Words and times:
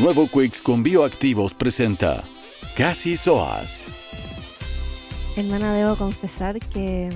Nuevo 0.00 0.28
Quicks 0.28 0.60
con 0.60 0.82
bioactivos 0.82 1.54
presenta 1.54 2.22
Casi 2.76 3.16
Soas. 3.16 3.86
Hermana, 5.38 5.72
debo 5.72 5.96
confesar 5.96 6.60
que 6.60 7.10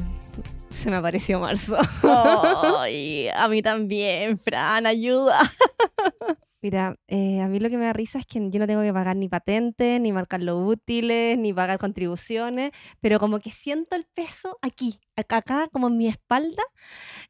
se 0.70 0.90
me 0.90 0.96
apareció 0.96 1.40
marzo. 1.40 1.76
Ay, 2.78 3.28
a 3.28 3.48
mí 3.48 3.60
también, 3.60 4.38
Fran, 4.38 4.86
ayuda. 4.86 5.38
Mira, 6.62 6.96
eh, 7.06 7.42
a 7.42 7.48
mí 7.48 7.60
lo 7.60 7.68
que 7.68 7.76
me 7.76 7.84
da 7.84 7.92
risa 7.92 8.18
es 8.18 8.24
que 8.24 8.38
yo 8.50 8.58
no 8.58 8.66
tengo 8.66 8.80
que 8.80 8.92
pagar 8.94 9.16
ni 9.16 9.28
patentes, 9.28 10.00
ni 10.00 10.10
marcar 10.12 10.42
los 10.42 10.66
útiles, 10.66 11.36
ni 11.38 11.52
pagar 11.52 11.78
contribuciones, 11.78 12.70
pero 13.00 13.18
como 13.18 13.40
que 13.40 13.50
siento 13.50 13.94
el 13.94 14.06
peso 14.14 14.58
aquí, 14.62 15.00
acá, 15.16 15.38
acá, 15.38 15.68
como 15.70 15.88
en 15.88 15.98
mi 15.98 16.08
espalda. 16.08 16.62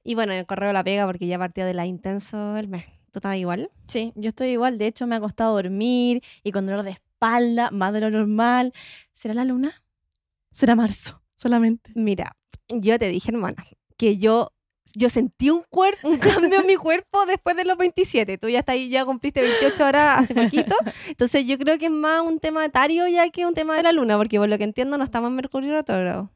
Y 0.04 0.14
bueno, 0.14 0.32
en 0.32 0.38
el 0.38 0.46
correo 0.46 0.72
la 0.72 0.84
pega 0.84 1.06
porque 1.06 1.26
ya 1.26 1.38
partió 1.38 1.66
de 1.66 1.74
la 1.74 1.86
intenso 1.86 2.56
el 2.56 2.68
mes. 2.68 2.99
¿Tú 3.10 3.18
estabas 3.18 3.38
igual? 3.38 3.70
Sí, 3.86 4.12
yo 4.14 4.28
estoy 4.28 4.48
igual. 4.48 4.78
De 4.78 4.86
hecho, 4.86 5.06
me 5.06 5.16
ha 5.16 5.20
costado 5.20 5.54
dormir 5.54 6.22
y 6.42 6.52
con 6.52 6.66
dolor 6.66 6.84
de 6.84 6.92
espalda, 6.92 7.70
más 7.70 7.92
de 7.92 8.00
lo 8.00 8.10
normal. 8.10 8.72
¿Será 9.12 9.34
la 9.34 9.44
luna? 9.44 9.82
¿Será 10.50 10.74
marzo? 10.74 11.22
Solamente. 11.36 11.92
Mira, 11.94 12.36
yo 12.68 12.98
te 12.98 13.08
dije, 13.08 13.30
hermana, 13.30 13.64
que 13.96 14.18
yo 14.18 14.52
yo 14.94 15.08
sentí 15.08 15.50
un, 15.50 15.62
un 16.02 16.18
cambio 16.18 16.60
en 16.60 16.66
mi 16.66 16.76
cuerpo 16.76 17.26
después 17.26 17.56
de 17.56 17.64
los 17.64 17.76
27. 17.76 18.38
Tú 18.38 18.48
ya 18.48 18.60
estás 18.60 18.74
ahí, 18.74 18.88
ya 18.88 19.04
cumpliste 19.04 19.40
28 19.40 19.84
horas 19.84 20.18
hace 20.18 20.34
poquito. 20.34 20.74
Entonces 21.08 21.46
yo 21.46 21.58
creo 21.58 21.78
que 21.78 21.86
es 21.86 21.92
más 21.92 22.22
un 22.22 22.40
tema 22.40 22.64
etario 22.64 23.06
ya 23.08 23.28
que 23.30 23.46
un 23.46 23.54
tema 23.54 23.76
de 23.76 23.82
la 23.82 23.92
luna, 23.92 24.16
porque 24.16 24.38
por 24.38 24.48
lo 24.48 24.58
que 24.58 24.64
entiendo 24.64 24.98
no 24.98 25.04
estamos 25.04 25.28
en 25.28 25.36
Mercurio 25.36 25.72
retrógrado. 25.72 26.30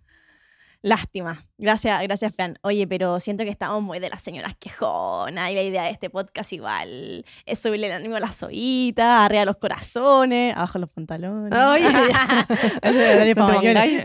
Lástima. 0.85 1.43
Gracias, 1.57 2.03
gracias, 2.03 2.37
Fran. 2.37 2.59
Oye, 2.61 2.87
pero 2.87 3.19
siento 3.19 3.43
que 3.43 3.49
estamos 3.49 3.83
muy 3.83 4.01
de 4.01 4.11
las 4.11 4.21
señoras 4.21 4.55
quejonas 4.55 5.51
y 5.51 5.55
la 5.55 5.63
idea 5.63 5.85
de 5.85 5.91
este 5.91 6.11
podcast 6.11 6.53
igual 6.53 7.25
es 7.47 7.59
subirle 7.59 7.87
el 7.87 7.95
ánimo 7.95 8.17
a 8.17 8.21
las 8.21 8.43
oídas, 8.43 9.25
arriba 9.25 9.47
los 9.47 9.57
corazones, 9.57 10.55
abajo 10.55 10.79
los 10.79 10.91
pantalones. 10.91 11.55
Oye, 11.59 11.87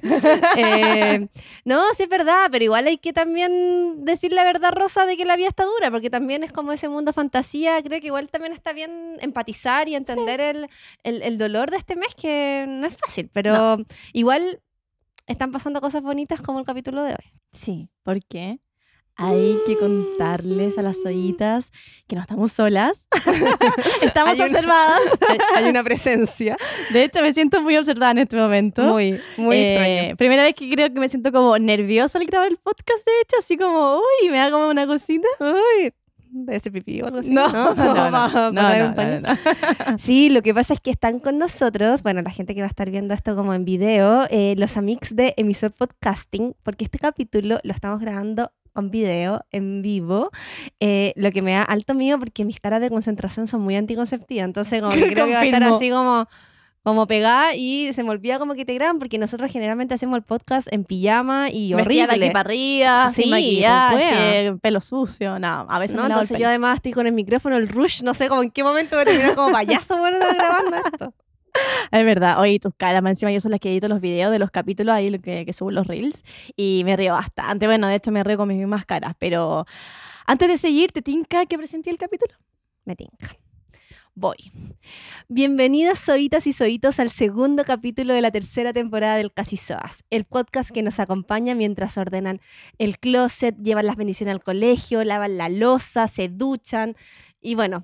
eh, 0.56 1.28
no, 1.66 1.82
sí 1.96 2.04
es 2.04 2.10
verdad, 2.10 2.48
pero 2.50 2.64
igual 2.64 2.88
hay 2.88 2.98
que 2.98 3.12
también 3.12 4.06
decir 4.06 4.32
la 4.32 4.46
verdad, 4.46 4.72
Rosa, 4.72 5.06
de 5.06 5.18
que 5.18 5.26
la 5.26 5.36
vida 5.36 5.50
está 5.50 5.66
dura, 5.66 5.92
porque 5.92 6.10
también 6.10 6.46
es 6.46 6.54
como 6.54 6.72
ese 6.72 6.88
mundo 6.88 7.12
fantasía. 7.12 7.84
Creo 7.84 8.00
que 8.00 8.08
igual 8.08 8.30
también 8.30 8.54
está 8.54 8.72
bien 8.72 9.18
empatizar 9.20 9.90
y 9.90 9.96
entender 9.96 10.40
el, 10.40 10.70
el, 11.04 11.24
el, 11.24 11.38
dolor 11.38 11.72
de 11.72 11.78
este 11.78 11.98
mes, 11.98 12.16
que 12.16 12.64
no 12.70 12.88
es 12.88 12.96
fácil, 12.96 13.30
pero 13.34 13.76
no. 13.76 13.86
igual 14.14 14.62
están 15.30 15.52
pasando 15.52 15.80
cosas 15.80 16.02
bonitas 16.02 16.42
como 16.42 16.60
el 16.60 16.66
capítulo 16.66 17.04
de 17.04 17.12
hoy. 17.12 17.34
Sí, 17.52 17.90
¿por 18.04 18.24
qué? 18.26 18.60
Hay 19.16 19.58
que 19.66 19.78
contarles 19.78 20.78
a 20.78 20.82
las 20.82 20.98
ollitas 21.06 21.72
que 22.08 22.16
no 22.16 22.22
estamos 22.22 22.54
solas. 22.54 23.06
estamos 24.02 24.40
hay 24.40 24.42
observadas. 24.42 25.02
Una, 25.30 25.46
hay, 25.56 25.66
una 25.66 25.84
presencia. 25.84 26.56
De 26.92 27.04
hecho, 27.04 27.22
me 27.22 27.34
siento 27.34 27.62
muy 27.62 27.76
observada 27.76 28.12
en 28.12 28.20
este 28.20 28.38
momento. 28.38 28.82
Muy, 28.84 29.20
muy 29.36 29.58
eh, 29.58 29.74
extraño. 29.74 30.16
Primera 30.16 30.44
vez 30.44 30.56
que 30.56 30.70
creo 30.70 30.94
que 30.94 31.00
me 31.02 31.10
siento 31.10 31.34
como 31.34 31.60
nerviosa 31.60 32.18
al 32.18 32.26
grabar 32.26 32.48
el 32.48 32.58
podcast, 32.58 33.06
de 33.06 33.12
hecho, 33.22 33.36
así 33.40 33.58
como, 33.58 33.98
uy, 33.98 34.30
me 34.30 34.52
como 34.52 34.70
una 34.70 34.88
cosita. 34.88 35.28
Uy, 35.42 35.92
de 36.32 36.56
ese 36.56 36.72
pipí 36.72 37.02
o 37.02 37.08
algo 37.08 37.20
así. 37.20 37.32
No, 37.32 37.48
no, 37.52 37.74
no, 38.52 38.52
no, 38.52 39.24
Sí, 39.98 40.30
lo 40.30 40.42
que 40.42 40.54
pasa 40.54 40.74
es 40.74 40.80
que 40.80 40.92
están 40.92 41.20
con 41.20 41.38
nosotros, 41.38 42.04
bueno, 42.04 42.22
la 42.22 42.32
gente 42.32 42.56
que 42.56 42.62
va 42.62 42.68
a 42.68 42.70
estar 42.70 42.90
viendo 42.90 43.14
esto 43.14 43.36
como 43.36 43.54
en 43.54 43.66
video, 43.66 44.28
eh, 44.30 44.56
los 44.58 44.78
amigos 44.78 45.16
de 45.16 45.34
Emisor 45.38 45.72
Podcasting, 45.72 46.56
porque 46.64 46.86
este 46.86 47.00
capítulo 47.00 47.60
lo 47.64 47.72
estamos 47.72 48.00
grabando 48.00 48.52
con 48.74 48.92
video 48.92 49.46
en 49.52 49.82
vivo, 49.82 50.30
eh, 50.80 51.14
lo 51.16 51.32
que 51.32 51.42
me 51.42 51.54
da 51.54 51.64
alto 51.64 51.96
mío 51.96 52.20
porque 52.20 52.46
mis 52.46 52.60
caras 52.60 52.82
de 52.82 52.90
concentración 52.90 53.48
son 53.48 53.62
muy 53.62 53.76
anticonceptivas, 53.76 54.46
entonces 54.46 54.82
como 54.82 54.94
que 54.94 55.12
creo 55.12 55.26
que 55.26 55.34
va 55.34 55.42
a 55.42 55.46
estar 55.46 55.64
así 55.64 55.90
como 55.90 56.28
como 56.84 57.08
pegada 57.08 57.56
y 57.56 57.92
se 57.94 58.04
me 58.04 58.10
olvida 58.10 58.40
como 58.40 58.56
que 58.56 58.66
te 58.66 58.74
graban 58.74 59.00
porque 59.00 59.18
nosotros 59.18 59.52
generalmente 59.52 59.94
hacemos 59.94 60.18
el 60.18 60.24
podcast 60.24 60.72
en 60.72 60.86
pijama 60.86 61.50
y 61.52 61.74
horrible. 61.74 62.08
de 62.08 62.26
aquí 62.26 62.34
para 62.34 62.40
arriba, 62.40 63.10
sí, 63.10 63.24
sin 63.24 63.32
maquillaje, 63.32 64.56
pelo 64.62 64.82
sucio, 64.82 65.40
no, 65.40 65.66
a 65.70 65.80
veces 65.80 65.96
no, 65.96 66.04
me 66.04 66.10
entonces 66.10 66.38
yo 66.38 66.48
además 66.48 66.78
estoy 66.78 66.94
con 66.94 67.06
el 67.08 67.14
micrófono, 67.14 67.58
el 67.58 67.68
rush, 67.68 68.02
no 68.04 68.14
sé 68.14 68.30
como 68.30 68.44
en 68.44 68.52
qué 68.52 68.64
momento 68.64 68.98
me 68.98 69.06
terminé 69.06 69.36
como 69.36 69.52
payaso 69.52 69.98
bueno 69.98 70.18
grabando 70.20 70.78
esto. 70.78 71.14
Es 71.92 72.06
verdad, 72.06 72.40
oye, 72.40 72.60
tus 72.60 72.74
caras, 72.76 73.02
más 73.02 73.14
encima 73.14 73.32
yo 73.32 73.42
soy 73.42 73.50
la 73.50 73.58
que 73.58 73.72
edito 73.72 73.88
los 73.88 74.00
videos 74.00 74.32
de 74.32 74.38
los 74.38 74.52
capítulos 74.52 74.94
ahí 74.94 75.12
que, 75.20 75.46
que 75.46 75.52
subo 75.52 75.72
los 75.72 75.88
reels 75.88 76.24
y 76.56 76.84
me 76.86 76.96
río 76.96 77.14
bastante. 77.14 77.66
Bueno, 77.66 77.88
de 77.88 77.96
hecho 77.96 78.12
me 78.12 78.24
río 78.24 78.38
con 78.38 78.48
mis 78.48 78.58
mismas 78.58 78.86
caras, 78.86 79.16
pero 79.18 79.66
antes 80.28 80.48
de 80.48 80.60
seguir, 80.60 80.92
¿te 80.92 81.02
tinca 81.02 81.48
que 81.48 81.58
presenté 81.58 81.90
el 81.90 81.98
capítulo? 81.98 82.36
Me 82.86 82.96
tinca 82.96 83.30
voy. 84.20 84.52
Bienvenidas 85.30 86.00
soitas 86.00 86.46
y 86.46 86.52
soitos 86.52 87.00
al 87.00 87.10
segundo 87.10 87.64
capítulo 87.64 88.14
de 88.14 88.22
la 88.22 88.32
tercera 88.32 88.74
temporada 88.74 89.16
del 89.16 89.32
Casi 89.32 89.56
Soas, 89.56 90.04
el 90.10 90.26
podcast 90.26 90.72
que 90.72 90.84
nos 90.84 91.00
acompaña 91.00 91.56
mientras 91.56 91.98
ordenan 91.98 92.42
el 92.78 93.00
closet, 93.00 93.56
llevan 93.58 93.86
las 93.86 93.96
bendiciones 93.96 94.34
al 94.34 94.44
colegio, 94.44 95.04
lavan 95.06 95.38
la 95.38 95.48
losa, 95.48 96.08
se 96.08 96.28
duchan 96.28 96.96
y 97.40 97.56
bueno, 97.56 97.84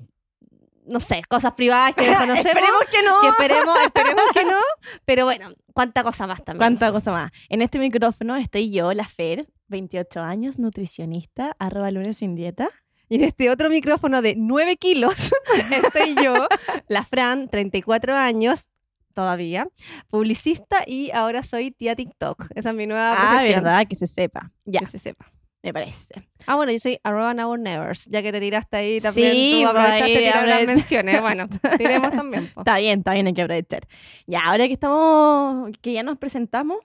no 0.85 0.99
sé, 0.99 1.21
cosas 1.27 1.53
privadas 1.53 1.95
que 1.95 2.05
desconocemos. 2.09 2.45
esperemos 2.45 2.81
que 2.91 3.03
no. 3.03 3.21
Que 3.21 3.27
esperemos, 3.29 3.77
esperemos 3.85 4.25
que 4.33 4.45
no. 4.45 4.59
Pero 5.05 5.25
bueno, 5.25 5.49
cuánta 5.73 6.03
cosa 6.03 6.27
más 6.27 6.43
también. 6.43 6.59
Cuánta 6.59 6.91
cosa 6.91 7.11
más. 7.11 7.31
En 7.47 7.61
este 7.61 7.79
micrófono 7.79 8.35
estoy 8.35 8.71
yo, 8.71 8.91
la 8.91 9.07
Fer, 9.07 9.47
28 9.69 10.19
años, 10.19 10.59
nutricionista, 10.59 11.55
arroba 11.59 11.91
lunes 11.91 12.17
sin 12.17 12.35
dieta. 12.35 12.69
Y 13.09 13.15
en 13.15 13.23
este 13.23 13.49
otro 13.49 13.69
micrófono 13.69 14.21
de 14.21 14.35
9 14.35 14.77
kilos 14.77 15.31
estoy 15.71 16.15
yo, 16.23 16.47
la 16.87 17.05
Fran, 17.05 17.49
34 17.49 18.15
años 18.15 18.69
todavía, 19.13 19.67
publicista 20.09 20.83
y 20.85 21.11
ahora 21.11 21.41
soy 21.41 21.71
tía 21.71 21.95
TikTok. 21.95 22.47
Esa 22.53 22.69
es 22.69 22.75
mi 22.75 22.85
nueva 22.85 23.13
ah, 23.13 23.29
profesión. 23.29 23.63
verdad, 23.63 23.87
que 23.87 23.95
se 23.95 24.07
sepa. 24.07 24.51
Ya. 24.65 24.81
Que 24.81 24.85
se 24.87 24.99
sepa. 24.99 25.31
Me 25.63 25.73
parece. 25.73 26.13
Ah, 26.45 26.55
bueno, 26.57 26.71
yo 26.71 26.77
soy 26.77 26.99
arroba 27.01 27.33
now 27.33 27.57
nevers, 27.57 28.05
ya 28.05 28.21
que 28.21 28.31
te 28.31 28.39
tiraste 28.39 28.77
ahí 28.77 29.01
también, 29.01 29.31
sí, 29.31 29.61
tú 29.63 29.69
aprovechaste 29.69 30.03
ahí, 30.03 30.17
tirar 30.25 30.47
las 30.47 30.67
menciones. 30.67 31.21
Bueno, 31.21 31.47
tiremos 31.79 32.11
también. 32.11 32.51
Po. 32.53 32.61
Está 32.61 32.77
bien, 32.77 32.99
está 32.99 33.13
bien, 33.13 33.25
hay 33.25 33.33
que 33.33 33.41
aprovechar. 33.41 33.87
Ya, 34.27 34.41
ahora 34.45 34.67
que 34.67 34.73
estamos, 34.73 35.71
que 35.81 35.93
ya 35.93 36.03
nos 36.03 36.19
presentamos, 36.19 36.77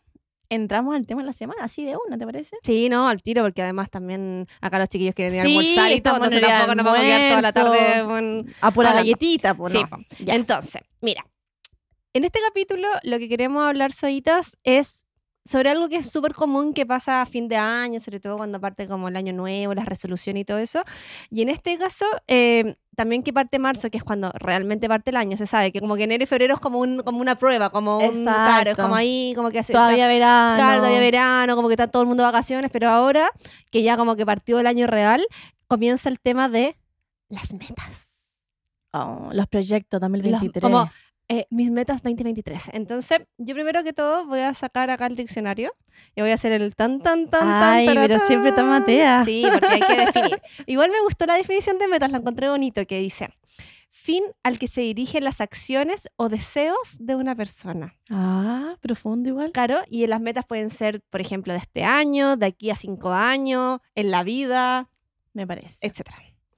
entramos 0.51 0.95
al 0.97 1.07
tema 1.07 1.23
de 1.23 1.27
la 1.27 1.33
semana, 1.33 1.65
así 1.65 1.85
de 1.85 1.97
una, 2.07 2.19
¿te 2.19 2.27
parece? 2.27 2.57
Sí, 2.63 2.89
no, 2.89 3.09
al 3.09 3.23
tiro, 3.23 3.43
porque 3.43 3.63
además 3.63 3.89
también 3.89 4.47
acá 4.61 4.79
los 4.79 4.89
chiquillos 4.89 5.15
quieren 5.15 5.35
ir 5.35 5.41
a 5.41 5.45
Sí, 5.45 5.49
almorzar 5.57 5.93
y 5.93 6.01
todo, 6.01 6.15
estamos 6.17 6.33
en 6.33 6.39
entonces 6.39 6.59
tampoco 6.59 6.75
nos 6.75 6.85
vamos 6.85 7.01
a 7.01 7.03
quedar 7.05 7.29
toda 7.31 7.43
la 7.43 7.53
tarde. 7.53 8.05
con- 8.05 8.55
A 8.61 8.71
por 8.73 8.85
la 8.85 8.91
Hablando. 8.91 9.07
galletita, 9.11 9.55
por 9.55 9.71
Sí, 9.71 9.79
no. 9.83 9.89
po. 9.89 9.97
Ya. 10.19 10.35
Entonces, 10.35 10.83
mira, 11.01 11.25
en 12.13 12.25
este 12.25 12.41
capítulo 12.49 12.89
lo 13.05 13.19
que 13.19 13.29
queremos 13.29 13.63
hablar, 13.67 13.93
Soitas, 13.93 14.59
es 14.65 15.07
sobre 15.45 15.71
algo 15.71 15.89
que 15.89 15.97
es 15.97 16.11
súper 16.11 16.35
común 16.35 16.75
que 16.75 16.85
pasa 16.87 17.23
a 17.23 17.27
fin 17.27 17.49
de 17.49 17.57
año, 17.57 17.99
sobre 17.99 18.21
todo 18.21 18.37
cuando 18.37 18.61
parte 18.61 18.87
como 18.87 19.09
el 19.09 19.17
año 19.17 19.33
nuevo, 19.33 19.75
las 19.75 19.87
resoluciones 19.87 20.43
y 20.43 20.45
todo 20.45 20.59
eso. 20.59 20.83
Y 21.31 21.43
en 21.43 21.49
este 21.49 21.79
caso, 21.79 22.05
eh, 22.29 22.77
también 22.95 23.23
que 23.23 23.33
parte 23.33 23.59
marzo, 23.59 23.91
que 23.91 23.97
es 23.99 24.05
cuando 24.05 24.31
realmente 24.35 24.87
parte 24.89 25.11
el 25.11 25.17
año, 25.17 25.37
se 25.39 25.47
sabe 25.47 25.73
que 25.73 25.81
como 25.81 25.97
que 25.97 26.05
enero 26.05 26.23
y 26.23 26.27
febrero 26.27 26.55
es 26.55 26.61
como, 26.61 26.79
un, 26.79 27.01
como 27.03 27.21
una 27.21 27.37
prueba, 27.37 27.71
como 27.71 27.97
un... 27.99 28.05
Exacto. 28.05 28.31
Claro, 28.33 28.71
es 28.73 28.77
como 28.77 28.95
ahí, 28.95 29.33
como 29.35 29.51
que 29.51 29.59
hace... 29.61 29.73
Todavía 29.73 30.07
verano. 30.09 30.57
Claro, 30.57 30.81
todavía 30.81 31.01
verano, 31.01 31.57
como 31.57 31.69
que 31.69 31.75
está 31.75 31.89
todo 31.89 32.03
el 32.03 32.09
mundo 32.09 32.23
de 32.23 32.27
vacaciones, 32.31 32.71
pero 32.71 32.91
ahora 32.91 33.31
que 33.71 33.83
ya 33.83 33.97
como 33.97 34.17
que 34.17 34.27
partió 34.27 34.59
el 34.61 34.67
año 34.67 34.87
real, 34.87 35.27
comienza 35.67 36.11
el 36.11 36.21
tema 36.21 36.49
de 36.51 36.77
las 37.31 37.55
metas. 37.55 38.09
Oh, 38.93 39.31
los 39.33 39.47
proyectos, 39.47 40.01
dame 40.01 40.19
el 40.19 40.25
Los- 40.31 40.41
23. 40.41 40.63
como 40.63 40.91
eh, 41.33 41.47
mis 41.51 41.71
metas 41.71 42.03
2023. 42.03 42.71
Entonces, 42.75 43.21
yo 43.39 43.55
primero 43.55 43.85
que 43.85 43.93
todo 43.93 44.27
voy 44.27 44.41
a 44.41 44.53
sacar 44.53 44.91
acá 44.91 45.07
el 45.07 45.15
diccionario 45.15 45.73
y 46.17 46.23
voy 46.23 46.33
a 46.33 46.35
hacer 46.35 46.51
el 46.51 46.75
tan, 46.75 47.01
tan, 47.01 47.29
tan, 47.31 47.43
tan. 47.47 47.63
Ay, 47.63 47.87
pero 47.87 48.19
siempre 48.19 48.51
te 48.51 48.63
matea. 48.65 49.25
Sí, 49.25 49.45
porque 49.53 49.67
hay 49.69 49.81
que 49.81 49.97
definir. 50.07 50.43
Igual 50.67 50.91
me 50.91 51.01
gustó 51.03 51.27
la 51.27 51.35
definición 51.35 51.79
de 51.79 51.87
metas, 51.87 52.11
la 52.11 52.19
encontré 52.19 52.49
bonito, 52.49 52.85
que 52.85 52.99
dice, 52.99 53.29
fin 53.93 54.25
al 54.43 54.59
que 54.59 54.67
se 54.67 54.81
dirigen 54.81 55.23
las 55.23 55.41
acciones 55.41 56.09
o 56.17 56.29
deseos 56.29 56.97
de 56.99 57.15
una 57.15 57.37
persona. 57.37 57.95
Ah, 58.11 58.77
profundo 58.81 59.29
igual. 59.29 59.53
Claro, 59.53 59.79
y 59.89 60.05
las 60.09 60.21
metas 60.21 60.45
pueden 60.47 60.71
ser, 60.71 61.01
por 61.11 61.21
ejemplo, 61.21 61.53
de 61.53 61.61
este 61.61 61.85
año, 61.85 62.37
de 62.37 62.47
aquí 62.47 62.71
a 62.71 62.77
cinco 62.77 63.13
años, 63.13 63.79
en 63.95 64.11
la 64.11 64.25
vida, 64.25 64.91
Me 65.33 65.47
parece. 65.47 65.87
etc. 65.87 66.09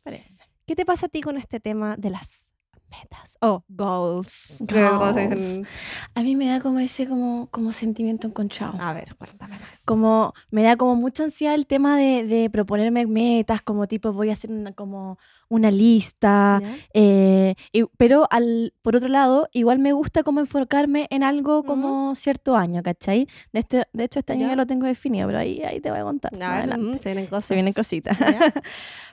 parece. 0.02 0.42
¿Qué 0.64 0.74
te 0.76 0.86
pasa 0.86 1.06
a 1.06 1.08
ti 1.10 1.20
con 1.20 1.36
este 1.36 1.60
tema 1.60 1.96
de 1.98 2.08
las 2.08 2.51
metas? 3.00 3.36
Oh, 3.40 3.64
goals. 3.68 4.62
Dicen- 4.66 5.66
A 6.14 6.22
mí 6.22 6.36
me 6.36 6.46
da 6.46 6.60
como 6.60 6.78
ese 6.78 7.06
como, 7.06 7.48
como 7.50 7.72
sentimiento 7.72 8.26
encontrado. 8.28 8.74
A 8.80 8.92
ver, 8.92 9.14
cuéntame 9.16 9.58
más. 9.58 9.84
Como 9.84 10.34
me 10.50 10.62
da 10.62 10.76
como 10.76 10.94
mucha 10.96 11.24
ansiedad 11.24 11.54
el 11.54 11.66
tema 11.66 11.96
de, 11.96 12.24
de 12.24 12.50
proponerme 12.50 13.06
metas, 13.06 13.62
como 13.62 13.86
tipo 13.88 14.12
voy 14.12 14.30
a 14.30 14.34
hacer 14.34 14.50
una, 14.50 14.72
como 14.72 15.18
una 15.48 15.70
lista. 15.70 16.60
Eh, 16.94 17.54
y- 17.72 17.84
pero 17.96 18.26
al, 18.30 18.72
por 18.82 18.96
otro 18.96 19.08
lado, 19.08 19.48
igual 19.52 19.78
me 19.78 19.92
gusta 19.92 20.22
como 20.22 20.40
enfocarme 20.40 21.06
en 21.10 21.22
algo 21.22 21.62
como 21.64 22.14
cierto 22.14 22.56
año, 22.56 22.82
¿cachai? 22.82 23.26
De, 23.52 23.60
este, 23.60 23.86
de 23.92 24.04
hecho, 24.04 24.18
este 24.20 24.32
año 24.34 24.42
Ya. 24.42 24.48
ya 24.50 24.56
lo 24.56 24.66
tengo 24.66 24.86
definido, 24.86 25.26
pero 25.26 25.38
ahí, 25.38 25.62
ahí 25.62 25.80
te 25.80 25.90
voy 25.90 26.00
a 26.00 26.04
contar. 26.04 26.32
mm, 26.32 26.98
se 26.98 27.08
vienen 27.10 27.26
cosas. 27.26 27.44
Se 27.46 27.54
vienen 27.54 27.72
cositas. 27.72 28.16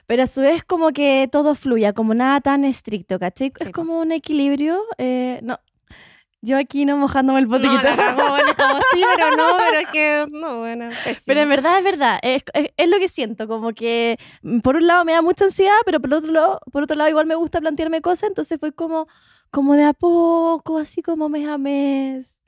Pero 0.06 0.24
a 0.24 0.26
su 0.26 0.40
vez 0.40 0.64
como 0.64 0.90
que 0.90 1.28
todo 1.30 1.54
fluya, 1.54 1.92
como 1.92 2.14
nada 2.14 2.40
tan 2.40 2.64
estricto, 2.64 3.20
¿cachai? 3.20 3.52
Es 3.60 3.69
Sí. 3.70 3.72
Sí, 3.72 3.72
po. 3.72 3.80
como 3.82 4.00
un 4.00 4.12
equilibrio. 4.12 4.80
eh, 4.98 5.40
no, 5.42 5.58
yo 6.42 6.56
aquí 6.56 6.86
no 6.86 6.96
mojándome 6.96 7.40
el 7.40 7.46
poquito. 7.48 7.68
No, 7.68 7.82
la 7.82 7.96
cagó, 7.96 8.22
como 8.56 8.80
sí, 8.92 9.02
pero 9.14 9.36
no, 9.36 9.44
pero 9.58 9.80
es 9.80 9.88
que, 9.90 10.26
no, 10.30 10.60
bueno, 10.60 10.88
pésimo. 11.04 11.24
Pero 11.26 11.40
en 11.42 11.48
verdad 11.50 11.78
es 11.78 11.84
verdad, 11.84 12.18
es, 12.22 12.42
es- 12.54 12.70
es 12.76 12.88
lo 12.88 12.98
que 12.98 13.08
siento, 13.08 13.46
como 13.46 13.72
que 13.74 14.18
mm, 14.42 14.60
por 14.60 14.76
un 14.76 14.86
lado 14.86 15.04
me 15.04 15.12
da 15.12 15.20
mucha 15.20 15.44
ansiedad, 15.44 15.76
pero 15.84 16.00
por 16.00 16.14
otro 16.14 16.32
lado, 16.32 16.60
por 16.72 16.84
otro 16.84 16.96
lado 16.96 17.10
igual 17.10 17.26
me 17.26 17.34
gusta 17.34 17.60
plantearme 17.60 18.00
cosas, 18.00 18.28
entonces 18.30 18.58
fue 18.58 18.72
como, 18.72 19.06
como 19.50 19.74
de 19.74 19.84
a 19.84 19.92
poco, 19.92 20.78
así 20.78 21.02
como 21.02 21.28
mes 21.28 21.46
a 21.46 21.58
mes. 21.58 22.38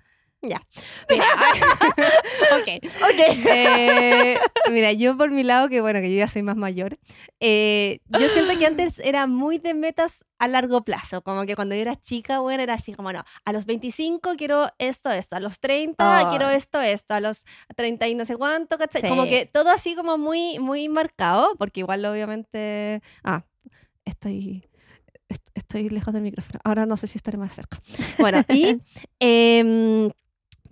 Ya. 0.43 0.61
Mira, 1.09 1.25
ok. 2.57 2.85
Ok. 3.03 3.21
Eh, 3.49 4.39
mira, 4.73 4.93
yo 4.93 5.17
por 5.17 5.31
mi 5.31 5.45
lado, 5.45 5.69
que 5.69 5.81
bueno, 5.81 6.01
que 6.01 6.11
yo 6.13 6.19
ya 6.19 6.27
soy 6.27 6.43
más 6.43 6.57
mayor, 6.57 6.99
eh, 7.41 8.01
yo 8.09 8.29
siento 8.29 8.59
que 8.59 8.67
antes 8.67 8.99
era 8.99 9.27
muy 9.29 9.59
de 9.59 9.73
metas 9.75 10.25
a 10.41 10.49
largo 10.49 10.83
plazo, 10.85 11.23
como 11.23 11.47
que 11.47 11.55
cuando 11.55 11.77
yo 11.77 11.81
era 11.83 11.95
chica, 11.95 12.41
bueno, 12.41 12.63
era 12.63 12.75
así 12.75 12.93
como, 12.93 13.13
no, 13.13 13.23
a 13.45 13.53
los 13.53 13.67
25 13.67 14.35
quiero 14.37 14.69
esto, 14.79 15.11
esto, 15.13 15.37
a 15.37 15.41
los 15.41 15.61
30 15.61 16.19
Ay. 16.19 16.25
quiero 16.31 16.49
esto, 16.49 16.81
esto, 16.81 17.15
a 17.15 17.21
los 17.21 17.45
30 17.77 18.09
y 18.09 18.17
no 18.17 18.25
sé 18.25 18.37
cuánto, 18.37 18.79
¿cachai? 18.79 19.09
Como 19.09 19.23
Sí. 19.25 19.31
que 19.31 19.47
todo 19.47 19.71
así 19.71 19.95
como 19.95 20.19
muy, 20.19 20.59
muy 20.59 20.89
marcado, 20.89 21.55
porque 21.57 21.81
igual 21.81 22.05
obviamente, 22.05 23.01
ah, 23.23 23.45
estoy... 24.05 24.65
est- 25.29 25.49
Estoy 25.55 25.89
lejos 25.91 26.13
del 26.15 26.23
micrófono. 26.23 26.59
Ahora 26.65 26.85
no 26.87 26.97
sé 26.97 27.07
si 27.07 27.17
estaré 27.19 27.39
más 27.39 27.55
cerca. 27.55 27.79
Bueno, 28.19 28.43
y 28.49 28.77
em, 29.21 30.11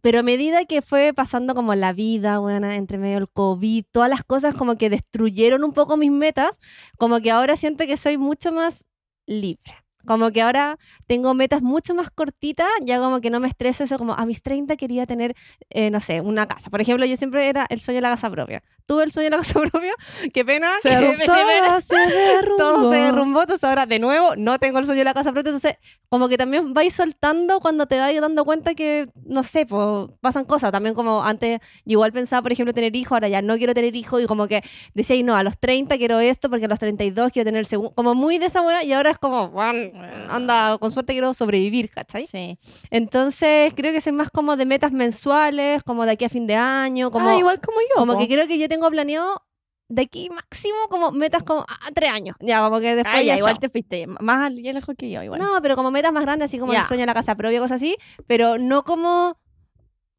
pero 0.02 0.20
a 0.20 0.22
medida 0.22 0.64
que 0.64 0.82
fue 0.82 1.12
pasando 1.14 1.54
como 1.54 1.74
la 1.74 1.92
vida, 1.92 2.38
bueno, 2.38 2.70
entre 2.70 2.98
medio 2.98 3.16
del 3.16 3.28
COVID, 3.28 3.84
todas 3.92 4.08
las 4.10 4.24
cosas 4.24 4.54
como 4.54 4.76
que 4.76 4.90
destruyeron 4.90 5.64
un 5.64 5.72
poco 5.72 5.96
mis 5.96 6.10
metas, 6.10 6.58
como 6.98 7.20
que 7.20 7.30
ahora 7.30 7.56
siento 7.56 7.86
que 7.86 7.96
soy 7.96 8.18
mucho 8.18 8.52
más 8.52 8.86
libre. 9.26 9.74
Como 10.06 10.30
que 10.30 10.40
ahora 10.40 10.78
tengo 11.06 11.34
metas 11.34 11.62
mucho 11.62 11.94
más 11.94 12.10
cortitas, 12.10 12.68
ya 12.82 12.98
como 12.98 13.20
que 13.20 13.30
no 13.30 13.38
me 13.38 13.48
estreso 13.48 13.84
eso, 13.84 13.98
como 13.98 14.14
a 14.14 14.24
mis 14.24 14.42
30 14.42 14.76
quería 14.76 15.06
tener, 15.06 15.34
eh, 15.68 15.90
no 15.90 16.00
sé, 16.00 16.20
una 16.20 16.46
casa. 16.46 16.70
Por 16.70 16.80
ejemplo, 16.80 17.04
yo 17.04 17.16
siempre 17.16 17.48
era 17.48 17.66
el 17.68 17.80
sueño 17.80 17.98
de 17.98 18.02
la 18.02 18.10
casa 18.10 18.30
propia. 18.30 18.62
Tuve 18.90 19.04
el 19.04 19.12
sueño 19.12 19.26
de 19.26 19.36
la 19.36 19.36
casa 19.36 19.60
propia, 19.70 19.94
qué 20.34 20.44
pena. 20.44 20.72
Se 20.82 20.88
derrumbó, 20.88 21.24
todo 21.24 21.80
se 21.80 21.94
derrumbó. 21.94 22.56
todo 22.56 22.90
se 22.90 22.98
derrumbó, 22.98 23.40
entonces 23.42 23.62
ahora 23.62 23.86
de 23.86 24.00
nuevo 24.00 24.34
no 24.36 24.58
tengo 24.58 24.80
el 24.80 24.84
sueño 24.84 24.98
de 24.98 25.04
la 25.04 25.14
casa 25.14 25.30
propia, 25.30 25.50
entonces 25.50 25.76
como 26.08 26.28
que 26.28 26.36
también 26.36 26.74
vais 26.74 26.92
soltando 26.92 27.60
cuando 27.60 27.86
te 27.86 28.00
vais 28.00 28.20
dando 28.20 28.44
cuenta 28.44 28.74
que, 28.74 29.08
no 29.24 29.44
sé, 29.44 29.64
pues 29.64 30.08
pasan 30.20 30.44
cosas, 30.44 30.72
también 30.72 30.96
como 30.96 31.22
antes 31.22 31.60
igual 31.84 32.10
pensaba, 32.12 32.42
por 32.42 32.50
ejemplo, 32.50 32.74
tener 32.74 32.96
hijos, 32.96 33.12
ahora 33.12 33.28
ya 33.28 33.42
no 33.42 33.56
quiero 33.58 33.74
tener 33.74 33.94
hijos 33.94 34.20
y 34.20 34.26
como 34.26 34.48
que 34.48 34.64
decía, 34.92 35.22
no, 35.22 35.36
a 35.36 35.44
los 35.44 35.56
30 35.56 35.96
quiero 35.96 36.18
esto 36.18 36.50
porque 36.50 36.64
a 36.64 36.68
los 36.68 36.80
32 36.80 37.30
quiero 37.30 37.44
tener 37.44 37.60
el 37.60 37.66
segundo, 37.66 37.94
como 37.94 38.16
muy 38.16 38.38
de 38.38 38.46
esa 38.46 38.60
wea 38.60 38.82
y 38.82 38.92
ahora 38.92 39.10
es 39.10 39.18
como, 39.18 39.50
"Juan, 39.50 39.92
anda, 40.28 40.78
con 40.78 40.90
suerte 40.90 41.12
quiero 41.12 41.32
sobrevivir, 41.32 41.90
¿cachai? 41.90 42.26
Sí. 42.26 42.58
Entonces 42.90 43.72
creo 43.76 43.92
que 43.92 44.00
soy 44.00 44.12
más 44.12 44.30
como 44.30 44.56
de 44.56 44.66
metas 44.66 44.90
mensuales, 44.90 45.84
como 45.84 46.04
de 46.06 46.10
aquí 46.10 46.24
a 46.24 46.28
fin 46.28 46.48
de 46.48 46.56
año, 46.56 47.12
como... 47.12 47.28
ah, 47.28 47.36
igual 47.36 47.60
como 47.60 47.78
yo. 47.80 47.94
Como 48.00 48.14
po. 48.14 48.18
que 48.18 48.26
creo 48.26 48.48
que 48.48 48.58
yo 48.58 48.68
tengo 48.68 48.79
planeado 48.88 49.42
de 49.88 50.02
aquí 50.02 50.30
máximo 50.30 50.76
como 50.88 51.10
metas 51.10 51.42
como 51.42 51.62
a 51.62 51.90
tres 51.92 52.12
años. 52.12 52.36
Ya, 52.40 52.62
como 52.62 52.78
que 52.80 52.94
después 52.94 53.14
Ah, 53.14 53.18
ya, 53.22 53.34
ya 53.34 53.38
igual 53.38 53.58
te 53.58 53.68
fuiste 53.68 54.06
más 54.06 54.52
lejos 54.54 54.94
que 54.96 55.10
yo, 55.10 55.20
igual. 55.22 55.40
No, 55.40 55.60
pero 55.60 55.74
como 55.76 55.90
metas 55.90 56.12
más 56.12 56.22
grandes, 56.22 56.46
así 56.46 56.58
como 56.60 56.72
Ya. 56.72 56.82
el 56.82 56.86
sueño 56.86 57.02
de 57.02 57.06
la 57.06 57.14
casa 57.14 57.34
propia, 57.34 57.58
cosas 57.58 57.82
así, 57.82 57.96
pero 58.26 58.56
no 58.56 58.84
como 58.84 59.36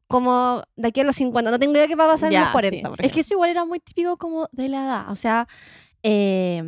como 0.08 0.62
de 0.76 0.88
aquí 0.88 1.00
a 1.00 1.04
los 1.04 1.16
50. 1.16 1.50
No 1.50 1.58
tengo 1.58 1.72
idea 1.72 1.88
qué 1.88 1.94
va 1.96 2.04
a 2.04 2.08
pasar 2.08 2.30
en 2.30 2.38
los 2.40 2.48
sí. 2.48 2.52
40. 2.52 2.88
por 2.90 3.02
Es 3.04 3.12
que 3.12 3.20
eso 3.20 3.32
igual 3.32 3.48
era 3.48 3.64
muy 3.64 3.80
típico 3.80 4.18
como 4.18 4.46
de 4.52 4.68
la 4.68 4.84
edad. 4.84 5.10
O 5.10 5.16
sea, 5.16 5.48
eh, 6.02 6.62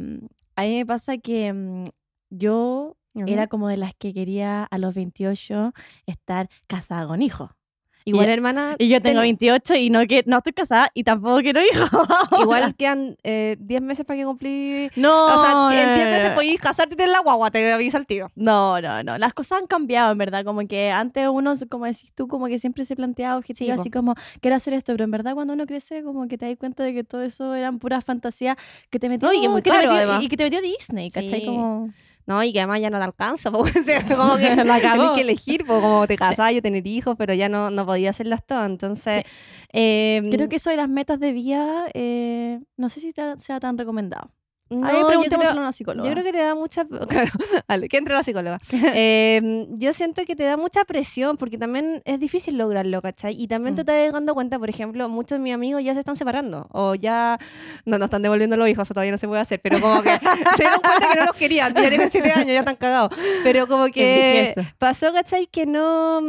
a 0.56 0.62
mí 0.62 0.76
me 0.78 0.86
pasa 0.86 1.18
que 1.18 1.52
mm, 1.52 1.84
yo 2.30 2.96
era 3.26 3.46
como 3.46 3.68
de 3.68 3.76
las 3.76 3.94
que 3.94 4.14
quería 4.14 4.64
a 4.64 4.78
los 4.78 4.94
28 4.94 5.72
estar 6.06 6.48
casada 6.66 7.06
con 7.06 7.20
hijos. 7.20 7.50
Igual, 8.06 8.28
y- 8.28 8.32
hermana, 8.32 8.76
Y 8.78 8.88
yo 8.88 9.00
tengo 9.00 9.14
ten- 9.20 9.22
28 9.38 9.74
y 9.76 9.88
no, 9.90 10.06
que, 10.06 10.22
no 10.26 10.36
estoy 10.38 10.52
casada 10.52 10.90
y 10.92 11.04
tampoco 11.04 11.40
quiero 11.40 11.60
hijos. 11.62 11.88
igual 12.40 12.74
quedan 12.74 13.16
eh, 13.22 13.56
10 13.58 13.82
meses 13.82 14.04
para 14.04 14.18
que 14.18 14.24
cumplí... 14.26 14.90
No, 14.96 15.26
o 15.34 15.38
sea, 15.38 15.50
en 15.50 15.88
no, 15.90 15.94
10 15.94 16.04
no, 16.06 16.10
meses 16.12 16.30
podéis 16.34 16.60
casarte 16.60 16.94
y 16.94 16.96
tener 16.96 17.12
la 17.12 17.20
guagua, 17.20 17.50
te 17.50 17.72
avisa 17.72 17.96
el 17.98 18.06
tío. 18.06 18.30
No, 18.34 18.80
no, 18.80 19.02
no. 19.02 19.16
Las 19.16 19.32
cosas 19.32 19.60
han 19.62 19.66
cambiado, 19.66 20.12
en 20.12 20.18
verdad. 20.18 20.44
Como 20.44 20.66
que 20.68 20.90
antes 20.90 21.26
uno, 21.32 21.54
como 21.70 21.86
decís 21.86 22.12
tú, 22.14 22.28
como 22.28 22.46
que 22.46 22.58
siempre 22.58 22.84
se 22.84 22.94
planteaba 22.94 23.38
objetivos 23.38 23.76
po. 23.76 23.80
así 23.80 23.90
como, 23.90 24.14
quiero 24.40 24.56
hacer 24.56 24.74
esto. 24.74 24.92
Pero 24.92 25.04
en 25.04 25.10
verdad, 25.10 25.32
cuando 25.34 25.54
uno 25.54 25.64
crece, 25.66 26.02
como 26.02 26.28
que 26.28 26.36
te 26.36 26.46
das 26.46 26.56
cuenta 26.58 26.82
de 26.84 26.92
que 26.92 27.04
todo 27.04 27.22
eso 27.22 27.54
eran 27.54 27.78
puras 27.78 28.04
fantasías 28.04 28.56
que 28.90 28.98
te 28.98 29.08
metió, 29.08 29.28
No, 29.28 29.34
y 29.34 29.40
que 29.40 29.48
muy 29.48 29.62
caro, 29.62 29.90
metió- 29.92 30.20
y, 30.20 30.24
y 30.26 30.28
que 30.28 30.36
te 30.36 30.44
metió 30.44 30.60
Disney, 30.60 31.10
¿cachai? 31.10 31.40
Sí. 31.40 31.46
Como... 31.46 31.90
No, 32.26 32.42
y 32.42 32.52
que 32.52 32.60
además 32.60 32.80
ya 32.80 32.90
no 32.90 32.98
te 32.98 33.04
alcanza, 33.04 33.50
po, 33.52 33.58
o 33.58 33.66
sea, 33.66 34.02
como 34.16 34.36
que 34.36 34.50
tenés 34.56 35.10
que 35.14 35.20
elegir, 35.20 35.66
como 35.66 36.06
te 36.06 36.16
casás, 36.16 36.52
yo 36.54 36.62
tener 36.62 36.86
hijos, 36.86 37.16
pero 37.18 37.34
ya 37.34 37.48
no, 37.48 37.70
no 37.70 37.84
podía 37.84 38.10
hacerlas 38.10 38.44
todas, 38.46 38.68
entonces... 38.70 39.24
eh, 39.72 40.22
Creo 40.30 40.48
que 40.48 40.56
eso 40.56 40.70
de 40.70 40.76
las 40.76 40.88
metas 40.88 41.20
de 41.20 41.32
vida, 41.32 41.86
eh, 41.94 42.60
no 42.76 42.88
sé 42.88 43.00
si 43.00 43.12
te- 43.12 43.36
sea 43.38 43.60
tan 43.60 43.76
recomendado. 43.76 44.30
No, 44.70 44.86
a 44.86 44.92
ver, 44.92 45.00
yo 45.02 45.06
preguntémoslo 45.08 45.50
creo- 45.50 45.58
a 45.60 45.62
una 45.62 45.72
psicóloga. 45.72 46.08
Yo 46.08 46.12
creo 46.12 46.24
que 46.24 46.32
te 46.32 46.38
da 46.38 46.54
mucha. 46.54 46.84
Claro, 47.08 47.30
que 47.88 47.96
entre 47.96 48.14
la 48.14 48.22
psicóloga. 48.22 48.58
Eh, 48.94 49.66
yo 49.70 49.92
siento 49.92 50.24
que 50.24 50.34
te 50.36 50.44
da 50.44 50.56
mucha 50.56 50.84
presión 50.84 51.36
porque 51.36 51.58
también 51.58 52.00
es 52.04 52.18
difícil 52.18 52.56
lograrlo, 52.56 53.00
¿cachai? 53.02 53.40
Y 53.40 53.46
también 53.48 53.74
Mm. 53.74 53.76
tú 53.76 53.84
te 53.84 54.04
vas 54.04 54.12
dando 54.12 54.34
cuenta, 54.34 54.58
por 54.58 54.68
ejemplo, 54.70 55.08
muchos 55.08 55.38
de 55.38 55.42
mis 55.42 55.54
amigos 55.54 55.82
ya 55.84 55.92
se 55.94 56.00
están 56.00 56.16
separando 56.16 56.66
o 56.72 56.94
ya. 56.94 57.38
No, 57.84 57.98
no 57.98 58.06
están 58.06 58.22
devolviendo 58.22 58.56
los 58.56 58.68
hijos, 58.68 58.86
eso 58.86 58.94
todavía 58.94 59.12
no 59.12 59.18
se 59.18 59.28
puede 59.28 59.40
hacer, 59.42 59.60
pero 59.60 59.80
como 59.80 60.02
que 60.02 60.10
se 60.56 60.62
dieron 60.62 60.80
cuenta 60.80 61.08
que 61.12 61.18
no 61.20 61.26
los 61.26 61.36
querían, 61.36 61.74
ya 61.74 61.88
tienen 61.88 62.10
siete 62.10 62.32
años, 62.32 62.46
ya 62.48 62.60
están 62.60 62.76
cagados. 62.76 63.10
Pero 63.42 63.66
como 63.68 63.86
que 63.86 64.54
pasó, 64.78 65.12
¿cachai? 65.12 65.46
Que 65.46 65.66
no. 65.66 66.20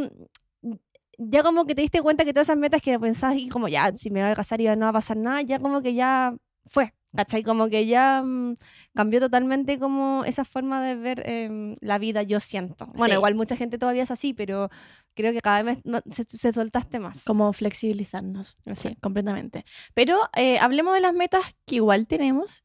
Ya 1.18 1.44
como 1.44 1.66
que 1.66 1.76
te 1.76 1.82
diste 1.82 2.02
cuenta 2.02 2.26
que 2.26 2.34
todas 2.34 2.48
esas 2.48 2.58
metas 2.58 2.82
que 2.82 3.00
pensabas 3.00 3.38
y 3.38 3.48
como 3.48 3.70
ya, 3.70 3.90
si 3.96 4.10
me 4.10 4.22
voy 4.22 4.32
a 4.32 4.36
casar 4.36 4.60
y 4.60 4.66
ya 4.66 4.76
no 4.76 4.86
va 4.86 4.90
a 4.90 4.94
pasar 4.94 5.16
nada, 5.16 5.42
ya 5.42 5.60
como 5.60 5.82
que 5.82 5.94
ya 5.94 6.36
fue, 6.66 6.94
¿cachai? 7.16 7.44
Como 7.44 7.68
que 7.70 7.86
ya 7.88 8.22
mm, 8.24 8.58
cambió 8.94 9.20
totalmente 9.20 9.80
como 9.80 10.24
esa 10.26 10.46
forma 10.46 10.82
de 10.84 10.96
ver 10.96 11.24
em, 11.30 11.76
la 11.82 11.98
vida, 11.98 12.24
yo 12.24 12.40
siento. 12.40 12.86
Bueno, 12.96 13.14
Sí. 13.14 13.18
igual 13.18 13.36
mucha 13.36 13.56
gente 13.56 13.78
todavía 13.78 14.04
es 14.04 14.12
así, 14.12 14.34
pero 14.34 14.70
creo 15.16 15.32
que 15.34 15.40
cada 15.42 15.64
vez 15.64 15.80
no- 15.86 16.02
se, 16.10 16.24
se 16.26 16.52
soltaste 16.54 17.00
más. 17.00 17.24
Como 17.26 17.52
flexibilizarnos. 17.54 18.58
Sí, 18.66 18.70
Exacto. 18.70 19.00
completamente. 19.02 19.66
Pero 19.94 20.18
eh, 20.36 20.60
hablemos 20.60 20.94
de 20.94 21.02
las 21.02 21.14
metas 21.14 21.44
que 21.66 21.76
igual 21.76 22.08
tenemos 22.08 22.64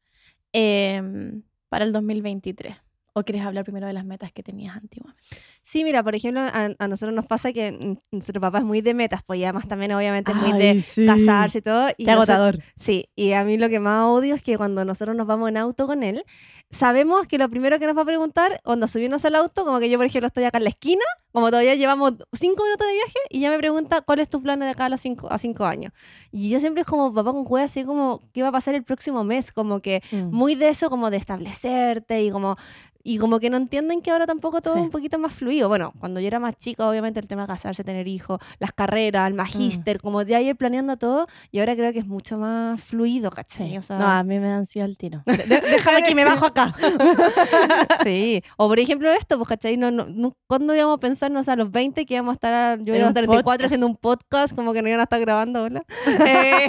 em, 0.53 1.43
para 1.69 1.85
el 1.85 1.91
2023. 1.93 2.75
¿O 3.13 3.23
quieres 3.23 3.41
hablar 3.43 3.65
primero 3.65 3.87
de 3.87 3.93
las 3.93 4.05
metas 4.05 4.31
que 4.31 4.41
tenías 4.41 4.75
antiguamente? 4.77 5.21
Sí, 5.61 5.83
mira, 5.83 6.01
por 6.01 6.15
ejemplo, 6.15 6.39
a, 6.41 6.69
a 6.79 6.87
nosotros 6.87 7.13
nos 7.13 7.25
pasa 7.25 7.51
que 7.51 7.97
nuestro 8.09 8.39
papá 8.39 8.59
es 8.59 8.63
muy 8.63 8.79
de 8.81 8.93
metas, 8.93 9.21
pues 9.25 9.39
y 9.39 9.43
además 9.43 9.67
también 9.67 9.91
obviamente 9.91 10.31
es 10.31 10.37
muy 10.37 10.53
de 10.53 10.81
casarse 11.05 11.57
y 11.57 11.61
todo. 11.61 11.89
Y 11.97 12.05
Qué 12.05 12.11
nosotros- 12.11 12.29
agotador. 12.37 12.59
Sí, 12.77 13.09
y 13.15 13.33
a 13.33 13.43
mí 13.43 13.57
lo 13.57 13.67
que 13.67 13.79
más 13.81 14.05
odio 14.05 14.33
es 14.35 14.43
que 14.43 14.57
cuando 14.57 14.85
nosotros 14.85 15.15
nos 15.17 15.27
vamos 15.27 15.49
en 15.49 15.57
auto 15.57 15.87
con 15.87 16.03
él, 16.03 16.23
sabemos 16.71 17.27
que 17.27 17.37
lo 17.37 17.49
primero 17.49 17.77
que 17.79 17.85
nos 17.85 17.95
va 17.97 18.01
a 18.01 18.05
preguntar, 18.05 18.59
cuando 18.63 18.87
subimos 18.87 19.23
al 19.25 19.35
auto, 19.35 19.65
como 19.65 19.79
que 19.79 19.89
yo, 19.89 19.97
por 19.97 20.05
ejemplo, 20.05 20.27
estoy 20.27 20.43
acá 20.45 20.57
en 20.57 20.63
la 20.65 20.69
esquina, 20.69 21.03
como 21.31 21.47
todavía 21.49 21.75
llevamos 21.75 22.13
cinco 22.33 22.63
minutos 22.63 22.87
de 22.87 22.93
viaje, 22.93 23.19
y 23.29 23.39
ya 23.41 23.49
me 23.49 23.57
pregunta 23.57 24.01
cuál 24.01 24.19
es 24.19 24.29
tu 24.29 24.41
plan 24.41 24.59
de 24.59 24.69
acá 24.69 24.85
a 24.85 24.89
los 24.89 25.01
cinco, 25.01 25.27
a 25.31 25.37
cinco 25.37 25.65
años. 25.65 25.91
Y 26.31 26.49
yo 26.49 26.59
siempre 26.59 26.81
es 26.81 26.87
como 26.87 27.13
papá 27.13 27.31
con 27.31 27.45
juega 27.45 27.65
así 27.65 27.83
como, 27.83 28.21
¿qué 28.33 28.41
va 28.41 28.49
a 28.49 28.51
pasar 28.53 28.73
el 28.75 28.83
próximo 28.83 29.23
mes? 29.23 29.51
Como 29.51 29.79
que 29.81 30.01
Mm. 30.11 30.31
muy 30.35 30.55
de 30.55 30.69
eso, 30.69 30.89
como 30.89 31.09
de 31.09 31.17
establecerte 31.17 32.23
y 32.23 32.31
como... 32.31 32.55
Y 33.03 33.17
como 33.17 33.39
que 33.39 33.49
no 33.49 33.57
entienden 33.57 34.03
que 34.03 34.11
ahora 34.11 34.27
tampoco 34.27 34.61
todo 34.61 34.75
Sí. 34.75 34.79
es 34.79 34.83
un 34.85 34.91
poquito 34.91 35.17
más 35.17 35.33
fluido. 35.33 35.67
Bueno, 35.67 35.91
cuando 35.99 36.19
yo 36.19 36.27
era 36.27 36.39
más 36.39 36.55
chica, 36.55 36.87
obviamente 36.87 37.19
el 37.19 37.25
tema 37.25 37.41
de 37.41 37.47
casarse, 37.47 37.83
tener 37.83 38.07
hijos, 38.07 38.39
las 38.59 38.71
carreras, 38.73 39.27
el 39.27 39.33
magíster, 39.33 39.99
como 39.99 40.23
de 40.23 40.35
ahí 40.35 40.53
planeando 40.53 40.97
todo, 40.97 41.25
y 41.51 41.57
ahora 41.61 41.75
creo 41.75 41.91
que 41.93 41.97
es 41.97 42.05
mucho 42.05 42.37
más 42.37 42.79
fluido, 42.79 43.31
¿cachai? 43.31 43.75
O 43.79 43.81
sea, 43.81 43.97
No, 43.97 44.07
a 44.07 44.21
mí 44.21 44.37
me 44.37 44.45
dan 44.49 44.59
ansiedad 44.59 44.87
el 44.87 44.99
tiro. 44.99 45.23
Déjame 45.25 46.03
que 46.03 46.13
me 46.13 46.23
bajo 46.25 46.45
acá. 46.45 46.60
Sí, 48.03 48.41
o 48.57 48.67
por 48.67 48.79
ejemplo 48.79 49.11
esto, 49.11 49.37
pues, 49.37 49.47
¿cachai? 49.49 49.77
No, 49.77 49.91
no, 49.91 50.05
no- 50.05 50.33
¿Cuándo 50.47 50.75
íbamos 50.75 50.97
a 50.97 50.99
pensarnos 50.99 51.47
a 51.49 51.55
los 51.55 51.71
20 51.71 52.05
que 52.05 52.13
íbamos 52.15 52.31
a 52.31 52.33
estar, 52.33 52.53
a- 52.53 52.75
yo 52.77 52.95
iba 52.95 53.05
a 53.05 53.09
estar 53.09 53.23
34 53.25 53.43
podcast. 53.43 53.65
haciendo 53.65 53.87
un 53.87 53.95
podcast, 53.95 54.55
como 54.55 54.73
que 54.73 54.81
no 54.81 54.87
iban 54.89 54.99
a 54.99 55.03
estar 55.03 55.19
grabando, 55.19 55.63
hola? 55.63 55.83
Eh, 56.27 56.67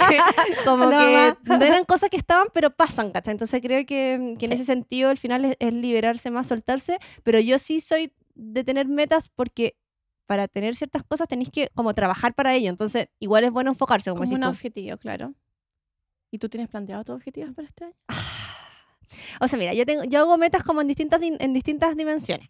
como 0.65 0.85
Hola, 0.85 1.37
que 1.43 1.49
no 1.57 1.63
eran 1.65 1.85
cosas 1.85 2.09
que 2.09 2.17
estaban, 2.17 2.47
pero 2.53 2.69
pasan, 2.71 3.11
¿cachai? 3.11 3.31
Entonces 3.33 3.61
creo 3.61 3.79
que, 3.85 4.35
que 4.39 4.45
en 4.45 4.51
Sí. 4.51 4.53
ese 4.55 4.63
sentido 4.65 5.09
al 5.09 5.17
final 5.17 5.45
es, 5.45 5.55
es 5.59 5.73
liberarse 5.73 6.29
más, 6.31 6.47
soltarse, 6.47 6.97
pero 7.23 7.39
yo 7.39 7.57
sí 7.57 7.79
soy 7.79 8.11
de 8.35 8.63
tener 8.63 8.87
metas 8.87 9.29
porque 9.29 9.75
para 10.25 10.47
tener 10.47 10.75
ciertas 10.75 11.03
cosas 11.03 11.27
tenéis 11.27 11.49
que 11.51 11.69
como 11.75 11.93
trabajar 11.93 12.33
para 12.33 12.53
ello, 12.55 12.69
entonces 12.69 13.07
igual 13.19 13.43
es 13.43 13.51
bueno 13.51 13.71
enfocarse, 13.71 14.09
como, 14.09 14.19
Como 14.21 14.25
decís 14.29 14.37
un 14.37 14.41
tú. 14.43 14.49
objetivo, 14.49 14.97
claro. 14.97 15.33
¿Y 16.31 16.39
tú 16.39 16.49
tienes 16.49 16.69
planteado 16.69 17.03
tus 17.03 17.15
objetivos 17.15 17.53
para 17.53 17.67
este 17.67 17.85
año? 17.85 17.93
O 19.39 19.47
sea, 19.47 19.57
mira, 19.59 19.73
yo, 19.73 19.85
tengo, 19.85 20.03
yo 20.03 20.19
hago 20.19 20.37
metas 20.37 20.63
como 20.63 20.81
en 20.81 20.87
distintas, 20.87 21.21
en 21.21 21.53
distintas 21.53 21.95
dimensiones. 21.95 22.49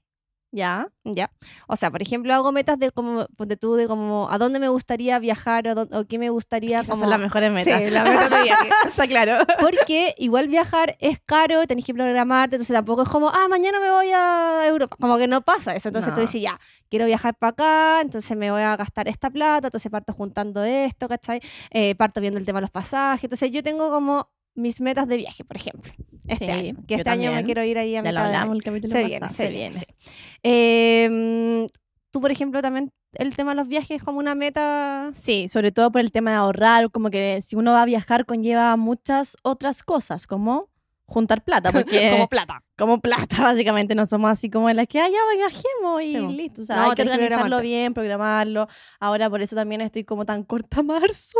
Ya. 0.55 0.87
¿ya? 1.03 1.31
O 1.67 1.75
sea, 1.75 1.89
por 1.89 2.03
ejemplo, 2.03 2.31
hago 2.31 2.51
metas 2.51 2.77
de 2.77 2.91
como, 2.91 3.25
ponte 3.37 3.57
tú, 3.57 3.73
de 3.73 3.87
como 3.87 4.27
a 4.29 4.37
dónde 4.37 4.59
me 4.59 4.67
gustaría 4.67 5.17
viajar 5.17 5.67
o, 5.67 5.73
dónde- 5.73 5.97
o 5.97 6.05
qué 6.05 6.19
me 6.19 6.29
gustaría 6.29 6.77
Esas 6.81 6.89
como... 6.89 6.99
son 6.99 7.09
las 7.09 7.19
mejores 7.19 7.51
metas. 7.51 7.81
Sí, 7.81 7.89
las 7.89 8.03
metas 8.07 8.29
de 8.29 8.43
viaje. 8.43 8.69
Está 8.87 9.07
claro. 9.07 9.43
Porque 9.59 10.13
igual 10.19 10.49
viajar 10.49 10.95
es 10.99 11.19
caro, 11.21 11.65
tenés 11.65 11.83
que 11.85 11.95
programarte, 11.95 12.57
entonces 12.57 12.75
tampoco 12.75 13.01
es 13.01 13.09
como, 13.09 13.29
ah, 13.29 13.47
mañana 13.49 13.79
me 13.79 13.89
voy 13.89 14.11
a 14.13 14.61
Europa. 14.67 14.95
Como 15.01 15.17
que 15.17 15.27
no 15.27 15.41
pasa 15.41 15.75
eso. 15.75 15.89
Entonces 15.89 16.13
tú 16.13 16.19
No. 16.19 16.27
dices, 16.27 16.39
ya, 16.39 16.59
quiero 16.87 17.07
viajar 17.07 17.33
para 17.35 17.49
acá, 17.49 18.01
entonces 18.01 18.37
me 18.37 18.51
voy 18.51 18.61
a 18.61 18.75
gastar 18.77 19.07
esta 19.07 19.31
plata, 19.31 19.69
entonces 19.69 19.91
parto 19.91 20.13
juntando 20.13 20.63
esto, 20.63 21.07
¿cachai? 21.09 21.41
Eh, 21.71 21.95
parto 21.95 22.21
viendo 22.21 22.37
el 22.37 22.45
tema 22.45 22.57
de 22.59 22.61
los 22.61 22.69
pasajes. 22.69 23.23
Entonces 23.23 23.49
yo 23.49 23.63
tengo 23.63 23.89
como 23.89 24.29
mis 24.55 24.81
metas 24.81 25.07
de 25.07 25.17
viaje, 25.17 25.43
por 25.43 25.57
ejemplo, 25.57 25.91
este 26.27 26.45
Sí, 26.45 26.51
año. 26.51 26.75
Que 26.87 26.95
este 26.95 27.09
año 27.09 27.31
me 27.33 27.43
quiero 27.43 27.63
ir 27.63 27.77
ahí 27.77 27.95
a 27.95 28.03
Ya 28.03 28.11
lo 28.11 28.19
mitad 28.19 28.25
hablamos 28.27 28.55
el 28.55 28.63
capítulo 28.63 28.91
Se 28.93 29.01
pasado. 29.01 29.07
viene, 29.09 29.29
se 29.33 29.49
viene, 29.49 29.73
sí. 29.73 29.85
Eh, 30.43 31.67
tú, 32.11 32.21
por 32.21 32.31
ejemplo, 32.31 32.61
también 32.61 32.91
el 33.13 33.35
tema 33.35 33.51
de 33.51 33.55
los 33.57 33.67
viajes 33.67 33.97
es 33.97 34.03
como 34.03 34.19
una 34.19 34.35
meta... 34.35 35.11
Sí, 35.13 35.47
sobre 35.47 35.71
todo 35.71 35.91
por 35.91 36.01
el 36.01 36.11
tema 36.11 36.31
de 36.31 36.37
ahorrar, 36.37 36.89
como 36.91 37.09
que 37.09 37.41
si 37.41 37.55
uno 37.55 37.71
va 37.73 37.81
a 37.83 37.85
viajar 37.85 38.25
conlleva 38.25 38.75
muchas 38.77 39.37
otras 39.43 39.83
cosas, 39.83 40.27
como 40.27 40.69
juntar 41.05 41.43
plata, 41.43 41.71
porque 41.71 42.11
como 42.11 42.27
plata. 42.27 42.63
Como 42.77 42.99
plata, 42.99 43.27
básicamente 43.41 43.95
no 43.95 44.05
somos 44.05 44.31
así 44.31 44.49
como 44.49 44.69
las 44.71 44.87
que, 44.87 44.99
ah, 44.99 45.07
ya 45.07 45.19
viajemos 45.37 46.01
y 46.01 46.35
listo. 46.35 46.61
O 46.63 46.65
sea, 46.65 46.75
No, 46.77 46.81
hay 46.83 46.95
que 46.95 47.01
organizarlo 47.03 47.61
bien, 47.61 47.93
programarlo. 47.93 48.67
Ahora 48.99 49.29
por 49.29 49.41
eso 49.41 49.55
también 49.55 49.81
estoy 49.81 50.03
como 50.03 50.25
tan 50.25 50.43
corta 50.43 50.81
marzo, 50.83 51.39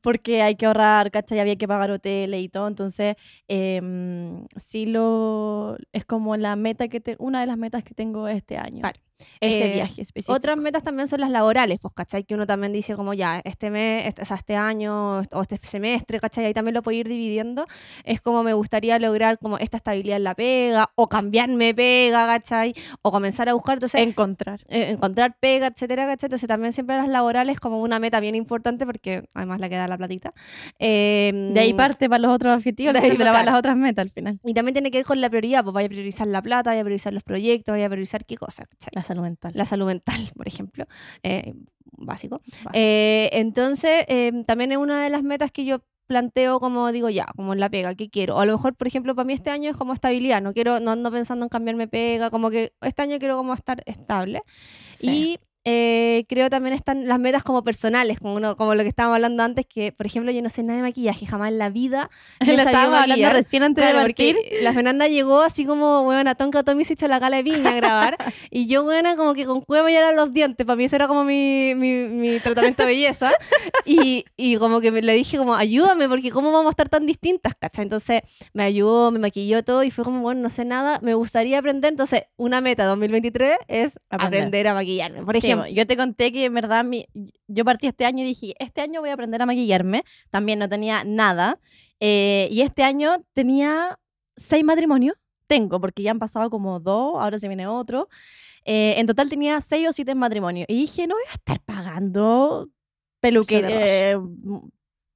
porque 0.00 0.42
hay 0.42 0.56
que 0.56 0.66
ahorrar, 0.66 1.10
¿cachai? 1.10 1.40
Había 1.40 1.56
que 1.56 1.68
pagar 1.68 1.90
hoteles 1.90 2.42
y 2.42 2.48
todo. 2.48 2.68
Entonces, 2.68 3.16
em, 3.48 4.46
sí 4.56 4.86
lo 4.86 5.76
es 5.92 6.04
como 6.04 6.36
la 6.36 6.56
meta 6.56 6.88
que 6.88 7.00
te, 7.00 7.16
una 7.18 7.40
de 7.40 7.46
las 7.46 7.58
metas 7.58 7.84
que 7.84 7.94
tengo 7.94 8.28
este 8.28 8.56
año. 8.56 8.80
Claro. 8.80 8.98
Ese 9.40 9.70
Eh, 9.70 9.74
viaje 9.74 10.00
específico. 10.02 10.32
Otras 10.34 10.56
metas 10.56 10.82
también 10.82 11.06
son 11.06 11.20
las 11.20 11.30
laborales, 11.30 11.78
pues, 11.80 11.92
¿cachai? 11.94 12.24
Que 12.24 12.34
uno 12.34 12.46
también 12.46 12.72
dice 12.72 12.96
como 12.96 13.12
ya, 13.12 13.40
este 13.44 13.70
mes, 13.70 14.06
este, 14.06 14.22
o 14.22 14.24
sea, 14.24 14.36
este 14.36 14.56
año 14.56 15.18
o 15.18 15.40
este 15.42 15.58
semestre, 15.58 16.20
¿cachai? 16.20 16.46
Ahí 16.46 16.54
también 16.54 16.74
lo 16.74 16.82
puedo 16.82 16.96
ir 16.98 17.06
dividiendo. 17.06 17.66
Es 18.04 18.22
como 18.22 18.42
me 18.42 18.54
gustaría 18.54 18.98
lograr 18.98 19.38
como 19.38 19.58
esta 19.58 19.76
estabilidad 19.76 20.16
en 20.16 20.24
la 20.24 20.34
pega, 20.34 20.69
o 20.94 21.08
cambiarme 21.08 21.74
pega, 21.74 22.26
¿cachai? 22.26 22.74
O 23.02 23.10
comenzar 23.10 23.48
a 23.48 23.54
buscar, 23.54 23.74
entonces, 23.76 24.00
Encontrar. 24.00 24.60
eh, 24.68 24.90
encontrar 24.90 25.36
pega, 25.40 25.68
etcétera, 25.68 26.06
¿cachai? 26.06 26.28
Entonces 26.28 26.48
también 26.48 26.72
siempre 26.72 26.96
las 26.96 27.08
laborales 27.08 27.58
como 27.60 27.80
una 27.80 27.98
meta 27.98 28.20
bien 28.20 28.34
importante 28.34 28.86
porque 28.86 29.24
además 29.34 29.60
la 29.60 29.68
queda 29.68 29.86
la 29.88 29.96
platita. 29.98 30.30
Eh, 30.78 31.32
De 31.54 31.60
ahí 31.60 31.74
parte 31.74 32.08
para 32.08 32.20
los 32.20 32.32
otros 32.32 32.56
objetivos, 32.56 32.92
de 32.94 33.00
ahí 33.00 33.10
para 33.16 33.30
claro. 33.30 33.46
las 33.46 33.54
otras 33.58 33.76
metas 33.76 34.02
al 34.02 34.10
final. 34.10 34.38
Y 34.44 34.54
también 34.54 34.74
tiene 34.74 34.90
que 34.90 34.98
ver 34.98 35.04
con 35.06 35.20
la 35.20 35.28
prioridad, 35.30 35.62
pues 35.64 35.74
vaya 35.74 35.86
a 35.86 35.90
priorizar 35.90 36.26
la 36.26 36.42
plata, 36.42 36.70
vaya 36.70 36.80
a 36.82 36.84
priorizar 36.84 37.12
los 37.12 37.22
proyectos, 37.22 37.72
vaya 37.72 37.86
a 37.86 37.88
priorizar 37.90 38.24
qué 38.24 38.36
cosa, 38.36 38.64
¿cachai? 38.66 38.90
La 38.92 39.02
salud 39.02 39.22
mental. 39.22 39.52
La 39.54 39.64
salud 39.66 39.86
mental, 39.86 40.20
por 40.36 40.46
ejemplo, 40.48 40.84
eh, 41.22 41.54
básico. 41.98 42.38
Eh, 42.72 43.28
entonces, 43.32 44.04
eh, 44.08 44.32
también 44.46 44.72
es 44.72 44.78
una 44.78 45.02
de 45.02 45.10
las 45.10 45.22
metas 45.22 45.50
que 45.50 45.64
yo 45.64 45.80
planteo 46.10 46.58
como 46.58 46.90
digo 46.90 47.08
ya, 47.08 47.26
como 47.36 47.52
en 47.52 47.60
la 47.60 47.70
pega, 47.70 47.94
¿qué 47.94 48.10
quiero? 48.10 48.34
O 48.34 48.40
a 48.40 48.44
lo 48.44 48.52
mejor, 48.52 48.74
por 48.74 48.88
ejemplo, 48.88 49.14
para 49.14 49.24
mí 49.24 49.32
este 49.32 49.50
año 49.50 49.70
es 49.70 49.76
como 49.76 49.92
estabilidad, 49.92 50.42
no 50.42 50.52
quiero, 50.52 50.80
no 50.80 50.90
ando 50.90 51.12
pensando 51.12 51.44
en 51.44 51.48
cambiarme 51.48 51.86
pega, 51.86 52.30
como 52.30 52.50
que 52.50 52.72
este 52.80 53.02
año 53.02 53.20
quiero 53.20 53.36
como 53.36 53.54
estar 53.54 53.84
estable. 53.86 54.40
Sí. 54.92 55.08
Y 55.08 55.38
eh, 55.64 56.24
creo 56.28 56.48
también 56.48 56.74
están 56.74 57.06
las 57.06 57.18
metas 57.18 57.42
como 57.42 57.62
personales, 57.62 58.18
como, 58.18 58.34
uno- 58.34 58.56
como 58.56 58.74
lo 58.74 58.82
que 58.82 58.88
estábamos 58.88 59.16
hablando 59.16 59.42
antes, 59.42 59.66
que 59.66 59.92
por 59.92 60.06
ejemplo 60.06 60.32
yo 60.32 60.40
no 60.42 60.48
sé 60.48 60.62
nada 60.62 60.78
de 60.78 60.82
maquillaje, 60.82 61.26
jamás 61.26 61.48
en 61.50 61.58
la 61.58 61.68
vida 61.70 62.08
me 62.40 62.54
Lo 62.56 62.62
estábamos 62.62 62.98
hablando 62.98 63.30
recién 63.30 63.62
antes 63.62 63.82
Claro, 63.82 63.98
de 63.98 64.04
partir. 64.04 64.36
la 64.62 64.72
Fernanda 64.72 65.06
llegó 65.08 65.40
así 65.42 65.64
como, 65.66 66.04
bueno, 66.04 66.34
Tonka 66.34 66.62
Tommy 66.62 66.84
se 66.84 66.94
echó 66.94 67.08
la 67.08 67.18
gala 67.18 67.36
de 67.38 67.44
piña 67.44 67.70
a 67.70 67.74
grabar. 67.74 68.16
y 68.50 68.66
yo, 68.66 68.84
bueno, 68.84 69.16
como 69.16 69.34
que 69.34 69.44
con 69.44 69.60
cueva 69.60 69.90
ya 69.90 69.98
eran 69.98 70.16
los 70.16 70.32
dientes. 70.32 70.66
Para 70.66 70.76
mí 70.76 70.84
eso 70.84 70.96
era 70.96 71.06
como 71.08 71.24
mi, 71.24 71.74
mi, 71.76 71.92
mi 72.08 72.38
tratamiento 72.40 72.82
de 72.82 72.88
belleza. 72.88 73.30
Y, 73.84 74.24
y 74.36 74.56
como 74.56 74.80
que 74.80 74.90
me, 74.90 75.02
le 75.02 75.12
dije 75.14 75.36
como, 75.36 75.54
ayúdame, 75.54 76.08
porque 76.08 76.30
¿cómo 76.30 76.52
vamos 76.52 76.68
a 76.68 76.70
estar 76.70 76.88
tan 76.88 77.06
distintas, 77.06 77.54
¿cachai? 77.54 77.82
Entonces 77.84 78.22
me 78.54 78.62
ayudó, 78.62 79.10
me 79.10 79.18
maquilló 79.18 79.62
todo 79.64 79.82
y 79.82 79.90
fue 79.90 80.04
como, 80.04 80.20
bueno, 80.22 80.40
no 80.40 80.50
sé 80.50 80.64
nada, 80.64 80.98
me 81.02 81.14
gustaría 81.14 81.58
aprender. 81.58 81.90
Entonces, 81.90 82.22
una 82.36 82.60
meta 82.60 82.84
2023 82.86 83.58
es 83.68 83.98
Aprender. 84.08 84.40
aprender, 84.40 84.68
a 84.68 84.74
maquillarme. 84.74 85.22
Por 85.22 85.34
Sí, 85.40 85.49
yo 85.68 85.86
te 85.86 85.96
conté 85.96 86.32
que 86.32 86.44
en 86.46 86.54
verdad 86.54 86.84
mi- 86.84 87.06
yo 87.48 87.64
partí 87.64 87.86
este 87.86 88.04
año 88.06 88.22
y 88.22 88.26
dije, 88.26 88.54
este 88.58 88.80
año 88.80 89.00
voy 89.00 89.10
a 89.10 89.14
aprender 89.14 89.40
a 89.42 89.46
maquillarme. 89.46 90.04
También 90.30 90.58
no 90.58 90.68
tenía 90.68 91.04
nada. 91.04 91.58
Eh, 92.00 92.48
y 92.50 92.62
este 92.62 92.82
año 92.82 93.24
tenía 93.32 93.98
seis 94.36 94.64
matrimonios. 94.64 95.16
Tengo, 95.46 95.80
porque 95.80 96.02
ya 96.02 96.12
han 96.12 96.18
pasado 96.20 96.48
como 96.50 96.78
dos, 96.80 97.14
ahora 97.20 97.38
se 97.38 97.48
viene 97.48 97.66
otro. 97.66 98.08
Eh, 98.64 98.94
en 98.98 99.06
total 99.06 99.28
tenía 99.28 99.60
seis 99.60 99.88
o 99.88 99.92
siete 99.92 100.14
matrimonios. 100.14 100.66
Y 100.68 100.76
dije, 100.76 101.06
no 101.06 101.14
voy 101.16 101.24
a 101.28 101.32
estar 101.34 101.60
pagando 101.60 102.68
peluque, 103.20 103.56
derroche. 103.62 104.10
eh, 104.10 104.12
m- 104.12 104.60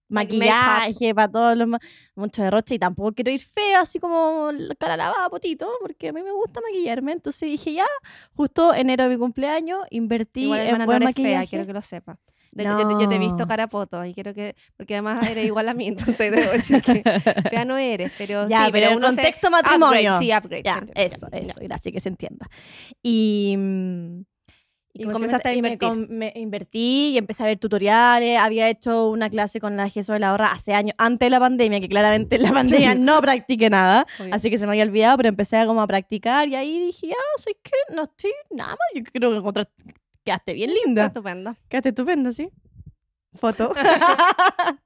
maquillaje 0.09 1.15
para 1.15 1.31
todos 1.31 1.57
los... 1.57 1.69
Mucho 2.15 2.43
derroche 2.43 2.77
y 2.77 2.79
tampoco 2.79 3.13
quiero 3.13 3.31
ir 3.31 3.41
fea, 3.41 3.81
así 3.81 3.99
como 3.99 4.51
cara 4.79 4.97
lavada, 4.97 5.29
potito, 5.29 5.69
porque 5.81 6.09
a 6.09 6.13
mí 6.13 6.23
me 6.23 6.33
gusta 6.33 6.61
maquillarme. 6.61 7.13
Entonces 7.13 7.49
dije, 7.51 7.73
ya, 7.75 7.87
justo 8.35 8.73
enero 8.75 9.05
de 9.05 9.11
mi 9.11 9.17
cumpleaños, 9.19 9.81
invertí 9.91 10.43
igual 10.43 10.61
en 10.61 10.77
buen 10.85 10.87
no 10.87 10.93
eres 10.93 11.15
fea, 11.15 11.25
maquillaje. 11.25 11.49
quiero 11.49 11.67
que 11.67 11.73
lo 11.73 11.83
sepa. 11.83 12.19
De- 12.53 12.63
yo, 12.63 12.77
te, 12.77 12.85
yo 13.03 13.09
te 13.09 13.17
he 13.17 13.19
visto 13.19 13.39
No. 13.39 13.47
cara 13.49 13.67
poto 13.67 14.05
y 14.05 14.15
quiero 14.15 14.33
que, 14.33 14.55
porque 14.77 14.95
además 14.95 15.29
eres 15.29 15.45
igual 15.45 15.69
a 15.69 15.75
mí, 15.75 15.89
entonces 16.17 16.31
debo 16.31 16.53
decir 16.53 16.81
que 16.83 17.03
fea 17.51 17.65
no 17.65 17.77
eres, 17.77 18.13
pero 18.17 18.47
Ya, 18.49 18.67
sí, 18.67 18.73
pero, 18.73 18.91
el 18.91 18.97
uno 18.99 19.09
se- 19.11 19.17
contexto 19.17 19.51
matrimonio. 19.51 20.13
Upgrade, 20.13 20.19
sí, 20.21 20.33
upgrade. 20.33 20.63
Ya, 20.63 20.79
entiende, 20.79 21.05
eso, 21.05 21.27
ya. 21.33 21.39
eso, 21.39 21.61
gracias, 21.61 21.93
que 21.93 22.01
se 22.01 22.09
entienda. 22.11 22.47
Y, 23.03 23.57
Y 24.97 25.03
¿cómo 25.03 25.11
se 25.11 25.15
comenzaste 25.15 25.49
a 25.49 25.53
llama? 25.55 25.69
Y 25.69 25.73
me 25.73 26.27
invertir. 26.27 26.43
invertí 26.43 27.09
y 27.15 27.19
empecé 27.19 27.43
a 27.43 27.47
ver 27.47 27.59
tutoriales. 27.59 28.39
Había 28.39 28.69
hecho 28.69 29.11
una 29.11 29.29
clase 29.29 29.59
con 29.59 29.77
la 29.77 29.91
Jesús 29.91 30.13
de 30.13 30.21
la 30.21 30.33
Horra 30.33 30.53
hace 30.53 30.73
años, 30.73 30.95
antes 30.99 31.27
de 31.27 31.31
la 31.31 31.41
pandemia, 31.41 31.81
que 31.81 31.89
claramente 31.89 32.37
en 32.37 32.43
la 32.45 32.53
pandemia 32.53 32.95
no 32.95 33.21
practiqué 33.21 33.69
nada. 33.69 34.07
Obvio. 34.21 34.33
Así 34.33 34.51
que 34.51 34.59
se 34.59 34.67
me 34.67 34.73
había 34.73 34.85
olvidado, 34.85 35.17
pero 35.17 35.29
empecé 35.29 35.57
a 35.57 35.67
como 35.67 35.83
a 35.83 35.87
practicar 35.89 36.49
y 36.49 36.55
ahí 36.55 36.79
dije, 36.79 37.11
ah, 37.11 37.41
soy 37.41 37.55
que 37.61 37.73
no 37.93 38.05
estoy 38.05 38.31
nada 38.53 38.71
mal. 38.71 38.79
Yo 38.95 39.03
creo 39.13 39.31
que 39.33 39.37
encontraste, 39.37 39.73
quedaste 40.23 40.53
bien 40.53 40.73
linda. 40.73 41.07
estupendo. 41.07 41.57
Quedaste 41.69 41.89
estupenda, 41.89 42.31
¿sí? 42.31 42.51
Foto. 43.35 43.73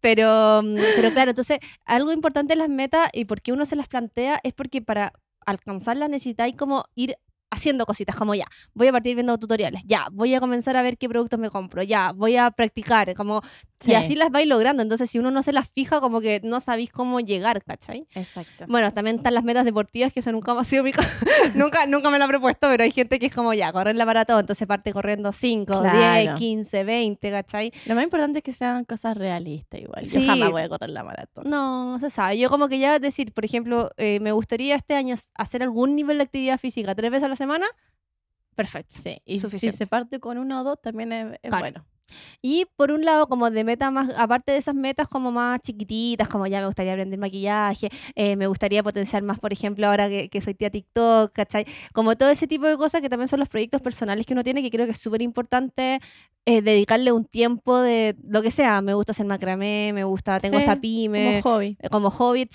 Pero, 0.00 0.62
mm, 0.62 0.76
pero 0.96 1.12
claro, 1.12 1.30
entonces, 1.30 1.58
algo 1.84 2.10
importante 2.10 2.54
en 2.54 2.58
las 2.58 2.68
metas 2.68 3.08
y 3.12 3.26
por 3.26 3.42
qué 3.42 3.52
uno 3.52 3.64
se 3.64 3.76
las 3.76 3.86
plantea 3.86 4.40
es 4.42 4.54
porque 4.54 4.82
para 4.82 5.12
alcanzarlas 5.46 6.10
necesitáis 6.10 6.56
como 6.56 6.84
ir 6.96 7.16
haciendo 7.52 7.84
cositas, 7.84 8.16
como 8.16 8.34
ya, 8.34 8.46
voy 8.72 8.88
a 8.88 8.92
partir 8.92 9.14
viendo 9.14 9.36
tutoriales, 9.38 9.82
ya, 9.84 10.06
voy 10.10 10.34
a 10.34 10.40
comenzar 10.40 10.74
a 10.76 10.82
ver 10.82 10.96
qué 10.96 11.06
productos 11.06 11.38
me 11.38 11.50
compro, 11.50 11.82
ya, 11.82 12.12
voy 12.12 12.36
a 12.36 12.50
practicar, 12.50 13.14
como, 13.14 13.42
Sí. 13.82 13.90
y 13.90 13.94
así 13.94 14.14
las 14.14 14.30
vais 14.30 14.46
logrando. 14.46 14.82
Entonces, 14.82 15.10
si 15.10 15.18
uno 15.18 15.30
no 15.30 15.42
se 15.42 15.52
las 15.52 15.70
fija, 15.70 16.00
como 16.00 16.20
que 16.20 16.40
no 16.44 16.60
sabéis 16.60 16.92
cómo 16.92 17.20
llegar, 17.20 17.62
¿cachai? 17.64 18.06
Exacto. 18.14 18.64
Bueno, 18.68 18.92
también 18.92 19.16
están 19.16 19.34
las 19.34 19.44
metas 19.44 19.64
deportivas, 19.64 20.12
que 20.12 20.20
eso 20.20 20.32
nunca 20.32 20.52
ha 20.58 20.64
sido 20.64 20.84
mi 20.84 20.92
ca- 20.92 21.02
nunca, 21.54 21.86
nunca 21.86 22.10
me 22.10 22.18
lo 22.18 22.24
he 22.24 22.28
propuesto, 22.28 22.68
pero 22.68 22.84
hay 22.84 22.90
gente 22.90 23.18
que 23.18 23.26
es 23.26 23.34
como 23.34 23.52
ya, 23.54 23.72
correr 23.72 23.96
la 23.96 24.06
maratón, 24.06 24.40
entonces 24.40 24.66
parte 24.66 24.92
corriendo 24.92 25.32
5, 25.32 25.80
Claro. 25.80 25.98
10, 26.30 26.34
15, 26.38 26.84
20, 26.84 27.30
¿cachai? 27.30 27.72
Lo 27.86 27.94
más 27.94 28.04
importante 28.04 28.38
es 28.38 28.44
que 28.44 28.52
sean 28.52 28.84
cosas 28.84 29.16
realistas 29.16 29.80
igual. 29.80 30.06
Sí. 30.06 30.20
Yo 30.20 30.26
jamás 30.26 30.50
voy 30.50 30.62
a 30.62 30.68
correr 30.68 30.90
la 30.90 31.04
maratón. 31.04 31.44
No, 31.48 31.98
se 32.00 32.10
sabe. 32.10 32.38
Yo 32.38 32.48
como 32.50 32.68
que 32.68 32.78
ya 32.78 32.98
decir, 32.98 33.32
por 33.32 33.44
ejemplo, 33.44 33.90
eh, 33.96 34.20
me 34.20 34.32
gustaría 34.32 34.76
este 34.76 34.94
año 34.94 35.14
hacer 35.34 35.62
algún 35.62 35.96
nivel 35.96 36.18
de 36.18 36.24
actividad 36.24 36.58
física 36.58 36.94
tres 36.94 37.10
veces 37.10 37.24
a 37.24 37.28
la 37.28 37.36
semana. 37.36 37.66
Perfecto. 38.54 38.96
Sí, 38.98 39.16
y 39.24 39.34
si 39.34 39.40
Suficiente. 39.40 39.78
se 39.78 39.86
parte 39.86 40.20
con 40.20 40.36
uno 40.38 40.60
o 40.60 40.64
dos 40.64 40.80
también 40.82 41.12
es, 41.12 41.32
es 41.42 41.48
Claro. 41.48 41.58
bueno. 41.60 41.86
Y 42.40 42.66
por 42.76 42.90
un 42.90 43.04
lado, 43.04 43.26
como 43.26 43.50
de 43.50 43.64
meta 43.64 43.90
más, 43.90 44.10
aparte 44.16 44.52
de 44.52 44.58
esas 44.58 44.74
metas 44.74 45.08
como 45.08 45.30
más 45.32 45.60
chiquititas, 45.60 46.28
como 46.28 46.46
ya 46.46 46.60
me 46.60 46.66
gustaría 46.66 46.92
aprender 46.92 47.18
maquillaje, 47.18 47.88
eh, 48.14 48.36
me 48.36 48.46
gustaría 48.46 48.82
potenciar 48.82 49.22
más, 49.22 49.38
por 49.38 49.52
ejemplo, 49.52 49.86
ahora 49.86 50.08
que, 50.08 50.28
que 50.28 50.40
soy 50.40 50.54
tía 50.54 50.70
TikTok, 50.70 51.32
¿cachai? 51.32 51.64
Como 51.92 52.16
todo 52.16 52.30
ese 52.30 52.46
tipo 52.46 52.66
de 52.66 52.76
cosas 52.76 53.00
que 53.00 53.08
también 53.08 53.28
son 53.28 53.40
los 53.40 53.48
proyectos 53.48 53.80
personales 53.82 54.26
que 54.26 54.32
uno 54.34 54.44
tiene, 54.44 54.62
que 54.62 54.70
creo 54.70 54.86
que 54.86 54.92
es 54.92 54.98
súper 54.98 55.22
importante 55.22 56.00
eh, 56.44 56.60
dedicarle 56.60 57.12
un 57.12 57.24
tiempo 57.24 57.78
de 57.78 58.16
lo 58.26 58.42
que 58.42 58.50
sea. 58.50 58.80
Me 58.82 58.94
gusta 58.94 59.12
hacer 59.12 59.26
macramé, 59.26 59.92
me 59.94 60.02
gusta, 60.02 60.40
tengo 60.40 60.56
Sí, 60.56 60.64
esta 60.64 60.80
pyme. 60.80 61.40
Como 61.42 61.54
hobby. 61.56 61.76
eh, 61.80 61.88
como 61.88 62.10
hobby. 62.10 62.48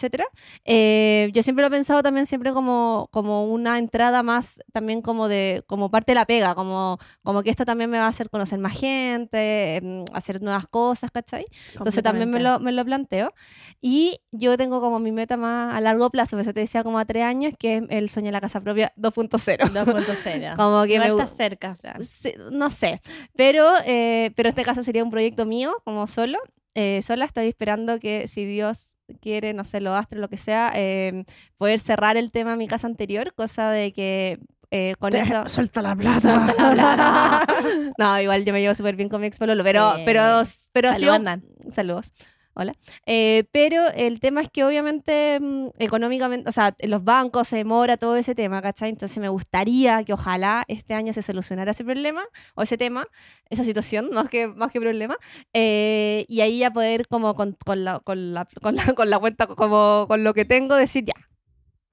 Eh, 0.65 1.29
yo 1.33 1.41
siempre 1.43 1.61
lo 1.63 1.67
he 1.67 1.71
pensado 1.71 2.03
también 2.03 2.25
siempre 2.25 2.51
como, 2.51 3.07
como 3.11 3.45
una 3.45 3.77
entrada 3.77 4.23
más 4.23 4.59
también 4.73 5.01
como 5.01 5.29
de 5.29 5.63
como 5.67 5.89
parte 5.89 6.11
de 6.11 6.15
la 6.15 6.25
pega, 6.25 6.53
como, 6.55 6.97
como 7.23 7.43
que 7.43 7.49
esto 7.49 7.63
también 7.63 7.89
me 7.89 7.97
va 7.97 8.05
a 8.05 8.09
hacer 8.09 8.29
conocer 8.29 8.59
más 8.59 8.77
gente, 8.77 9.37
em, 9.47 10.05
hacer 10.13 10.41
nuevas 10.41 10.67
cosas, 10.67 11.11
¿cachai? 11.11 11.45
Entonces 11.73 12.03
también 12.03 12.29
me 12.29 12.39
lo, 12.39 12.59
me 12.59 12.71
lo 12.71 12.83
planteo. 12.85 13.33
Y 13.81 14.19
yo 14.31 14.57
tengo 14.57 14.81
como 14.81 14.99
mi 14.99 15.11
meta 15.11 15.37
más 15.37 15.73
a 15.73 15.81
largo 15.81 16.09
plazo, 16.09 16.39
eso 16.39 16.53
te 16.53 16.61
decía 16.61 16.83
como 16.83 16.99
a 16.99 17.05
tres 17.05 17.23
años, 17.23 17.53
que 17.57 17.77
es 17.77 17.83
el 17.89 18.09
sueño 18.09 18.27
de 18.27 18.31
la 18.33 18.41
casa 18.41 18.61
propia 18.61 18.93
2.0. 18.97 19.57
2.0. 19.71 20.55
Como 20.55 20.83
que 20.83 20.95
Igual 20.95 21.15
me 21.15 21.23
está 21.23 21.27
cerca, 21.27 21.75
Fran. 21.75 22.03
Sí, 22.03 22.33
no 22.51 22.69
sé, 22.69 23.01
pero, 23.35 23.73
eh, 23.85 24.31
pero 24.35 24.49
este 24.49 24.63
caso 24.63 24.83
sería 24.83 25.03
un 25.03 25.11
proyecto 25.11 25.45
mío, 25.45 25.73
como 25.83 26.07
solo. 26.07 26.39
Eh, 26.75 27.01
sola 27.01 27.25
estoy 27.25 27.47
esperando 27.47 27.99
que 27.99 28.27
si 28.27 28.45
Dios 28.45 28.97
quiere, 29.21 29.53
no 29.53 29.63
sé, 29.63 29.81
lo 29.81 29.95
astro, 29.95 30.19
lo 30.19 30.29
que 30.29 30.37
sea, 30.37 30.71
eh, 30.75 31.25
poder 31.57 31.79
cerrar 31.79 32.17
el 32.17 32.31
tema 32.31 32.51
de 32.51 32.57
mi 32.57 32.67
casa 32.67 32.87
anterior, 32.87 33.33
cosa 33.33 33.71
de 33.71 33.93
que 33.93 34.39
eh, 34.71 34.95
con 34.99 35.15
eso... 35.15 35.47
Suelta 35.47 35.81
la 35.81 35.95
plata. 35.95 36.19
Suelta 36.21 36.53
la 36.53 36.73
plata. 36.73 37.47
no, 37.97 38.21
igual 38.21 38.43
yo 38.45 38.53
me 38.53 38.61
llevo 38.61 38.73
súper 38.75 38.95
bien 38.95 39.09
con 39.09 39.21
mi 39.21 39.27
ex 39.27 39.37
pololo, 39.39 39.63
pero, 39.63 39.95
Sí. 39.95 40.01
pero, 40.05 40.41
pero 40.73 40.89
ha 40.89 40.93
Salud, 40.93 41.03
sido- 41.05 41.15
Hernán. 41.15 41.43
Saludos. 41.73 42.11
Hola. 42.59 42.73
Eh, 43.05 43.43
pero 43.51 43.83
el 43.93 44.19
tema 44.19 44.41
es 44.41 44.49
que 44.49 44.63
obviamente 44.63 45.39
mm, 45.39 45.67
económicamente, 45.77 46.49
o 46.49 46.51
sea, 46.51 46.75
los 46.79 47.03
bancos 47.03 47.47
se 47.49 47.57
demora 47.57 47.97
todo 47.97 48.15
ese 48.15 48.33
tema, 48.33 48.63
¿cachai? 48.63 48.89
Entonces 48.89 49.15
me 49.19 49.29
gustaría 49.29 50.03
que 50.03 50.11
ojalá 50.13 50.65
este 50.67 50.95
año 50.95 51.13
se 51.13 51.21
solucionara 51.21 51.69
ese 51.69 51.83
problema 51.85 52.23
o 52.55 52.63
ese 52.63 52.75
tema, 52.75 53.05
esa 53.51 53.63
situación, 53.63 54.09
más 54.11 54.27
que, 54.29 54.47
más 54.47 54.71
que 54.71 54.81
problema, 54.81 55.17
eh, 55.53 56.25
y 56.27 56.41
ahí 56.41 56.57
ya 56.57 56.71
poder 56.71 57.07
como 57.07 57.35
con, 57.35 57.55
con 57.63 57.85
la, 57.85 57.99
con, 57.99 58.33
la, 58.33 58.47
con, 58.59 58.75
la, 58.75 58.85
con 58.95 59.09
la 59.11 59.19
cuenta, 59.19 59.45
como 59.45 60.05
con 60.07 60.23
lo 60.23 60.33
que 60.33 60.43
tengo, 60.45 60.73
decir 60.75 61.05
ya, 61.05 61.13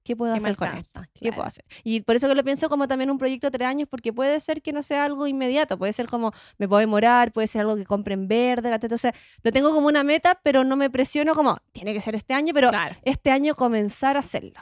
¿qué 0.05 0.15
puedo 0.15 0.33
¿Qué 0.35 0.39
me 0.39 0.49
hacer 0.49 0.55
con 0.55 0.77
esto? 0.77 1.01
¿Qué 1.19 1.33
puedo 1.33 1.45
hacer? 1.47 1.65
Y 1.83 2.01
por 2.01 2.15
eso 2.15 2.29
que 2.29 2.35
lo 2.35 2.43
pienso 2.43 2.69
como 2.69 2.87
también 2.87 3.09
un 3.09 3.17
proyecto 3.17 3.47
de 3.47 3.51
tres 3.57 3.67
años, 3.67 3.89
porque 3.89 4.13
puede 4.13 4.39
ser 4.39 4.61
que 4.61 4.71
no 4.71 4.83
sea 4.83 5.03
algo 5.03 5.25
inmediato, 5.27 5.77
puede 5.77 5.91
ser 5.91 6.07
como 6.07 6.31
me 6.57 6.67
puedo 6.69 6.79
demorar, 6.79 7.31
puede 7.31 7.47
ser 7.47 7.61
algo 7.61 7.75
que 7.75 7.83
compre 7.85 8.13
en 8.13 8.27
verde, 8.27 8.69
entonces 8.73 9.11
lo 9.41 9.51
tengo 9.51 9.73
como 9.73 9.87
una 9.87 10.03
meta, 10.03 10.39
pero 10.43 10.63
no 10.63 10.75
me 10.75 10.89
presiono 10.89 11.33
como 11.33 11.57
tiene 11.71 11.93
que 11.93 12.01
ser 12.01 12.15
este 12.15 12.33
año, 12.33 12.53
pero 12.53 12.69
Claro. 12.69 12.95
este 13.03 13.31
año 13.31 13.55
comenzar 13.55 14.15
a 14.15 14.19
hacerlo. 14.19 14.59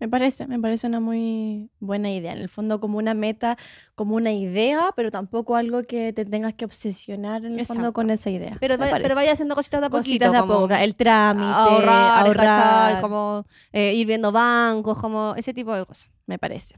Me 0.00 0.08
parece, 0.08 0.46
me 0.46 0.58
parece 0.58 0.86
una 0.86 0.98
muy 0.98 1.70
buena 1.78 2.10
idea. 2.10 2.32
En 2.32 2.38
el 2.38 2.48
fondo, 2.48 2.80
como 2.80 2.96
una 2.98 3.12
meta, 3.14 3.58
como 3.94 4.16
una 4.16 4.32
idea, 4.32 4.90
pero 4.96 5.10
tampoco 5.10 5.56
algo 5.56 5.82
que 5.82 6.12
te 6.14 6.24
tengas 6.24 6.54
que 6.54 6.64
obsesionar 6.64 7.44
en 7.44 7.58
el 7.58 7.66
fondo 7.66 7.92
con 7.92 8.08
esa 8.10 8.30
idea. 8.30 8.56
Pero, 8.60 8.78
vaya, 8.78 8.92
pero 8.92 9.02
parece. 9.02 9.14
vaya 9.14 9.32
haciendo 9.32 9.54
cositas 9.54 9.80
de 9.80 9.86
a 9.86 9.90
poquito, 9.90 10.24
Cositas 10.26 10.32
de 10.32 10.38
a 10.38 10.42
poco, 10.42 10.74
el 10.74 10.96
trámite, 10.96 11.46
ahorrar, 11.46 12.26
ahorrar, 12.26 13.00
como 13.02 13.44
eh, 13.72 13.92
ir 13.94 14.06
viendo 14.06 14.32
bancos, 14.32 14.96
como 14.98 15.34
ese 15.36 15.52
tipo 15.52 15.74
de 15.74 15.84
cosas. 15.84 16.10
me 16.26 16.38
parece. 16.38 16.76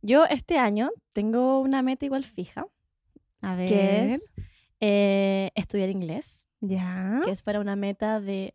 Yo 0.00 0.24
este 0.24 0.58
año 0.58 0.90
tengo 1.12 1.60
una 1.60 1.82
meta 1.82 2.06
igual 2.06 2.24
fija, 2.24 2.66
A 3.42 3.54
ver. 3.54 3.68
que 3.68 4.14
es 4.14 4.32
eh, 4.80 5.50
estudiar 5.54 5.90
inglés, 5.90 6.46
Ya. 6.60 7.20
que 7.24 7.30
es 7.30 7.42
para 7.42 7.60
una 7.60 7.76
meta 7.76 8.18
de 8.20 8.54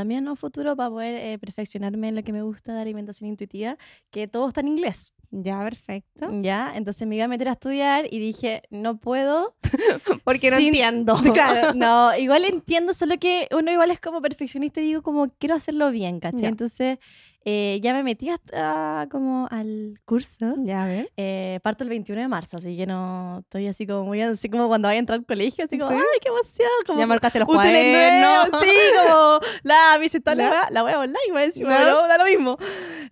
también 0.00 0.26
a 0.26 0.30
un 0.30 0.36
futuro 0.36 0.74
para 0.76 0.88
poder 0.88 1.14
eh, 1.14 1.38
perfeccionarme 1.38 2.08
en 2.08 2.14
lo 2.16 2.22
que 2.22 2.32
me 2.32 2.42
gusta 2.42 2.72
de 2.74 2.80
alimentación 2.80 3.28
intuitiva, 3.28 3.76
que 4.10 4.26
todo 4.26 4.48
está 4.48 4.60
en 4.62 4.68
inglés. 4.68 5.12
Ya, 5.30 5.62
perfecto. 5.62 6.28
Ya, 6.42 6.72
entonces 6.74 7.06
me 7.06 7.16
iba 7.16 7.26
a 7.26 7.28
meter 7.28 7.48
a 7.48 7.52
estudiar 7.52 8.06
y 8.10 8.18
dije, 8.18 8.62
no 8.70 8.96
puedo 8.96 9.54
Porque 10.24 10.50
no 10.50 10.56
Sin- 10.56 10.68
entiendo. 10.68 11.16
Claro, 11.34 11.74
no, 11.74 12.16
igual 12.18 12.44
entiendo, 12.44 12.94
solo 12.94 13.18
que 13.18 13.46
uno 13.52 13.70
igual 13.70 13.90
es 13.90 14.00
como 14.00 14.20
perfeccionista 14.22 14.80
y 14.80 14.84
digo 14.84 15.02
como 15.02 15.28
quiero 15.38 15.54
hacerlo 15.54 15.90
bien, 15.90 16.18
¿cachai? 16.18 16.42
Ya. 16.42 16.48
Entonces 16.48 16.98
eh, 17.44 17.80
ya 17.82 17.92
me 17.94 18.02
metí 18.02 18.28
hasta 18.28 19.08
como 19.10 19.48
al 19.50 19.94
curso. 20.04 20.54
Ya, 20.58 20.82
a 20.84 20.86
ver. 20.86 21.10
Eh, 21.16 21.58
parto 21.62 21.84
el 21.84 21.90
21 21.90 22.20
de 22.22 22.28
marzo, 22.28 22.58
así 22.58 22.76
que 22.76 22.86
no 22.86 23.38
estoy 23.40 23.66
así 23.66 23.86
como 23.86 24.04
muy 24.04 24.20
así 24.20 24.48
como 24.50 24.68
cuando 24.68 24.88
vaya 24.88 24.96
a 24.96 25.00
entrar 25.00 25.18
al 25.18 25.24
colegio, 25.26 25.64
así 25.64 25.78
como, 25.78 25.90
¿Sí? 25.92 25.96
¡ay, 25.96 26.18
qué 26.20 26.28
emoción! 26.28 26.68
Como 26.86 26.98
Ya 26.98 27.06
marcaste 27.06 27.38
los 27.38 27.46
cuadernos. 27.48 28.50
nuevos, 28.50 28.64
sí, 28.66 28.76
como 28.96 29.40
la 29.62 29.98
visita 29.98 30.34
la, 30.34 30.68
la 30.70 30.84
web 30.84 30.98
online, 30.98 31.44
encima, 31.44 31.70
¿Ya? 31.70 31.78
pero 31.78 32.06
da 32.08 32.18
lo 32.18 32.24
mismo. 32.24 32.56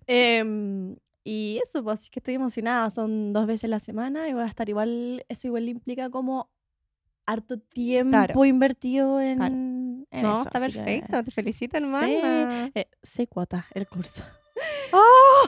Em, 0.07 0.97
y 1.25 1.61
eso, 1.63 1.83
pues 1.83 2.01
así 2.01 2.11
que 2.11 2.21
estoy 2.21 2.35
emocionada, 2.35 2.91
son 2.91 3.33
dos 3.33 3.47
veces 3.47 3.69
la 3.69 3.81
semana 3.81 4.29
y 4.29 4.33
voy 4.33 4.43
a 4.43 4.47
estar 4.47 4.69
igual, 4.69 5.25
eso 5.29 5.47
igual 5.47 5.69
implica 5.69 6.11
como 6.11 6.51
harto 7.27 7.59
tiempo 7.59 8.45
invertido 8.47 9.21
en, 9.21 9.37
Claro. 9.39 9.55
En 10.11 10.23
No, 10.23 10.33
eso, 10.33 10.43
está 10.45 10.59
que- 10.67 10.73
perfecto. 10.73 11.25
Te 11.25 11.31
felicito, 11.31 11.77
hermana. 11.77 12.71
eh, 12.75 12.89
sé 13.03 13.27
cuota 13.27 13.67
el 13.75 13.87
curso. 13.89 14.25
¡Oh! 14.93 15.47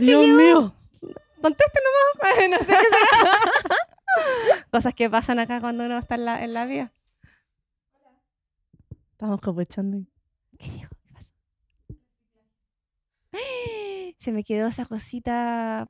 ¡Dios 0.00 0.26
mío! 0.26 0.74
Conteste 1.42 1.80
nomás. 1.84 2.50
no 2.50 2.58
sé 2.58 2.66
qué 2.66 2.88
será. 2.96 3.32
Cosas 4.70 4.94
que 4.94 5.08
pasan 5.10 5.38
acá 5.38 5.60
cuando 5.60 5.84
uno 5.84 5.98
está 5.98 6.14
en 6.16 6.24
la, 6.24 6.44
en 6.44 6.52
la 6.54 6.66
vía. 6.66 6.92
Estamos 9.12 9.40
copechando. 9.40 9.98
¿Qué 10.58 10.66
dijo? 10.70 10.90
¿Qué 11.02 11.12
pasó? 11.14 11.32
Se 14.18 14.32
me 14.32 14.44
quedó 14.44 14.68
esa 14.68 14.84
cosita. 14.86 15.86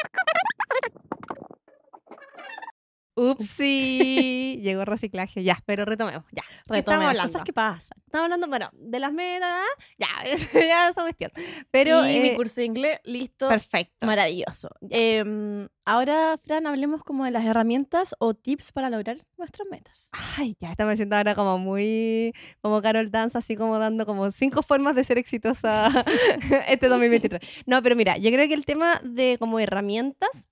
Upsi. 3.15 4.61
Llegó 4.63 4.85
reciclaje. 4.85 5.43
Ya, 5.43 5.59
pero 5.67 5.85
retomemos. 5.85 6.25
Ya. 6.33 6.43
¿Qué 6.43 6.49
estamos 6.51 6.77
Retomemos, 6.77 7.07
hablando? 7.07 7.33
Cosas 7.33 7.45
que 7.45 7.53
pasan. 7.53 7.99
Estamos 8.07 8.25
hablando, 8.25 8.49
bueno, 8.49 8.71
de 8.73 9.01
las 9.01 9.13
metas. 9.13 9.67
Ya, 9.99 10.09
ya 10.55 10.89
esa 10.89 11.03
cuestión. 11.03 11.31
Pero. 11.71 12.07
y 12.09 12.21
mi 12.21 12.29
eh, 12.29 12.37
curso 12.37 12.61
de 12.61 12.67
inglés, 12.67 13.01
listo. 13.05 13.49
Perfecto. 13.49 14.07
Maravilloso. 14.07 14.69
Em, 14.91 15.69
ahora, 15.85 16.37
Fran, 16.39 16.67
hablemos 16.67 17.03
como 17.03 17.25
de 17.25 17.31
las 17.31 17.45
herramientas 17.45 18.15
o 18.19 18.35
tips 18.35 18.73
para 18.73 18.91
lograr 18.91 19.19
nuestras 19.39 19.69
metas. 19.71 20.11
Ay, 20.37 20.57
ya 20.61 20.71
estamos 20.71 20.97
siendo 20.97 21.17
ahora 21.17 21.35
como 21.35 21.59
muy, 21.59 22.35
como 22.61 22.81
Carol 22.83 23.11
Dance, 23.11 23.37
así 23.39 23.57
como 23.57 23.79
dando 23.79 24.07
como 24.07 24.31
cinco 24.33 24.63
formas 24.63 24.95
de 24.95 25.05
ser 25.05 25.19
exitosa 25.19 25.89
este 26.69 26.89
2023. 26.89 27.41
No, 27.67 27.83
pero 27.83 27.97
mira, 27.97 28.17
yo 28.19 28.31
creo 28.31 28.49
que 28.49 28.55
el 28.55 28.67
tema 28.67 29.01
de 29.03 29.37
como 29.39 29.59
herramientas, 29.59 30.49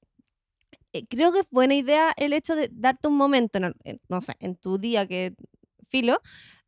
eh, 0.93 1.07
creo 1.09 1.33
que 1.33 1.41
es 1.41 1.49
buena 1.51 1.75
idea 1.75 2.13
el 2.17 2.33
hecho 2.33 2.55
de 2.57 2.69
darte 2.73 3.09
un 3.09 3.17
momento, 3.17 3.59
en- 3.59 4.01
no 4.09 4.21
sé, 4.21 4.35
en 4.41 4.57
tu 4.57 4.79
día 4.79 5.07
que 5.07 5.35
filo, 5.91 6.21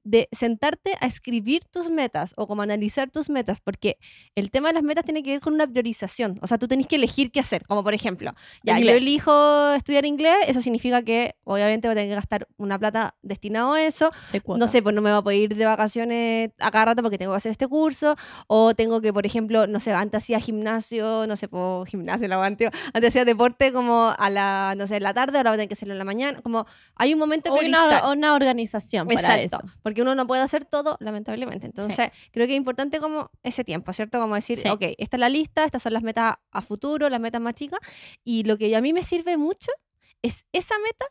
de 0.05 0.29
sentarte 0.33 0.95
a 1.01 1.07
escribir 1.07 1.63
tus 1.71 1.91
metas 1.91 2.35
o 2.37 2.47
como 2.47 2.63
analizar 2.63 3.11
tus 3.11 3.31
metas, 3.31 3.61
porque 3.61 3.99
el 4.35 4.51
tema 4.51 4.69
de 4.69 4.75
las 4.75 4.83
metas 4.83 5.05
tiene 5.05 5.23
que 5.23 5.31
ver 5.33 5.41
con 5.41 5.55
una 5.55 5.67
priorización. 5.67 6.39
O 6.43 6.47
sea, 6.47 6.59
tú 6.59 6.69
tenés 6.69 6.87
que 6.87 6.97
elegir 6.97 7.31
qué 7.31 7.41
hacer. 7.41 7.67
Como 7.67 7.83
por 7.85 7.95
ejemplo, 7.95 8.33
ya 8.63 8.75
yo 8.75 8.79
Inglés. 8.81 8.97
elijo 8.97 9.73
estudiar 9.73 10.05
inglés, 10.07 10.37
eso 10.49 10.61
significa 10.61 11.03
que 11.03 11.37
obviamente 11.45 11.89
voy 11.89 11.93
a 11.93 11.97
tener 11.97 12.11
que 12.11 12.15
gastar 12.15 12.49
una 12.57 12.79
plata 12.79 13.15
destinado 13.23 13.73
a 13.75 13.83
eso. 13.83 14.11
No 14.59 14.67
sé, 14.69 14.83
pues 14.83 14.95
no 14.95 15.03
me 15.03 15.11
voy 15.11 15.19
a 15.19 15.23
poder 15.23 15.39
ir 15.39 15.55
de 15.57 15.65
vacaciones 15.65 16.51
a 16.59 16.71
cada 16.71 16.87
rato 16.87 17.03
porque 17.03 17.19
tengo 17.19 17.33
que 17.33 17.37
hacer 17.37 17.53
este 17.53 17.67
curso. 17.69 18.17
O 18.47 18.75
tengo 18.75 19.01
que, 19.01 19.13
por 19.13 19.27
ejemplo, 19.27 19.67
no 19.67 19.81
sé, 19.81 19.93
antes 19.93 20.23
hacía 20.25 20.41
gimnasio, 20.41 21.27
no 21.27 21.37
sé, 21.37 21.49
por 21.49 21.87
gimnasio, 21.87 22.27
la 22.29 22.41
antes 22.45 22.71
hacía 22.95 23.25
deporte 23.25 23.73
como 23.73 24.15
a 24.17 24.31
la, 24.31 24.75
no 24.77 24.87
sé, 24.87 24.97
en 24.97 25.03
la 25.03 25.15
tarde, 25.15 25.37
ahora 25.39 25.51
voy 25.51 25.55
a 25.55 25.59
tener 25.59 25.69
que 25.69 25.75
hacerlo 25.75 25.95
en 25.95 25.99
la 25.99 26.05
mañana. 26.05 26.41
Como 26.43 26.67
hay 26.97 27.13
un 27.13 27.19
momento 27.19 27.51
de 27.51 27.57
O 27.57 27.59
priorizar. 27.59 28.03
una, 28.05 28.13
una 28.13 28.35
organización 28.35 29.07
para 29.07 29.21
Exacto, 29.21 29.67
eso. 29.67 29.75
Porque 29.90 30.03
uno 30.03 30.14
no 30.14 30.24
puede 30.24 30.40
hacer 30.40 30.64
todo, 30.64 30.96
lamentablemente. 31.00 31.66
Entonces, 31.66 32.12
creo 32.31 32.46
que 32.46 32.53
es 32.53 32.57
importante 32.57 33.00
como 33.00 33.29
ese 33.42 33.64
tiempo, 33.64 33.92
¿cierto? 33.92 34.20
Como 34.20 34.37
decir, 34.37 34.57
Sí. 34.57 34.68
ok, 34.68 34.83
esta 34.98 35.16
es 35.16 35.20
la 35.20 35.29
lista, 35.29 35.64
estas 35.64 35.83
son 35.83 35.92
las 35.94 36.05
metas 36.05 36.37
a 36.53 36.62
futuro, 36.62 37.09
las 37.11 37.18
metas 37.20 37.40
más 37.40 37.55
chicas, 37.55 37.81
y 38.22 38.44
lo 38.44 38.57
que 38.57 38.76
a 38.76 38.81
mí 38.81 38.92
me 38.92 39.03
sirve 39.03 39.37
mucho 39.37 39.72
es 40.22 40.46
esa 40.53 40.76
meta, 40.79 41.07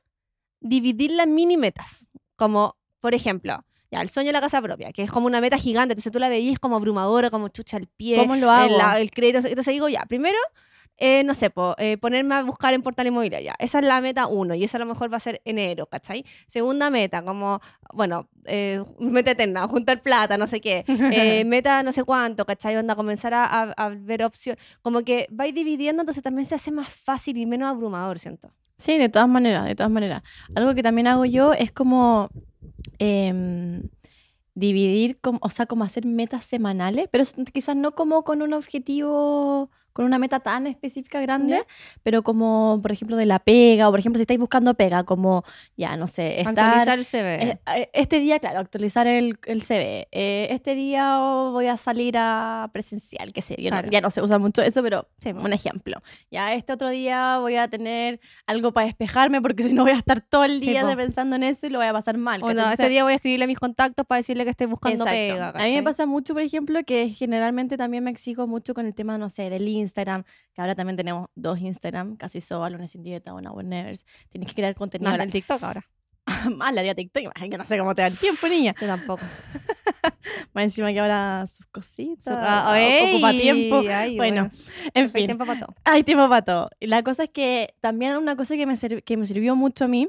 dividirla 0.62 1.24
en 1.24 1.36
mini 1.36 1.58
metas, 1.58 2.08
como, 2.38 2.78
por 3.02 3.14
ejemplo, 3.14 3.66
ya, 3.92 4.00
el 4.00 4.08
sueño 4.10 4.28
de 4.30 4.34
la 4.34 4.40
casa 4.42 4.62
propia, 4.62 4.94
que 4.94 5.04
es 5.04 5.12
como 5.12 5.28
una 5.28 5.42
meta 5.42 5.58
gigante, 5.58 5.92
entonces 5.92 6.14
tú 6.14 6.20
la 6.20 6.30
veías 6.30 6.58
como 6.58 6.78
abrumadora, 6.78 7.30
como 7.30 7.50
chucha 7.50 7.76
al 7.76 7.88
pie, 7.88 8.16
¿Cómo 8.16 8.38
lo 8.38 8.50
hago? 8.50 8.80
el, 8.96 9.02
el 9.02 9.12
crédito. 9.12 9.40
Entonces 9.46 9.74
digo, 9.74 9.90
ya, 9.90 10.06
primero, 10.06 10.38
eh, 11.00 11.24
no 11.24 11.34
sé, 11.34 11.50
po, 11.50 11.76
eh, 11.78 11.98
ponerme 11.98 12.36
a 12.36 12.44
buscar 12.44 12.74
en 12.74 12.82
portal 12.82 13.08
inmobiliario. 13.08 13.54
Esa 13.60 13.80
es 13.80 13.86
la 13.86 14.02
meta 14.02 14.28
uno 14.28 14.54
y 14.56 14.64
esa 14.64 14.78
a 14.78 14.80
lo 14.80 14.86
mejor 14.86 15.12
va 15.12 15.18
a 15.18 15.20
ser 15.22 15.42
enero, 15.46 15.86
¿cachai? 15.88 16.26
Segunda 16.48 16.90
meta, 16.90 17.24
como, 17.24 17.62
bueno, 17.94 18.28
eh, 18.46 18.84
meta 19.00 19.32
eterna, 19.32 19.68
juntar 19.68 20.02
plata, 20.02 20.38
no 20.38 20.48
sé 20.48 20.62
qué. 20.62 20.84
Eh, 20.88 21.44
meta 21.46 21.84
no 21.84 21.92
sé 21.92 22.04
cuánto, 22.04 22.46
¿cachai? 22.46 22.76
Onda, 22.78 22.96
comenzar 22.96 23.34
a, 23.34 23.46
a- 23.46 23.72
a 23.78 23.90
ver 23.90 24.24
opciones. 24.24 24.64
Como 24.82 25.02
que 25.04 25.28
vais 25.32 25.54
dividiendo, 25.56 26.02
entonces 26.02 26.22
también 26.24 26.46
se 26.46 26.56
hace 26.56 26.72
más 26.72 26.90
fácil 26.90 27.38
y 27.38 27.46
menos 27.46 27.70
abrumador, 27.70 28.20
siento. 28.20 28.52
Sí, 28.78 28.98
de 28.98 29.10
todas 29.10 29.28
maneras, 29.28 29.66
de 29.66 29.76
todas 29.76 29.92
maneras. 29.92 30.24
Algo 30.56 30.74
que 30.76 30.84
también 30.84 31.08
hago 31.08 31.26
yo 31.26 31.54
es 31.54 31.72
como 31.72 32.30
em, 32.98 33.84
dividir, 34.56 35.20
como, 35.22 35.40
o 35.42 35.50
sea, 35.50 35.66
como 35.66 35.84
hacer 35.84 36.06
metas 36.06 36.44
semanales, 36.46 37.08
pero 37.12 37.24
quizás 37.54 37.76
no 37.76 37.94
como 37.96 38.24
con 38.24 38.42
un 38.42 38.54
objetivo, 38.54 39.70
con 39.94 40.06
una 40.06 40.18
meta 40.20 40.40
tan 40.40 40.68
específica 40.68 41.20
grande, 41.22 41.64
pero 42.04 42.24
como, 42.24 42.80
por 42.82 42.92
ejemplo, 42.92 43.18
de 43.18 43.26
la 43.26 43.40
pega, 43.40 43.88
o 43.88 43.92
por 43.92 44.00
ejemplo, 44.00 44.18
si 44.18 44.22
estáis 44.24 44.40
buscando 44.40 44.74
pega, 44.76 45.04
como, 45.04 45.44
ya, 45.78 45.98
no 45.98 46.08
sé, 46.08 46.42
estar... 46.42 46.58
Actualizar 46.60 47.00
el 47.00 47.06
CV. 47.06 47.44
Eh, 47.44 47.60
eh, 47.76 47.90
Este 47.94 48.20
día, 48.20 48.40
claro, 48.40 48.60
actualizar 48.60 49.08
el, 49.08 49.38
el 49.46 49.62
CV. 49.62 50.08
Eh, 50.12 50.48
este 50.52 50.76
día 50.76 51.18
voy 51.20 51.68
a 51.68 51.78
salir 51.78 52.16
a 52.18 52.70
presencial, 52.72 53.34
qué 53.34 53.42
sé 53.42 53.56
yo. 53.58 53.70
no- 53.72 53.78
Claro. 53.80 53.92
ya 53.92 54.02
no 54.02 54.10
se 54.10 54.22
usa 54.22 54.38
mucho 54.40 54.62
eso, 54.62 54.82
pero 54.84 55.08
Sí, 55.20 55.30
un 55.32 55.54
ejemplo. 55.54 56.02
Ya 56.32 56.54
este 56.54 56.74
otro 56.74 56.90
día 56.90 57.38
voy 57.40 57.56
a 57.56 57.68
tener 57.68 58.20
algo 58.46 58.72
para 58.74 58.86
despejarme 58.88 59.42
porque 59.42 59.64
si 59.72 59.74
no 59.74 59.84
voy 59.84 59.92
a 59.92 59.98
estar 59.98 60.22
todo 60.22 60.44
el 60.44 60.60
Sí, 60.62 60.70
día 60.70 60.82
po. 60.88 60.96
pensando 60.96 61.36
en 61.36 61.44
eso 61.44 61.68
y 61.68 61.70
lo 61.70 61.80
voy 61.80 61.88
a 61.88 61.94
pasar 61.94 62.18
mal. 62.18 62.42
O 62.44 62.48
¿cachai? 62.48 62.64
no, 62.66 62.72
este 62.72 62.90
día 62.90 63.04
voy 63.04 63.14
a 63.14 63.16
escribirle 63.16 63.46
a 63.46 63.48
mis 63.48 63.60
contactos 63.60 64.06
para 64.06 64.18
decirle 64.18 64.44
que 64.44 64.50
estoy 64.52 64.68
buscando 64.68 65.04
Exacto. 65.04 65.12
pega. 65.12 65.50
A 65.50 65.54
mí 65.54 65.60
me 65.60 65.70
¿cachai? 65.70 65.84
pasa 65.84 66.06
mucho, 66.06 66.34
por 66.34 66.42
ejemplo, 66.44 66.80
que 66.86 67.10
generalmente 67.10 67.78
también 67.78 68.04
me 68.04 68.12
exijo 68.12 68.48
mucho 68.48 68.74
con 68.74 68.86
el 68.86 68.94
tema, 68.94 69.18
no 69.18 69.30
sé, 69.30 69.50
del 69.50 69.68
Instagram, 69.80 70.24
que 70.54 70.62
ahora 70.62 70.76
también 70.76 70.96
tenemos 70.98 71.28
dos 71.36 71.60
Instagram, 71.60 72.16
casi 72.18 72.42
soba, 72.42 72.70
lunes 72.70 72.92
sin 72.92 73.04
dieta, 73.04 73.34
una 73.34 73.52
Nevers. 73.64 74.06
Tienes 74.30 74.50
que 74.50 74.56
crear 74.56 74.76
contenido. 74.76 75.12
En 75.12 75.18
la- 75.18 75.24
el 75.24 75.32
TikTok 75.32 75.64
ahora. 75.64 75.86
Más 76.58 76.74
la 76.74 76.84
tía 76.84 76.94
TikTok, 76.94 77.24
imagínate 77.24 77.50
que 77.50 77.58
no 77.58 77.64
sé 77.64 77.78
cómo 77.80 77.96
te 77.96 78.02
da 78.04 78.08
el 78.08 78.18
tiempo, 78.18 78.48
niña. 78.48 78.76
Yo 78.80 78.86
tampoco. 78.88 79.24
Más 80.54 80.64
encima 80.66 80.92
que 80.94 81.00
ahora 81.00 81.46
sus 81.48 81.66
cositas. 81.68 82.36
Ah, 82.40 82.76
ocupa 83.12 83.32
ey, 83.32 83.42
tiempo. 83.42 83.82
ay, 83.90 84.16
bueno, 84.18 84.50
en 84.94 85.04
hay 85.06 85.10
fin. 85.10 85.26
tiempo 85.26 85.46
para 85.46 85.60
todo. 85.60 85.76
Hay 85.84 86.04
tiempo 86.04 86.30
para 86.30 86.44
todo. 86.44 86.70
La 86.80 87.04
cosa 87.04 87.24
es 87.24 87.30
que 87.32 87.74
también 87.82 88.16
una 88.18 88.36
cosa 88.36 88.56
que 88.56 88.66
me, 88.66 88.76
que 88.78 89.18
me 89.18 89.26
sirvió 89.26 89.56
mucho 89.56 89.86
a 89.86 89.88
mí 89.88 90.08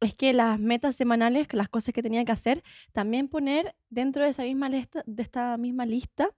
es 0.00 0.14
que 0.14 0.32
las 0.34 0.58
metas 0.60 0.94
semanales, 0.94 1.48
las 1.52 1.68
cosas 1.68 1.92
que 1.94 2.02
tenía 2.02 2.24
que 2.24 2.32
hacer, 2.32 2.62
también 2.92 3.28
poner 3.28 3.74
dentro 3.88 4.22
de 4.24 4.30
esa 4.30 4.42
misma 4.42 4.68
lista, 4.68 5.02
de 5.06 5.22
esta 5.22 5.56
misma 5.56 5.86
lista, 5.86 6.28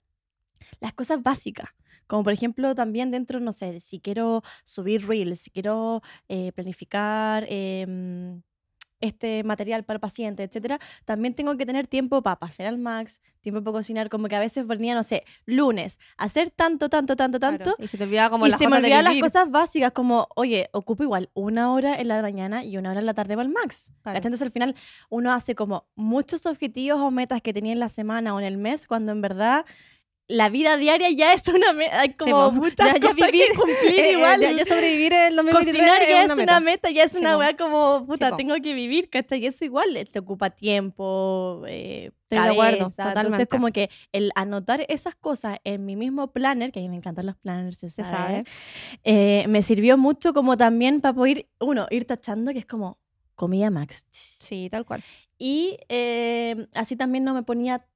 las 0.80 0.92
cosas 0.94 1.22
básicas. 1.22 1.68
Como 2.09 2.25
por 2.25 2.33
ejemplo, 2.33 2.75
también 2.75 3.12
dentro, 3.12 3.38
no 3.38 3.53
sé, 3.53 3.81
si 3.81 4.01
quiero 4.01 4.42
subir 4.64 5.07
reels, 5.07 5.40
si 5.40 5.51
quiero 5.51 6.03
eh, 6.29 6.51
planificar 6.53 7.47
em, 7.49 8.42
este 9.01 9.44
material 9.44 9.85
para 9.85 9.99
pacientes, 9.99 10.49
etcétera, 10.49 10.81
también 11.05 11.35
tengo 11.35 11.57
que 11.57 11.66
tener 11.66 11.87
tiempo 11.87 12.23
para 12.23 12.37
pasear 12.37 12.68
al 12.68 12.79
max, 12.79 13.21
tiempo 13.40 13.62
para 13.62 13.73
cocinar, 13.73 14.09
como 14.09 14.29
que 14.29 14.37
a 14.37 14.40
veces 14.40 14.64
ponía, 14.64 14.94
no 14.94 15.03
sé, 15.03 15.25
lunes, 15.47 15.99
hacer 16.16 16.51
tanto, 16.51 16.88
tanto, 16.88 17.14
tanto, 17.14 17.38
tanto, 17.38 17.64
Claro, 17.64 17.77
Y 17.79 17.88
se 17.88 17.97
te 17.97 18.05
olvidaba 18.05 18.31
como 18.31 18.47
y 18.47 18.51
las 18.51 18.59
se 18.59 18.64
me 18.64 18.71
cosas 18.71 18.83
de 18.83 18.87
olvidaban 18.88 19.05
las 19.05 19.23
cosas 19.23 19.51
básicas 19.51 19.92
como, 19.92 20.29
oye, 20.35 20.68
ocupo 20.73 21.03
igual 21.03 21.31
una 21.35 21.73
hora 21.73 22.01
en 22.01 22.09
la 22.09 22.23
mañana 22.23 22.64
y 22.64 22.77
una 22.77 22.90
hora 22.90 23.01
en 23.01 23.07
la 23.07 23.14
tarde 23.14 23.37
para 23.37 23.47
el 23.47 23.53
max. 23.53 23.92
Claro. 24.03 24.16
Entonces 24.16 24.42
al 24.42 24.51
final 24.51 24.75
uno 25.11 25.33
hace 25.33 25.55
como 25.55 25.87
muchos 25.94 26.47
objetivos 26.47 27.01
o 27.01 27.11
metas 27.11 27.42
que 27.42 27.53
tenía 27.53 27.73
en 27.73 27.81
la 27.81 27.88
semana 27.88 28.35
o 28.35 28.40
en 28.40 28.47
el 28.47 28.57
mes 28.57 28.87
cuando 28.87 29.12
en 29.12 29.21
verdad 29.21 29.64
la 30.30 30.50
vida 30.50 30.76
diaria 30.76 31.08
ya 31.10 31.32
es 31.32 31.48
una 31.48 31.72
meta, 31.72 32.00
hay 32.00 32.12
como 32.14 32.50
po. 32.50 32.52
muchas 32.52 32.76
Ya- 32.86 32.94
ya 32.98 33.00
cosas 33.00 33.16
vivir, 33.30 33.46
que 33.50 33.54
cumplir 33.58 33.98
Eh, 34.00 34.08
eh, 34.10 34.12
igual. 34.12 34.40
ya, 34.40 34.52
ya 34.52 34.64
sobrevivir 34.66 35.12
en 35.14 35.36
2023 35.36 35.74
Cocinar 35.74 36.00
ya 36.08 36.18
es 36.20 36.24
una 36.26 36.36
meta. 36.36 36.60
meta. 36.60 36.90
ya 36.90 37.04
es 37.04 37.12
Sí, 37.12 37.18
una 37.18 37.38
weá 37.38 37.56
como, 37.56 38.04
puta, 38.06 38.36
tengo 38.36 38.54
que 38.62 38.74
vivir, 38.74 39.08
¿cachai? 39.08 39.42
Y 39.42 39.46
eso 39.46 39.64
igual 39.64 39.96
eh, 39.96 40.04
te 40.04 40.18
ocupa 40.18 40.50
tiempo, 40.50 41.62
eh, 41.66 42.10
Estoy 42.30 42.44
de 42.44 42.50
acuerdo, 42.50 42.90
totalmente. 42.90 43.20
Entonces 43.20 43.48
como 43.48 43.68
que 43.72 43.88
el 44.12 44.30
anotar 44.34 44.84
esas 44.88 45.16
cosas 45.16 45.58
en 45.64 45.86
mi 45.86 45.96
mismo 45.96 46.30
planner, 46.30 46.72
que 46.72 46.80
a 46.80 46.82
mí 46.82 46.90
me 46.90 46.96
encantan 46.96 47.24
los 47.24 47.36
planners, 47.36 47.78
se 47.78 47.88
Se 47.88 48.04
sabe, 48.04 48.42
sabe. 48.42 48.44
eh, 49.04 49.46
me 49.48 49.62
sirvió 49.62 49.96
mucho 49.96 50.34
como 50.34 50.58
también 50.58 51.00
para 51.00 51.14
poder, 51.14 51.48
uno, 51.58 51.86
ir 51.90 52.04
tachando, 52.06 52.52
que 52.52 52.58
es 52.58 52.66
como 52.66 52.98
comida 53.34 53.70
max. 53.70 54.04
Sí, 54.10 54.68
tal 54.70 54.84
cual. 54.84 55.02
Y 55.38 55.78
eh, 55.88 56.66
así 56.74 56.96
también 56.96 57.24
no 57.24 57.32
me 57.32 57.44
ponía, 57.44 57.86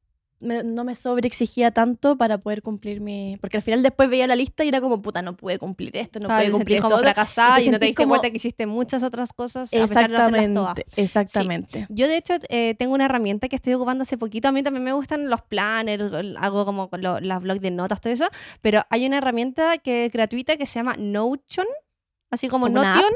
me- 0.42 0.62
no 0.64 0.84
me 0.84 0.94
sobreexigía 0.94 1.70
tanto 1.70 2.16
para 2.18 2.38
poder 2.38 2.60
cumplir 2.62 3.00
mi... 3.00 3.36
Porque 3.40 3.56
al 3.56 3.62
final 3.62 3.82
después 3.82 4.10
veía 4.10 4.26
la 4.26 4.36
lista 4.36 4.64
y 4.64 4.68
era 4.68 4.80
como, 4.80 5.00
puta, 5.00 5.22
no 5.22 5.36
pude 5.36 5.58
cumplir 5.58 5.96
esto, 5.96 6.20
no 6.20 6.26
Claro, 6.26 6.42
pude 6.44 6.52
cumplir 6.52 6.80
como 6.82 6.94
esto. 6.96 7.02
fracasada 7.04 7.60
y 7.60 7.70
no 7.70 7.78
te 7.78 7.86
diste 7.86 8.02
como- 8.02 8.10
cuenta 8.10 8.30
que 8.30 8.36
hiciste 8.36 8.66
muchas 8.66 9.02
otras 9.02 9.32
cosas 9.32 9.72
a 9.72 9.76
pesar 9.86 10.10
de 10.10 10.16
hacerlas 10.16 10.52
todas. 10.52 10.78
Exactamente, 10.96 11.00
exactamente. 11.02 11.86
Yo, 11.88 12.08
de 12.08 12.16
hecho, 12.16 12.34
eh, 12.48 12.74
tengo 12.78 12.94
una 12.94 13.04
herramienta 13.06 13.48
que 13.48 13.56
estoy 13.56 13.74
ocupando 13.74 14.02
hace 14.02 14.18
poquito. 14.18 14.48
A 14.48 14.52
mí 14.52 14.62
también 14.62 14.84
me 14.84 14.92
gustan 14.92 15.30
los 15.30 15.42
planners, 15.42 16.12
hago 16.38 16.64
como 16.64 16.90
lo- 16.98 17.20
las 17.20 17.40
blogs 17.40 17.60
de 17.60 17.70
notas, 17.70 18.00
todo 18.00 18.12
eso. 18.12 18.26
Pero 18.60 18.82
hay 18.90 19.06
una 19.06 19.18
herramienta 19.18 19.78
que 19.78 20.06
es 20.06 20.12
gratuita 20.12 20.56
que 20.56 20.66
se 20.66 20.74
llama 20.80 20.96
Notion, 20.98 21.66
así 22.30 22.48
como 22.48 22.66
¿Como 22.66 22.82
Notion. 22.82 23.12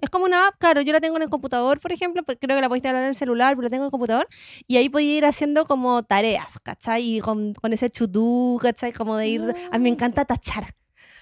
Es 0.00 0.10
como 0.10 0.24
una 0.24 0.48
app, 0.48 0.54
claro, 0.58 0.80
yo 0.80 0.92
la 0.92 1.00
tengo 1.00 1.16
en 1.16 1.22
el 1.22 1.28
computador, 1.28 1.80
por 1.80 1.92
ejemplo, 1.92 2.22
porque 2.22 2.38
creo 2.38 2.56
que 2.56 2.62
la 2.62 2.68
podéis 2.68 2.80
instalar 2.80 3.02
en 3.02 3.08
el 3.10 3.14
celular, 3.14 3.54
pero 3.54 3.62
la 3.64 3.70
tengo 3.70 3.84
en 3.84 3.86
el 3.88 3.90
computador, 3.90 4.26
y 4.66 4.76
ahí 4.76 4.88
podéis 4.88 5.18
ir 5.18 5.24
haciendo 5.24 5.64
como 5.66 6.02
tareas, 6.02 6.58
¿cachai? 6.62 7.16
Y 7.16 7.20
con, 7.20 7.54
con 7.54 7.72
ese 7.72 7.90
to-do, 7.90 8.58
¿cachai? 8.60 8.92
Como 8.92 9.16
de 9.16 9.28
ir... 9.28 9.54
A 9.70 9.78
mí 9.78 9.82
me 9.84 9.88
encanta 9.90 10.24
tachar. 10.24 10.64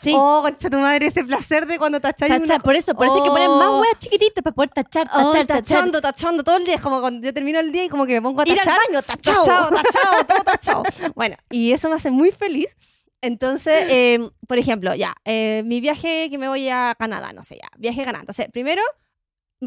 Sí. 0.00 0.12
Oh, 0.16 0.42
concha 0.42 0.70
tu 0.70 0.78
madre, 0.78 1.08
ese 1.08 1.24
placer 1.24 1.66
de 1.66 1.76
cuando 1.76 2.00
tacháis 2.00 2.30
Tachar, 2.30 2.44
una... 2.46 2.58
por 2.60 2.76
eso, 2.76 2.94
por 2.94 3.06
eso 3.06 3.16
hay 3.16 3.22
que 3.22 3.30
poner 3.30 3.48
más 3.48 3.66
Oh. 3.68 3.80
huevas 3.80 3.98
chiquititas 3.98 4.44
para 4.44 4.54
poder 4.54 4.70
tachar, 4.70 5.08
Oh, 5.12 5.32
tachar, 5.32 5.46
tachar. 5.48 5.62
tachando, 5.64 6.00
tachando 6.00 6.44
todo 6.44 6.56
el 6.56 6.64
día. 6.64 6.76
Es 6.76 6.80
como 6.80 7.00
cuando 7.00 7.26
yo 7.26 7.34
termino 7.34 7.58
el 7.58 7.72
día 7.72 7.82
y 7.84 7.88
como 7.88 8.06
que 8.06 8.14
me 8.14 8.22
pongo 8.22 8.42
a 8.42 8.44
Ir 8.46 8.52
al 8.52 8.58
tachar. 8.58 8.78
baño, 8.86 9.02
tachado. 9.02 9.44
Tachado, 9.44 9.70
tachado, 9.70 10.24
todo 10.24 10.38
tachado. 10.44 10.82
Bueno, 11.16 11.34
y 11.50 11.72
eso 11.72 11.88
me 11.88 11.96
hace 11.96 12.12
muy 12.12 12.30
feliz. 12.30 12.76
Entonces, 13.20 13.86
eh, 13.90 14.18
por 14.46 14.58
ejemplo, 14.58 14.94
ya, 14.94 15.14
eh, 15.24 15.62
mi 15.64 15.80
viaje 15.80 16.28
que 16.30 16.38
me 16.38 16.48
voy 16.48 16.68
a 16.68 16.94
Canadá, 16.98 17.32
no 17.32 17.42
sé, 17.42 17.56
ya, 17.56 17.68
viaje 17.76 18.02
a 18.02 18.04
Canadá. 18.04 18.22
Entonces, 18.22 18.48
primero, 18.52 18.82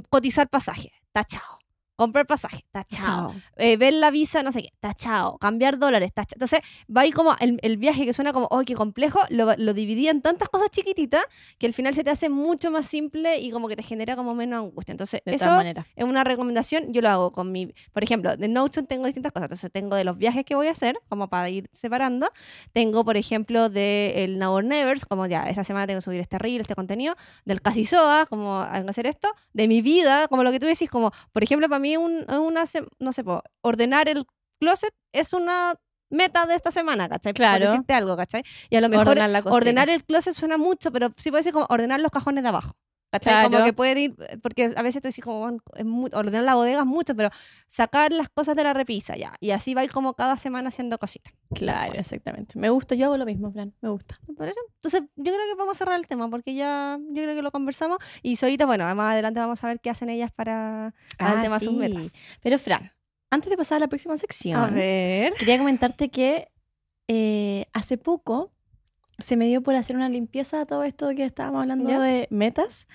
cotizar 0.09 0.49
pasaje, 0.49 0.91
tachado. 1.11 1.60
Comprar 2.01 2.25
pasaje, 2.25 2.65
tachado. 2.71 3.31
Eh, 3.57 3.77
ver 3.77 3.93
la 3.93 4.09
visa, 4.09 4.41
no 4.41 4.51
sé 4.51 4.63
qué, 4.63 4.69
tachado. 4.79 5.37
Cambiar 5.37 5.77
dólares, 5.77 6.11
tachado. 6.11 6.33
Entonces, 6.37 6.61
va 6.89 7.01
ahí 7.01 7.11
como 7.11 7.35
el, 7.39 7.59
el 7.61 7.77
viaje 7.77 8.05
que 8.05 8.11
suena 8.11 8.33
como, 8.33 8.47
¡ay, 8.49 8.65
qué 8.65 8.73
complejo! 8.73 9.19
Lo, 9.29 9.53
lo 9.55 9.73
dividí 9.75 10.07
en 10.07 10.23
tantas 10.23 10.49
cosas 10.49 10.71
chiquititas 10.71 11.21
que 11.59 11.67
al 11.67 11.73
final 11.73 11.93
se 11.93 12.03
te 12.03 12.09
hace 12.09 12.27
mucho 12.27 12.71
más 12.71 12.87
simple 12.87 13.37
y 13.37 13.51
como 13.51 13.67
que 13.67 13.75
te 13.75 13.83
genera 13.83 14.15
como 14.15 14.33
menos 14.33 14.63
angustia. 14.63 14.93
Entonces, 14.93 15.21
De 15.23 15.35
eso 15.35 15.61
es 15.61 16.03
una 16.03 16.23
recomendación, 16.23 16.91
yo 16.91 17.01
lo 17.01 17.09
hago 17.09 17.31
con 17.31 17.51
mi, 17.51 17.71
por 17.93 18.03
ejemplo, 18.03 18.35
de 18.35 18.47
Notion 18.47 18.87
tengo 18.87 19.05
distintas 19.05 19.31
cosas, 19.31 19.45
entonces 19.45 19.71
tengo 19.71 19.95
de 19.95 20.03
los 20.03 20.17
viajes 20.17 20.43
que 20.43 20.55
voy 20.55 20.69
a 20.69 20.71
hacer, 20.71 20.97
como 21.07 21.29
para 21.29 21.49
ir 21.49 21.69
separando, 21.71 22.29
tengo, 22.73 23.05
por 23.05 23.15
ejemplo, 23.15 23.69
de 23.69 24.23
el 24.23 24.39
Now 24.39 24.53
or 24.53 24.63
Nevers, 24.63 25.05
como 25.05 25.27
ya, 25.27 25.47
esta 25.49 25.63
semana 25.63 25.85
tengo 25.85 25.99
que 25.99 26.05
subir 26.05 26.19
este 26.19 26.39
reel, 26.39 26.61
este 26.61 26.73
contenido, 26.73 27.15
del 27.45 27.61
Casi 27.61 27.85
Soa, 27.85 28.25
como 28.25 28.59
hacer 28.59 29.05
esto, 29.05 29.27
de 29.53 29.67
mi 29.67 29.83
vida, 29.83 30.27
como 30.29 30.43
lo 30.43 30.51
que 30.51 30.59
tú 30.59 30.65
decís, 30.65 30.89
como, 30.89 31.11
por 31.31 31.43
ejemplo, 31.43 31.69
para 31.69 31.79
mí 31.79 31.90
un, 31.97 32.25
una, 32.31 32.65
se- 32.65 32.87
no 32.99 33.13
sé, 33.13 33.23
po, 33.23 33.43
ordenar 33.61 34.09
el 34.09 34.25
closet 34.59 34.93
es 35.13 35.33
una 35.33 35.75
meta 36.09 36.45
de 36.45 36.55
esta 36.55 36.71
semana, 36.71 37.07
¿cachai? 37.07 37.33
Claro. 37.33 37.59
Por 37.65 37.71
decirte 37.71 37.93
algo, 37.93 38.17
¿cachai? 38.17 38.43
Y 38.69 38.75
a 38.75 38.81
lo 38.81 38.89
mejor 38.89 39.07
Ordenar 39.09 39.29
la 39.29 39.39
ordenar 39.49 39.89
el 39.89 40.03
closet 40.03 40.33
suena 40.33 40.57
mucho, 40.57 40.91
pero 40.91 41.13
sí 41.17 41.29
puede 41.31 41.43
ser 41.43 41.53
como 41.53 41.65
ordenar 41.69 41.99
los 42.01 42.11
cajones 42.11 42.43
de 42.43 42.49
abajo. 42.49 42.73
¿Cachai? 43.11 43.33
Claro. 43.33 43.49
Como 43.51 43.63
que 43.65 43.73
pueden 43.73 43.97
ir, 43.97 44.15
porque 44.41 44.71
a 44.75 44.81
veces 44.81 45.01
tú 45.01 45.09
dices 45.09 45.21
como, 45.23 45.39
"Bueno, 45.41 45.59
es 45.75 46.13
ordenar 46.13 46.43
la 46.43 46.55
bodega 46.55 46.79
es 46.79 46.85
mucho, 46.85 47.13
pero 47.13 47.29
sacar 47.67 48.11
las 48.13 48.29
cosas 48.29 48.55
de 48.55 48.63
la 48.63 48.73
repisa 48.73 49.17
ya. 49.17 49.33
Y 49.41 49.51
así 49.51 49.73
va 49.73 49.81
a 49.81 49.83
ir 49.83 49.91
como 49.91 50.13
cada 50.13 50.37
semana 50.37 50.69
haciendo 50.69 50.97
cositas. 50.97 51.33
Claro, 51.53 51.93
exactamente. 51.95 52.57
Me 52.57 52.69
gusta, 52.69 52.95
yo 52.95 53.07
hago 53.07 53.17
lo 53.17 53.25
mismo, 53.25 53.51
plan, 53.51 53.73
me 53.81 53.89
gusta. 53.89 54.17
Por 54.37 54.47
eso, 54.47 54.59
entonces 54.75 55.01
yo 55.17 55.33
creo 55.33 55.45
que 55.45 55.55
vamos 55.57 55.75
a 55.75 55.77
cerrar 55.79 55.99
el 55.99 56.07
tema, 56.07 56.29
porque 56.29 56.55
ya 56.55 56.97
yo 57.09 57.21
creo 57.23 57.35
que 57.35 57.41
lo 57.41 57.51
conversamos. 57.51 57.97
Y 58.23 58.37
Soyita, 58.37 58.65
bueno, 58.65 58.83
más 58.95 59.11
adelante 59.13 59.39
vamos 59.41 59.61
a 59.63 59.67
ver 59.67 59.81
qué 59.81 59.89
hacen 59.89 60.09
ellas 60.09 60.31
para, 60.31 60.93
para 61.17 61.33
el 61.33 61.39
Ah, 61.39 61.41
tema 61.41 61.59
de 61.59 61.65
sus 61.65 61.73
sí. 61.73 61.79
metas. 61.79 62.15
Pero 62.41 62.57
Fran, 62.59 62.93
antes 63.29 63.49
de 63.49 63.57
pasar 63.57 63.75
a 63.77 63.79
la 63.79 63.87
próxima 63.89 64.17
sección, 64.17 64.73
ver. 64.73 65.33
quería 65.33 65.57
comentarte 65.57 66.09
que 66.09 66.49
eh, 67.09 67.65
hace 67.73 67.97
poco 67.97 68.53
se 69.21 69.37
me 69.37 69.47
dio 69.47 69.61
por 69.61 69.75
hacer 69.75 69.95
una 69.95 70.09
limpieza 70.09 70.61
a 70.61 70.65
todo 70.65 70.83
esto 70.83 71.09
que 71.15 71.23
estábamos 71.25 71.61
hablando 71.61 71.99
de 72.01 72.27
metas. 72.29 72.87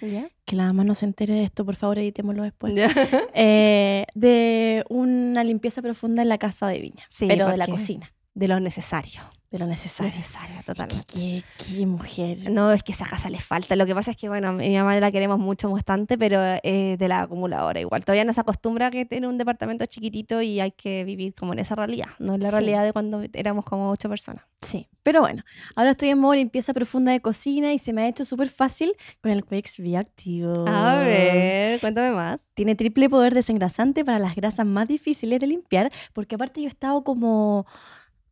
Que 0.45 0.57
la 0.57 0.65
mamá 0.65 0.85
no 0.85 0.95
se 0.95 1.05
entere 1.07 1.35
de 1.35 1.45
esto, 1.45 1.65
por 1.65 1.77
favor, 1.77 1.99
editémoslo 1.99 2.43
después. 2.43 2.75
Eh, 3.35 4.07
de 4.15 4.85
una 4.89 5.45
limpieza 5.45 5.83
profunda 5.83 6.23
en 6.23 6.29
la 6.29 6.39
casa 6.39 6.69
de 6.69 6.81
Viña, 6.81 7.05
Sí, 7.09 7.27
pero 7.27 7.49
de 7.49 7.57
la 7.57 7.67
cocina, 7.67 8.13
De 8.35 8.49
lo 8.49 8.61
necesario. 8.61 9.21
De 9.51 9.59
lo 9.59 9.67
necesario. 9.67 10.13
Necesario, 10.17 10.59
Es 10.61 10.65
totalmente. 10.65 11.05
qué, 11.07 11.43
qué 11.65 11.87
mujer. 11.87 12.51
No, 12.51 12.73
es 12.73 12.83
que 12.83 12.93
esa 12.93 13.07
casa 13.07 13.31
le 13.31 13.41
falta. 13.41 13.77
Lo 13.77 13.87
que 13.87 13.95
pasa 13.95 14.11
es 14.11 14.17
que, 14.17 14.29
bueno, 14.29 14.53
mi 14.53 14.75
mamá 14.77 14.99
la 14.99 15.11
queremos 15.13 15.39
mucho 15.39 15.71
bastante, 15.71 16.19
pero 16.19 16.41
es 16.63 16.99
de 16.99 17.09
la 17.09 17.23
acumuladora 17.23 17.81
igual. 17.81 18.05
Todavía 18.05 18.25
no 18.25 18.33
se 18.33 18.41
acostumbra 18.41 18.87
a 18.87 18.91
que 18.91 19.07
tiene 19.07 19.29
un 19.29 19.39
departamento 19.39 19.87
chiquitito 19.87 20.43
y 20.43 20.61
hay 20.61 20.73
que 20.73 21.05
vivir 21.05 21.35
como 21.35 21.53
en 21.53 21.61
esa 21.61 21.75
realidad. 21.77 22.09
No 22.19 22.35
es 22.35 22.41
la 22.41 22.49
Sí. 22.51 22.53
realidad 22.57 22.85
de 22.85 22.93
cuando 22.93 23.23
éramos 23.33 23.65
como 23.65 23.91
ocho 23.91 24.09
personas. 24.09 24.45
Sí, 24.63 24.89
pero 25.03 25.21
bueno, 25.21 25.43
ahora 25.77 25.91
estoy 25.91 26.09
en 26.09 26.19
modo 26.19 26.35
limpieza 26.35 26.73
profunda 26.75 27.13
de 27.13 27.21
cocina 27.21 27.73
y 27.75 27.79
se 27.79 27.93
me 27.93 28.03
ha 28.03 28.09
hecho 28.09 28.25
súper 28.25 28.49
fácil 28.49 28.95
con 29.21 29.31
el 29.31 29.45
Quix 29.45 29.77
Bioactivo. 29.77 30.67
A 30.67 30.97
ver, 31.03 31.79
cuéntame 31.81 32.11
más. 32.13 32.41
Tiene 32.55 32.75
triple 32.75 33.09
poder 33.11 33.35
desengrasante 33.35 34.05
para 34.05 34.19
las 34.19 34.35
grasas 34.35 34.67
más 34.67 34.89
difíciles 34.89 35.39
de 35.41 35.47
limpiar, 35.47 35.93
porque 36.15 36.35
aparte 36.37 36.63
yo 36.63 36.67
he 36.67 36.71
estado 36.71 37.05
como, 37.05 37.67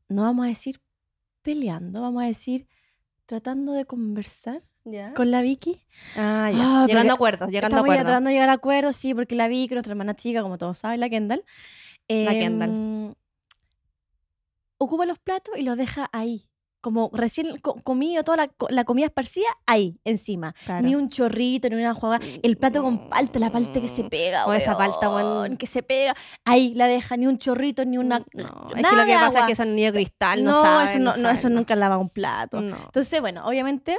no 0.08 0.22
vamos 0.22 0.46
a 0.46 0.48
decir 0.48 0.80
peleando, 1.44 2.00
vamos 2.00 2.24
a 2.24 2.26
decir 2.26 2.66
tratando 3.26 3.72
de 3.72 3.84
conversar 3.84 4.62
con 5.14 5.30
la 5.30 5.40
Vicky. 5.40 5.80
Ah, 6.16 6.50
ya. 6.52 6.82
Ah, 6.82 6.86
llegando 6.86 7.12
a 7.12 7.14
acuerdos, 7.14 7.48
llegando 7.48 7.76
a 7.76 7.78
Estamos 7.78 7.86
ya 7.86 7.92
acuerdos. 7.92 8.04
tratando 8.06 8.28
de 8.28 8.34
llegar 8.34 8.48
a 8.50 8.52
acuerdos, 8.54 8.96
sí, 8.96 9.14
porque 9.14 9.34
la 9.34 9.48
Vicky, 9.48 9.74
nuestra 9.74 9.92
hermana 9.92 10.14
chica, 10.14 10.42
como 10.42 10.58
todos 10.58 10.78
saben, 10.78 11.00
la 11.00 11.08
Kendall. 11.08 11.44
La 12.08 12.32
em, 12.32 12.40
Kendall. 12.40 13.16
Ocupa 14.78 15.06
los 15.06 15.18
platos 15.18 15.56
y 15.56 15.62
los 15.62 15.76
deja 15.78 16.10
ahí. 16.12 16.50
Como 16.84 17.08
recién 17.14 17.56
co- 17.62 17.80
comido 17.82 18.24
toda 18.24 18.36
la, 18.36 18.46
co- 18.48 18.68
la 18.68 18.84
comida 18.84 19.06
esparcida, 19.06 19.46
ahí, 19.64 19.98
encima. 20.04 20.54
Claro. 20.66 20.86
Ni 20.86 20.94
un 20.94 21.08
chorrito, 21.08 21.70
ni 21.70 21.76
una 21.76 21.94
jugada. 21.94 22.20
El 22.42 22.58
plato 22.58 22.82
con 22.82 23.08
palta, 23.08 23.38
la 23.38 23.48
palta 23.48 23.80
que 23.80 23.88
se 23.88 24.04
pega. 24.04 24.44
O 24.44 24.52
esa 24.52 24.76
palta, 24.76 25.08
weón, 25.08 25.56
que 25.56 25.66
se 25.66 25.82
pega. 25.82 26.14
Ahí 26.44 26.74
la 26.74 26.86
deja, 26.86 27.16
ni 27.16 27.26
un 27.26 27.38
chorrito, 27.38 27.86
ni 27.86 27.96
una. 27.96 28.18
No, 28.34 28.68
es 28.76 28.82
nada 28.82 28.90
que 29.06 29.12
lo 29.12 29.18
que 29.18 29.24
pasa 29.24 29.48
es 29.48 29.56
que 29.58 29.64
niños 29.64 29.92
cristal, 29.94 30.44
no, 30.44 30.52
No, 30.52 30.62
saben. 30.62 30.88
eso, 30.88 30.98
no, 30.98 31.16
no, 31.16 31.30
eso 31.30 31.48
nunca 31.48 31.74
lava 31.74 31.96
un 31.96 32.10
plato. 32.10 32.58
Entonces, 32.58 33.18
bueno, 33.22 33.46
obviamente, 33.48 33.98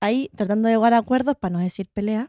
ahí 0.00 0.30
tratando 0.36 0.68
de 0.68 0.74
llegar 0.74 0.92
a 0.92 0.98
acuerdos, 0.98 1.36
para 1.40 1.52
no 1.54 1.58
decir 1.60 1.88
pelea. 1.94 2.28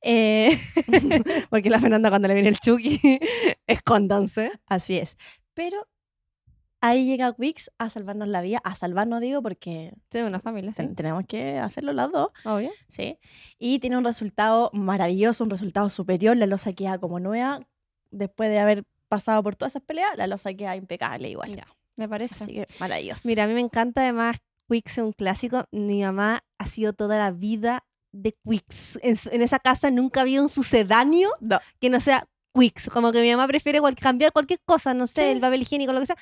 eh, 0.00 0.56
Porque 1.50 1.70
la 1.70 1.80
Fernanda 1.80 2.08
cuando 2.08 2.28
le 2.28 2.34
viene 2.34 2.50
el 2.50 2.58
Chucky, 2.60 3.00
escóndanse. 3.66 4.52
Así 4.68 4.96
es. 4.98 5.16
Pero 5.54 5.88
ahí 6.86 7.06
llega 7.06 7.34
Wix 7.38 7.70
a 7.78 7.88
salvarnos 7.88 8.28
la 8.28 8.40
vida. 8.42 8.60
A 8.64 8.74
salvarnos, 8.74 9.20
digo, 9.20 9.42
porque 9.42 9.92
Sí, 10.10 10.18
una 10.20 10.40
familia, 10.40 10.72
sí. 10.72 10.76
ten- 10.78 10.94
tenemos 10.94 11.24
que 11.26 11.58
hacerlo 11.58 11.92
las 11.92 12.10
dos. 12.12 12.28
Obvio. 12.44 12.70
¿sí? 12.88 13.18
Y 13.58 13.78
tiene 13.78 13.96
un 13.98 14.04
resultado 14.04 14.70
maravilloso, 14.72 15.44
un 15.44 15.50
resultado 15.50 15.88
superior. 15.88 16.36
La 16.36 16.46
losa 16.46 16.72
queda 16.72 16.98
como 16.98 17.20
nueva. 17.20 17.60
después 18.10 18.48
de 18.48 18.58
haber 18.60 18.84
pasado 19.08 19.42
por 19.42 19.56
todas 19.56 19.72
esas 19.72 19.82
peleas, 19.82 20.16
la 20.16 20.26
losa 20.28 20.54
queda 20.54 20.76
impecable 20.76 21.28
igual. 21.30 21.56
Ya, 21.56 21.66
me 21.96 22.08
parece. 22.08 22.44
Así 22.44 22.52
que 22.54 22.66
maravilloso. 22.78 23.26
Mira, 23.26 23.42
a 23.44 23.46
mí 23.48 23.54
me 23.54 23.60
encanta 23.60 24.02
además 24.02 24.36
Quicks 24.70 24.92
es 24.98 25.04
un 25.04 25.12
clásico. 25.12 25.64
Mi 25.72 26.02
mamá 26.02 26.44
ha 26.58 26.66
sido 26.66 26.92
toda 26.92 27.18
la 27.18 27.30
vida 27.32 27.84
de 28.12 28.32
Quicks. 28.48 29.00
En, 29.02 29.16
en 29.32 29.42
esa 29.42 29.58
casa 29.58 29.90
nunca 29.90 30.20
había 30.20 30.40
un 30.40 30.48
sucedáneo 30.48 31.30
No. 31.40 31.58
que 31.80 31.90
no 31.90 31.98
sea 32.00 32.26
Quicks. 32.54 32.88
Como 32.88 33.10
que 33.10 33.20
mi 33.20 33.30
mamá 33.32 33.48
prefiere 33.48 33.80
cual- 33.80 33.96
cambiar 33.96 34.30
cualquier 34.32 34.60
cosa, 34.64 34.94
no 34.94 35.08
sé, 35.08 35.22
Sí. 35.24 35.28
el 35.30 35.40
papel 35.40 35.62
higiénico, 35.62 35.92
lo 35.92 35.98
que 36.00 36.06
sea. 36.06 36.16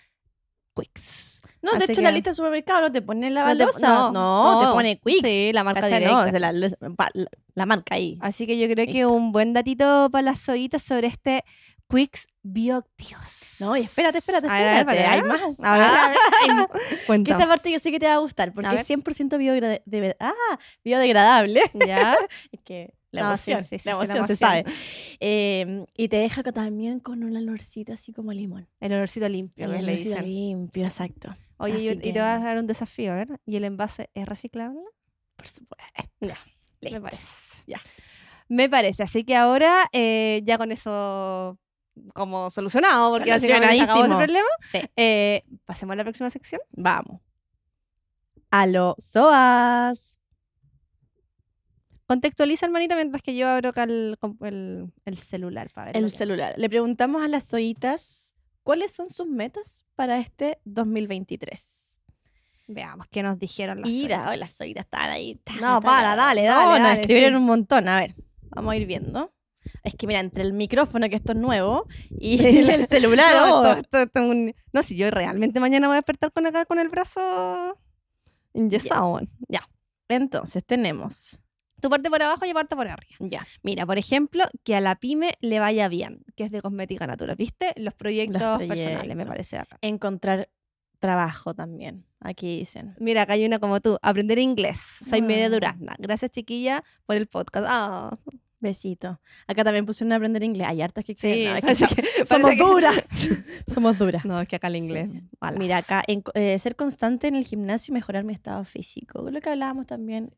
Quicks. 0.75 1.41
No, 1.61 1.73
de 1.73 1.85
hecho, 1.85 1.95
que- 1.95 2.03
la 2.03 2.11
lista 2.11 2.31
de 2.31 2.37
supermercado 2.37 2.81
no 2.83 2.93
te 2.93 3.03
pone 3.03 3.31
la 3.31 3.55
No 3.55 3.57
te- 3.57 3.81
no, 3.83 4.11
No, 4.13 4.61
te 4.61 4.73
pone 4.73 4.99
Quicks. 4.99 5.29
Sí, 5.29 5.53
la 5.53 5.63
marca 5.65 5.87
directa. 5.87 6.11
No, 6.11 6.21
o 6.27 6.31
sea, 6.31 6.41
la, 6.41 6.53
la- 6.53 6.71
la- 7.55 7.67
marca 7.67 7.95
ahí. 7.95 8.19
Así 8.21 8.47
que 8.47 8.59
yo 8.59 8.69
creo 8.73 8.87
que 8.91 9.07
un 9.07 9.31
buen 9.33 9.53
datito 9.53 10.09
para 10.11 10.23
las 10.23 10.41
zoitas 10.45 10.83
sobre 10.83 11.07
este 11.09 11.45
Quicks 11.89 12.27
bioactivos. 12.43 13.57
No, 13.61 13.77
y 13.77 13.81
espérate, 13.83 14.19
espérate, 14.19 14.49
ver, 14.49 14.63
ver, 14.63 14.79
espérate. 14.79 15.05
a 15.07 15.13
hay 15.13 15.21
ver. 15.21 15.29
más. 15.29 15.41
A 15.63 15.79
ver, 15.79 15.87
Ah, 15.87 16.05
a 16.05 16.09
ver. 16.09 16.69
Que 16.89 16.97
cuenta. 17.07 17.31
esta 17.33 17.47
parte 17.47 17.71
yo 17.71 17.79
sé 17.79 17.91
que 17.91 18.01
te 18.01 18.07
va 18.07 18.15
a 18.15 18.19
gustar, 18.19 18.53
porque 18.53 18.71
A 18.71 18.81
es 18.81 18.87
100% 18.89 19.37
biodegra- 19.39 19.83
de- 19.85 20.17
ah, 20.19 20.33
biodegradable. 20.85 21.63
¿Ya? 21.87 22.17
Es 22.53 22.61
que 22.65 22.95
la 23.13 23.23
No, 23.23 23.37
sí, 23.37 23.53
emoción, 23.53 23.63
sí, 23.69 23.79
sí, 23.79 23.89
la 23.89 23.95
emoción 23.95 24.27
se 24.27 24.37
sabe. 24.37 24.65
Eh, 25.21 25.85
y 25.97 26.09
te 26.09 26.17
deja 26.17 26.43
también 26.43 26.99
con 26.99 27.23
un 27.23 27.37
olorcito 27.37 27.93
así 27.93 28.13
como 28.13 28.33
limón. 28.33 28.69
El 28.81 28.93
olorcito 28.95 29.29
limpio, 29.29 29.67
El 29.67 29.71
olorcito 29.77 30.11
dicen. 30.17 30.25
limpio, 30.25 30.85
exacto. 30.85 31.37
Oye, 31.59 31.99
y 32.03 32.13
te 32.13 32.19
vas 32.19 32.41
a 32.41 32.45
dar 32.45 32.59
un 32.59 32.67
desafío, 32.67 33.13
a 33.13 33.17
ver. 33.17 33.29
¿Y 33.47 33.55
el 33.57 33.65
envase 33.65 34.11
es 34.15 34.27
reciclable? 34.27 34.81
Por 35.37 35.47
supuesto. 35.47 35.85
Ya, 36.21 36.37
Me 36.91 37.01
parece. 37.01 37.63
Ya. 37.67 37.81
Me 38.49 38.69
parece. 38.69 39.05
Así 39.05 39.23
que 39.25 39.37
ahora 39.37 39.89
ya 39.93 40.39
ya 40.43 40.59
con 40.59 40.73
eso 40.73 41.59
como 42.15 42.51
solucionado, 42.51 43.13
porque 43.13 43.31
básicamente 43.31 43.77
se 43.77 43.83
acabó 43.83 44.05
ese 44.07 44.15
problema. 44.17 44.49
Sí. 44.71 44.81
eh, 44.97 45.45
pasemos 45.65 45.93
a 45.93 45.97
la 45.97 46.05
próxima 46.05 46.31
sección. 46.31 46.61
Vamos. 46.71 47.21
A 48.51 48.67
los 48.67 48.95
SOAS. 48.99 50.19
Contextualiza, 52.13 52.67
hermanita, 52.67 52.95
mientras 52.95 53.23
que 53.23 53.35
yo 53.35 53.49
abro 53.49 53.71
acá 53.71 53.85
el, 53.85 54.19
el- 54.43 54.93
el 55.07 55.17
celular 55.17 55.69
para 55.73 55.87
ver. 55.93 55.97
El 55.97 56.11
celular. 56.11 56.55
Le 56.59 56.69
preguntamos 56.69 57.23
a 57.23 57.29
las 57.29 57.47
soitas 57.47 58.35
cuáles 58.63 58.93
son 58.93 59.09
sus 59.09 59.27
metas 59.27 59.85
para 59.97 60.19
este 60.19 60.59
2023. 60.65 62.01
Veamos 62.69 63.07
qué 63.11 63.23
nos 63.23 63.39
dijeron 63.39 63.81
las 63.81 63.89
Mira, 63.89 64.19
zoitas. 64.25 64.39
las 64.39 64.53
soitas 64.53 64.85
están 64.85 65.11
ahí. 65.11 65.41
No, 65.61 65.81
para, 65.81 66.11
ta. 66.11 66.17
dale, 66.17 66.43
No, 66.47 66.49
dale, 66.55 66.79
nos 66.81 66.89
dale, 66.89 67.01
escribieron 67.01 67.33
sí. 67.33 67.37
un 67.41 67.45
montón. 67.47 67.89
A 67.89 68.01
ver, 68.01 68.15
vamos 68.51 68.73
a 68.73 68.77
ir 68.77 68.87
viendo. 68.87 69.33
Es 69.83 69.95
que 69.95 70.07
mira, 70.07 70.21
entre 70.21 70.43
el 70.43 70.53
micrófono, 70.53 71.09
que 71.09 71.17
esto 71.17 71.33
es 71.33 71.39
nuevo, 71.39 71.87
y 72.11 72.39
el 72.83 72.87
celular, 72.87 73.35
No, 73.37 73.61
oh, 73.61 73.65
esto- 73.67 73.79
esto- 73.81 73.99
esto 74.03 74.21
es 74.21 74.27
un- 74.31 74.55
no, 74.73 74.83
si 74.83 74.97
yo 74.97 75.11
realmente 75.11 75.61
mañana 75.61 75.87
voy 75.89 75.95
a 75.95 75.99
despertar 76.01 76.31
con 76.31 76.47
acá 76.47 76.67
con 76.67 76.79
el 76.79 76.89
brazo 76.89 77.79
enyesado. 78.55 79.21
Ya. 79.49 79.63
Entonces 80.09 80.63
tenemos. 80.65 81.42
Tu 81.83 81.91
parte 81.91 82.09
por 82.09 82.23
abajo 82.23 82.45
y 82.45 82.49
yo 82.49 82.55
parte 82.55 82.77
por 82.77 82.87
arriba. 82.89 83.17
Ya. 83.19 83.47
Mira, 83.63 83.85
por 83.85 83.99
ejemplo, 83.99 84.45
que 84.65 84.75
a 84.77 84.81
la 84.81 84.95
pyme 84.95 85.35
le 85.41 85.59
vaya 85.59 85.89
bien, 85.89 86.25
que 86.37 86.45
es 86.45 86.51
de 86.51 86.63
cosmética 86.63 87.07
natural, 87.07 87.37
¿viste? 87.37 87.73
Los 87.77 87.93
proyectos, 87.93 88.63
personales, 88.63 89.17
me 89.17 89.25
parece 89.27 89.59
acá. 89.59 89.77
Encontrar 89.83 90.49
trabajo 91.01 91.55
también. 91.55 92.07
Aquí 92.21 92.59
dicen. 92.59 92.95
Mira, 93.01 93.23
acá 93.23 93.33
hay 93.33 93.45
una 93.45 93.59
como 93.59 93.81
tú, 93.81 93.99
aprender 94.01 94.39
inglés. 94.39 94.79
Soy 95.09 95.21
media 95.23 95.47
Ah. 95.47 95.51
durazna. 95.51 95.97
Gracias, 95.99 96.31
chiquilla, 96.31 96.85
por 97.05 97.17
el 97.17 97.27
podcast. 97.27 97.67
Ah, 97.69 98.17
Besito. 98.61 99.21
Acá 99.49 99.65
también 99.65 99.85
pusieron 99.85 100.13
a 100.13 100.17
aprender 100.17 100.45
inglés. 100.45 100.69
Hay 100.69 100.83
hartas 100.83 101.05
que 101.05 101.15
sí. 101.17 101.47
No, 101.47 101.57
es 101.67 101.81
que 101.97 102.25
somos 102.25 102.53
que- 102.53 102.57
duras. 102.59 102.95
somos 103.67 103.99
duras. 103.99 104.25
No, 104.25 104.41
es 104.41 104.47
que 104.47 104.55
acá 104.55 104.69
el 104.69 104.77
inglés. 104.77 105.09
Sí. 105.11 105.21
Mira, 105.59 105.79
acá, 105.79 106.05
en- 106.07 106.23
eh, 106.35 106.57
ser 106.61 106.77
constante 106.77 107.27
en 107.27 107.35
el 107.35 107.45
gimnasio 107.45 107.91
y 107.91 107.95
mejorar 107.95 108.23
mi 108.23 108.33
estado 108.33 108.65
físico. 108.65 109.29
Lo 109.29 109.41
que 109.41 109.51
hablábamos 109.51 109.89
también. 109.89 110.33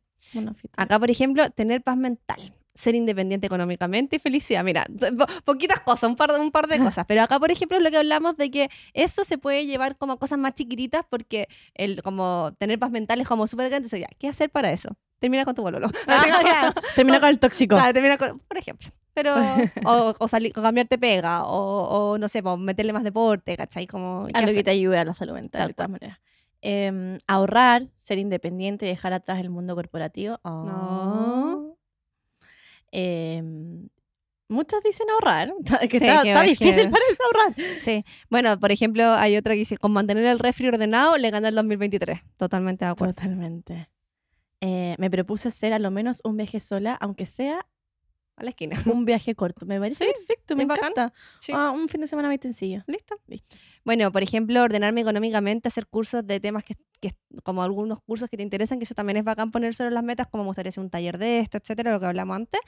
Acá, 0.77 0.99
por 0.99 1.11
ejemplo, 1.11 1.49
tener 1.51 1.83
paz 1.83 1.97
mental, 1.97 2.53
ser 2.75 2.95
independiente 2.95 3.47
económicamente 3.47 4.17
y 4.17 4.19
felicidad. 4.19 4.65
Mira, 4.65 4.87
po- 5.17 5.27
poquitas 5.45 5.81
cosas, 5.81 6.11
un 6.11 6.17
par, 6.17 6.33
de, 6.33 6.41
un 6.41 6.51
par 6.51 6.67
de 6.67 6.79
cosas. 6.99 7.05
Pero 7.07 7.23
acá, 7.23 7.39
por 7.39 7.51
ejemplo, 7.51 7.77
es 7.77 7.83
lo 7.83 7.91
que 7.91 7.97
hablamos 7.99 8.37
de 8.37 8.51
que 8.51 8.71
eso 8.95 9.25
se 9.25 9.39
puede 9.39 9.67
llevar 9.67 9.97
como 9.97 10.15
a 10.15 10.19
cosas 10.19 10.39
más 10.39 10.55
chiquititas 10.55 11.05
porque 11.09 11.49
el 11.75 12.03
como 12.03 12.53
tener 12.59 12.79
paz 12.79 12.91
mental 12.91 13.21
es 13.21 13.29
como 13.29 13.47
súper 13.47 13.69
grande. 13.69 13.87
Entonces, 13.87 14.01
ya, 14.01 14.09
¿qué 14.19 14.29
hacer 14.29 14.51
para 14.51 14.71
eso? 14.73 14.97
Termina 15.21 15.45
con 15.45 15.55
tu 15.55 15.63
bololo. 15.63 15.89
Como- 16.07 16.73
Termina 16.97 17.21
con 17.21 17.29
el 17.29 17.39
tóxico. 17.39 17.77
Claro, 17.77 17.93
termina 17.93 18.19
con- 18.19 18.39
por 18.41 18.59
ejemplo. 18.59 18.91
Pero, 19.15 19.37
o, 19.85 20.13
o, 20.19 20.27
salir, 20.29 20.53
o 20.57 20.61
cambiarte 20.61 20.99
pega, 20.99 21.45
o, 21.45 22.11
o 22.15 22.19
no 22.19 22.29
sé, 22.29 22.43
meterle 22.43 22.93
más 22.93 23.05
deporte, 23.05 23.57
¿cachai? 23.57 23.87
Como, 23.87 24.27
¿qué 24.27 24.33
Algo 24.37 24.53
que 24.53 24.65
te 24.65 24.73
ayude 24.73 24.99
a 24.99 25.05
la 25.05 25.15
salud 25.15 25.35
mental, 25.35 25.61
Tal 25.61 25.69
de 25.69 25.75
todas 25.75 25.91
maneras. 25.91 26.19
Em, 26.67 27.19
ahorrar, 27.27 27.83
ser 27.99 28.19
independiente 28.19 28.87
y 28.87 28.89
dejar 28.89 29.13
atrás 29.13 29.39
el 29.41 29.51
mundo 29.51 29.75
corporativo. 29.75 30.41
No. 30.45 31.77
Em, 32.91 33.89
muchos 34.49 34.83
dicen 34.83 35.09
ahorrar. 35.11 35.53
Que 35.91 35.99
Sí, 35.99 36.07
está, 36.07 36.23
que- 36.23 36.29
está 36.31 36.43
que- 36.43 36.49
difícil 36.49 36.91
parece 36.91 37.17
ahorrar. 37.25 37.55
Sí. 37.79 38.05
Bueno, 38.31 38.59
por 38.59 38.73
ejemplo, 38.73 39.05
hay 39.13 39.37
otra 39.37 39.55
que 39.55 39.59
dice, 39.59 39.77
con 39.77 39.93
mantener 39.93 40.25
el 40.25 40.39
refri 40.39 40.69
ordenado 40.69 41.17
le 41.19 41.31
gana 41.31 41.49
el 41.49 41.55
2023. 41.55 42.21
Totalmente 42.37 42.85
de 42.85 42.91
acuerdo. 42.93 43.15
Totalmente. 43.15 43.91
Eh, 44.61 44.95
me 44.99 45.11
propuse 45.11 45.49
hacer 45.49 45.73
a 45.75 45.79
lo 45.79 45.91
menos 45.91 46.21
un 46.25 46.37
viaje 46.39 46.61
sola, 46.61 46.95
aunque 47.01 47.27
sea 47.27 47.67
A 48.37 48.43
la 48.43 48.51
esquina. 48.51 48.77
un 48.87 49.05
viaje 49.05 49.35
corto. 49.35 49.67
Me 49.67 49.79
parece 49.79 50.07
Sí, 50.07 50.11
perfecto, 50.17 50.57
me 50.57 50.63
encanta. 50.63 51.13
Sí. 51.41 51.53
Ah, 51.55 51.71
un 51.73 51.89
fin 51.89 52.01
de 52.01 52.07
semana 52.07 52.29
muy 52.29 52.39
sencillo. 52.39 52.83
¿Listo? 52.87 53.17
Listo. 53.27 53.57
Bueno, 53.85 54.11
por 54.13 54.23
ejemplo, 54.23 54.63
ordenarme 54.63 55.03
económicamente, 55.03 55.69
hacer 55.69 55.87
cursos 55.87 56.27
de 56.27 56.41
temas 56.41 56.65
que, 56.65 56.75
que- 57.01 57.13
como 57.43 57.63
algunos 57.63 58.01
cursos 58.01 58.29
que 58.31 58.37
te 58.39 58.43
interesan, 58.43 58.79
que 58.79 58.85
eso 58.85 58.95
también 58.95 59.19
es 59.19 59.25
bacán 59.25 59.51
ponerse 59.51 59.89
las 59.91 60.03
metas, 60.03 60.27
como 60.27 60.45
me 60.45 60.49
gustaría 60.49 60.71
hacer 60.71 60.83
un 60.83 60.89
taller 60.91 61.19
de 61.19 61.41
esto, 61.41 61.59
etcétera, 61.59 61.93
lo 61.93 62.01
que 62.01 62.07
hablamos 62.07 62.35
antes. 62.37 62.61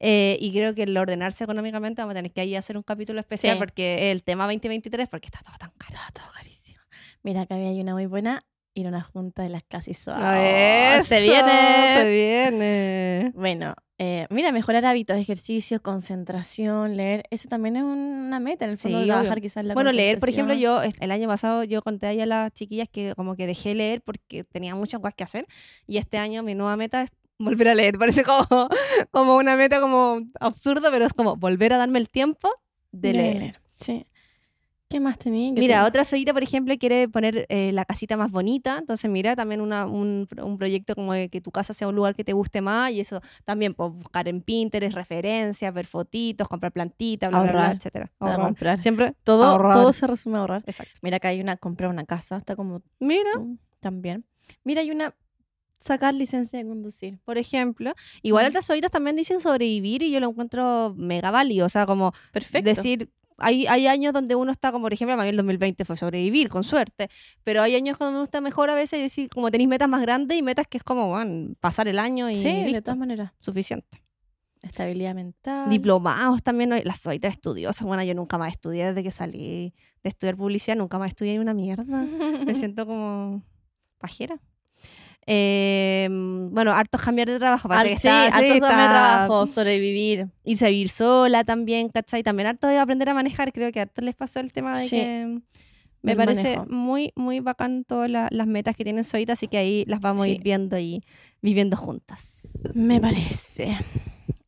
Eh, 0.00 0.36
y 0.40 0.52
creo 0.52 0.74
que 0.74 0.82
el 0.82 0.96
ordenarse 0.96 1.44
económicamente 1.44 2.02
vamos 2.02 2.12
a 2.14 2.16
tener 2.16 2.32
que 2.32 2.40
ahí 2.40 2.56
hacer 2.56 2.76
un 2.76 2.82
capítulo 2.82 3.20
especial 3.20 3.54
Sí. 3.54 3.58
porque 3.58 4.10
el 4.10 4.24
tema 4.24 4.44
2023, 4.44 5.08
porque 5.08 5.26
está 5.26 5.40
todo 5.44 5.56
tan 5.58 5.70
caro. 5.78 5.98
Todo 6.12 6.26
carísimo. 6.34 6.80
Mira, 7.22 7.42
acá 7.42 7.54
había 7.54 7.70
una 7.80 7.92
muy 7.94 8.06
buena. 8.06 8.44
Ir 8.76 8.86
a 8.86 8.88
una 8.88 9.02
junta 9.02 9.42
de 9.44 9.50
las 9.50 9.62
casi 9.62 9.94
suaves. 9.94 11.06
¡Se 11.06 11.20
viene! 11.20 11.96
Se 11.96 12.10
viene. 12.10 13.32
Bueno, 13.36 13.74
eh, 13.98 14.26
mira, 14.30 14.50
mejorar 14.50 14.84
hábitos, 14.84 15.16
ejercicio, 15.16 15.80
concentración, 15.80 16.96
leer. 16.96 17.22
Eso 17.30 17.48
también 17.48 17.76
es 17.76 17.84
una 17.84 18.40
meta, 18.40 18.64
en 18.64 18.72
el 18.72 18.78
fondo, 18.78 18.98
Sí, 19.00 19.06
trabajar 19.06 19.34
obvio. 19.34 19.42
quizás 19.42 19.64
la 19.64 19.74
Bueno, 19.74 19.92
leer, 19.92 20.18
por 20.18 20.28
ejemplo, 20.28 20.54
yo 20.54 20.80
el 20.82 21.10
año 21.12 21.28
pasado 21.28 21.62
yo 21.62 21.82
conté 21.82 22.06
ahí 22.08 22.20
a 22.20 22.26
las 22.26 22.52
chiquillas 22.52 22.88
que 22.90 23.14
como 23.14 23.36
que 23.36 23.46
dejé 23.46 23.76
leer 23.76 24.02
porque 24.02 24.42
tenía 24.42 24.74
muchas 24.74 25.00
cosas 25.00 25.14
que 25.14 25.22
hacer 25.24 25.46
y 25.86 25.98
este 25.98 26.18
año 26.18 26.42
mi 26.42 26.56
nueva 26.56 26.76
meta 26.76 27.02
es 27.02 27.10
volver 27.38 27.68
a 27.68 27.74
leer. 27.76 27.96
Parece 27.98 28.24
como, 28.24 28.68
como 29.12 29.36
una 29.36 29.54
meta 29.54 29.80
como 29.80 30.20
absurda, 30.40 30.90
pero 30.90 31.06
es 31.06 31.12
como 31.12 31.36
volver 31.36 31.72
a 31.74 31.78
darme 31.78 32.00
el 32.00 32.10
tiempo 32.10 32.50
de 32.90 33.12
leer. 33.14 33.60
Sí. 33.76 34.04
¿Qué 34.94 35.00
más 35.00 35.18
tenía? 35.18 35.52
¿Qué 35.52 35.60
Mira, 35.60 35.74
tenía? 35.78 35.88
otra 35.88 36.04
soyita, 36.04 36.32
por 36.32 36.44
ejemplo, 36.44 36.72
quiere 36.78 37.08
poner 37.08 37.46
eh, 37.48 37.72
la 37.72 37.84
casita 37.84 38.16
más 38.16 38.30
bonita. 38.30 38.78
Entonces, 38.78 39.10
mira, 39.10 39.34
también 39.34 39.60
una- 39.60 39.86
un, 39.86 40.28
un 40.40 40.56
proyecto 40.56 40.94
como 40.94 41.12
de 41.12 41.28
que 41.28 41.40
tu 41.40 41.50
casa 41.50 41.74
sea 41.74 41.88
un 41.88 41.96
lugar 41.96 42.14
que 42.14 42.22
te 42.22 42.32
guste 42.32 42.60
más. 42.60 42.92
Y 42.92 43.00
eso 43.00 43.20
también, 43.44 43.74
pues, 43.74 43.90
buscar 43.90 44.28
en 44.28 44.40
Pinterest 44.40 44.94
referencias, 44.94 45.74
ver 45.74 45.86
fotitos, 45.86 46.46
comprar 46.46 46.70
plantitas, 46.70 47.28
bla, 47.28 47.40
bla, 47.42 47.50
bla, 47.50 47.60
Ahorrar. 47.62 47.76
etcétera. 47.76 48.12
Para 48.18 48.32
Ahorrar. 48.34 48.46
comprar. 48.46 48.80
Siempre 48.82 49.14
Todo, 49.24 49.42
ahorrar. 49.42 49.72
todo 49.72 49.92
se 49.92 50.06
resume 50.06 50.36
a 50.36 50.42
ahorrar. 50.42 50.62
Exacto. 50.64 50.92
Mira, 51.02 51.16
acá 51.16 51.26
hay 51.30 51.40
una, 51.40 51.56
comprar 51.56 51.90
una 51.90 52.04
casa, 52.04 52.36
está 52.36 52.54
como 52.54 52.80
Mira, 53.00 53.30
tú 53.32 53.58
también. 53.80 54.24
Mira, 54.62 54.82
hay 54.82 54.92
una, 54.92 55.12
sacar 55.78 56.14
licencia 56.14 56.56
de 56.60 56.66
conducir. 56.68 57.18
por 57.24 57.36
ejemplo. 57.36 57.94
Igual 58.22 58.44
Mm. 58.44 58.48
otras 58.50 58.66
soyitas 58.66 58.92
también 58.92 59.16
dicen 59.16 59.40
sobrevivir 59.40 60.04
y 60.04 60.12
yo 60.12 60.20
lo 60.20 60.28
encuentro 60.28 60.94
mega 60.96 61.32
válido. 61.32 61.66
O 61.66 61.68
sea, 61.68 61.84
como 61.84 62.12
Perfecto. 62.32 62.70
decir, 62.70 63.10
hay, 63.38 63.66
hay 63.66 63.86
años 63.86 64.12
donde 64.12 64.34
uno 64.34 64.52
está, 64.52 64.72
como 64.72 64.84
por 64.84 64.92
ejemplo, 64.92 65.14
para 65.14 65.24
mí 65.24 65.30
el 65.30 65.36
2020 65.36 65.84
fue 65.84 65.96
sobrevivir, 65.96 66.48
con 66.48 66.64
suerte. 66.64 67.08
Pero 67.42 67.62
hay 67.62 67.74
años 67.74 67.96
cuando 67.96 68.16
uno 68.16 68.24
está 68.24 68.40
mejor 68.40 68.70
a 68.70 68.74
veces 68.74 68.98
y 68.98 69.02
decir, 69.02 69.28
como 69.28 69.50
tenéis 69.50 69.68
metas 69.68 69.88
más 69.88 70.02
grandes 70.02 70.38
y 70.38 70.42
metas 70.42 70.66
que 70.66 70.78
es 70.78 70.84
como, 70.84 71.08
bueno, 71.08 71.54
pasar 71.60 71.88
el 71.88 71.98
año 71.98 72.30
y 72.30 72.34
sí, 72.34 72.72
de 72.72 72.82
todas 72.82 72.98
maneras. 72.98 73.32
suficiente. 73.40 74.02
Estabilidad 74.62 75.14
mental. 75.14 75.68
Diplomados 75.68 76.42
también, 76.42 76.70
las 76.84 77.00
soyitas 77.00 77.32
estudiosas. 77.32 77.86
Bueno, 77.86 78.02
yo 78.02 78.14
nunca 78.14 78.38
más 78.38 78.50
estudié 78.50 78.86
desde 78.86 79.02
que 79.02 79.10
salí 79.10 79.74
de 80.02 80.08
estudiar 80.08 80.36
publicidad, 80.36 80.76
nunca 80.76 80.98
más 80.98 81.08
estudié 81.08 81.38
una 81.38 81.52
mierda. 81.52 81.84
Me 82.46 82.54
siento 82.54 82.86
como 82.86 83.42
pajera. 83.98 84.38
Eh, 85.26 86.08
bueno, 86.10 86.72
hartos 86.72 87.00
cambiar 87.00 87.28
de 87.28 87.38
trabajo. 87.38 87.68
Parece 87.68 87.94
que 87.94 88.00
sí, 88.00 88.08
está- 88.08 88.24
alto 88.26 88.38
sí, 88.46 88.52
de 88.52 88.58
trabajo, 88.60 89.46
sobrevivir. 89.46 90.28
irse 90.44 90.66
a 90.66 90.68
vivir 90.70 90.88
sola 90.90 91.44
también, 91.44 91.88
¿cachai? 91.88 92.22
También 92.22 92.46
harto 92.48 92.66
de 92.66 92.78
aprender 92.78 93.08
a 93.08 93.14
manejar, 93.14 93.52
creo 93.52 93.72
que 93.72 93.80
harto 93.80 94.00
les 94.02 94.14
pasó 94.14 94.40
el 94.40 94.52
tema 94.52 94.76
de 94.76 94.84
Sí, 94.88 94.96
que 94.96 95.40
me 96.02 96.16
parece 96.16 96.56
manejo. 96.58 96.66
muy, 96.72 97.12
muy 97.16 97.40
bacán 97.40 97.84
todas 97.84 98.10
la- 98.10 98.28
las 98.30 98.46
metas 98.46 98.76
que 98.76 98.84
tienen 98.84 99.04
Soita, 99.04 99.32
así 99.32 99.48
que 99.48 99.56
ahí 99.58 99.84
las 99.86 100.00
vamos 100.00 100.22
a 100.24 100.28
ir 100.28 100.42
viendo 100.42 100.78
y 100.78 101.02
viviendo 101.40 101.76
juntas. 101.76 102.58
Me 102.74 103.00
parece. 103.00 103.78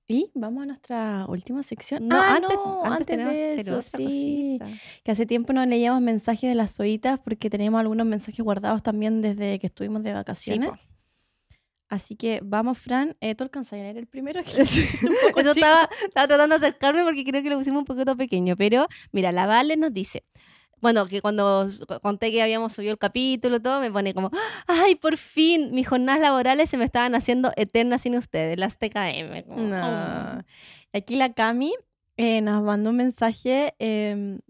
Y 0.08 0.30
vamos 0.34 0.62
a 0.62 0.66
nuestra 0.66 1.26
última 1.28 1.62
sección. 1.64 2.06
No, 2.06 2.16
Ah, 2.16 2.36
antes, 2.36 2.50
no, 2.54 2.84
antes, 2.84 3.16
de 3.18 3.54
eso, 3.60 3.80
sí. 3.80 4.58
cosita. 4.58 4.68
Que 5.02 5.10
hace 5.10 5.26
tiempo 5.26 5.52
no 5.52 5.66
leíamos 5.66 6.00
mensajes 6.00 6.48
de 6.48 6.54
las 6.54 6.76
zoitas 6.76 7.18
porque 7.18 7.50
tenemos 7.50 7.80
algunos 7.80 8.06
mensajes 8.06 8.44
guardados 8.44 8.82
también 8.84 9.20
desde 9.20 9.58
que 9.58 9.66
estuvimos 9.66 10.02
de 10.04 10.12
vacaciones. 10.12 10.70
Así 11.88 12.16
que 12.16 12.40
vamos, 12.42 12.78
Fran. 12.78 13.16
Eh, 13.20 13.34
¿Tú 13.34 13.44
alcanzas 13.44 13.74
a 13.74 13.76
leer 13.76 13.96
el 13.98 14.06
primero? 14.06 14.40
Que 14.44 14.60
Eso 14.62 15.50
estaba, 15.52 15.88
estaba 16.04 16.28
tratando 16.28 16.58
de 16.58 16.66
acercarme 16.66 17.04
porque 17.04 17.24
creo 17.24 17.42
que 17.42 17.50
lo 17.50 17.58
pusimos 17.58 17.80
un 17.80 17.84
poquito 17.84 18.16
pequeño. 18.16 18.56
Pero 18.56 18.86
mira, 19.12 19.32
la 19.32 19.46
Vale 19.46 19.76
nos 19.76 19.92
dice. 19.92 20.24
Bueno, 20.80 21.06
que 21.06 21.20
cuando 21.22 21.66
conté 22.02 22.30
que 22.30 22.42
habíamos 22.42 22.72
subido 22.74 22.92
el 22.92 22.98
capítulo, 22.98 23.60
todo, 23.60 23.80
me 23.80 23.90
pone 23.90 24.12
como, 24.14 24.30
ay, 24.66 24.94
por 24.96 25.16
fin, 25.16 25.70
mis 25.72 25.88
jornadas 25.88 26.20
laborales 26.20 26.68
se 26.68 26.76
me 26.76 26.84
estaban 26.84 27.14
haciendo 27.14 27.50
eternas 27.56 28.02
sin 28.02 28.14
ustedes, 28.16 28.58
las 28.58 28.78
TKM. 28.78 29.44
como, 29.44 29.62
No. 29.62 30.38
"Oh". 30.38 30.42
Aquí 30.92 31.16
la 31.16 31.32
Cami 31.32 31.74
eh, 32.16 32.40
nos 32.40 32.62
mandó 32.62 32.90
un 32.90 32.96
mensaje 32.96 33.74
em, 33.78 34.40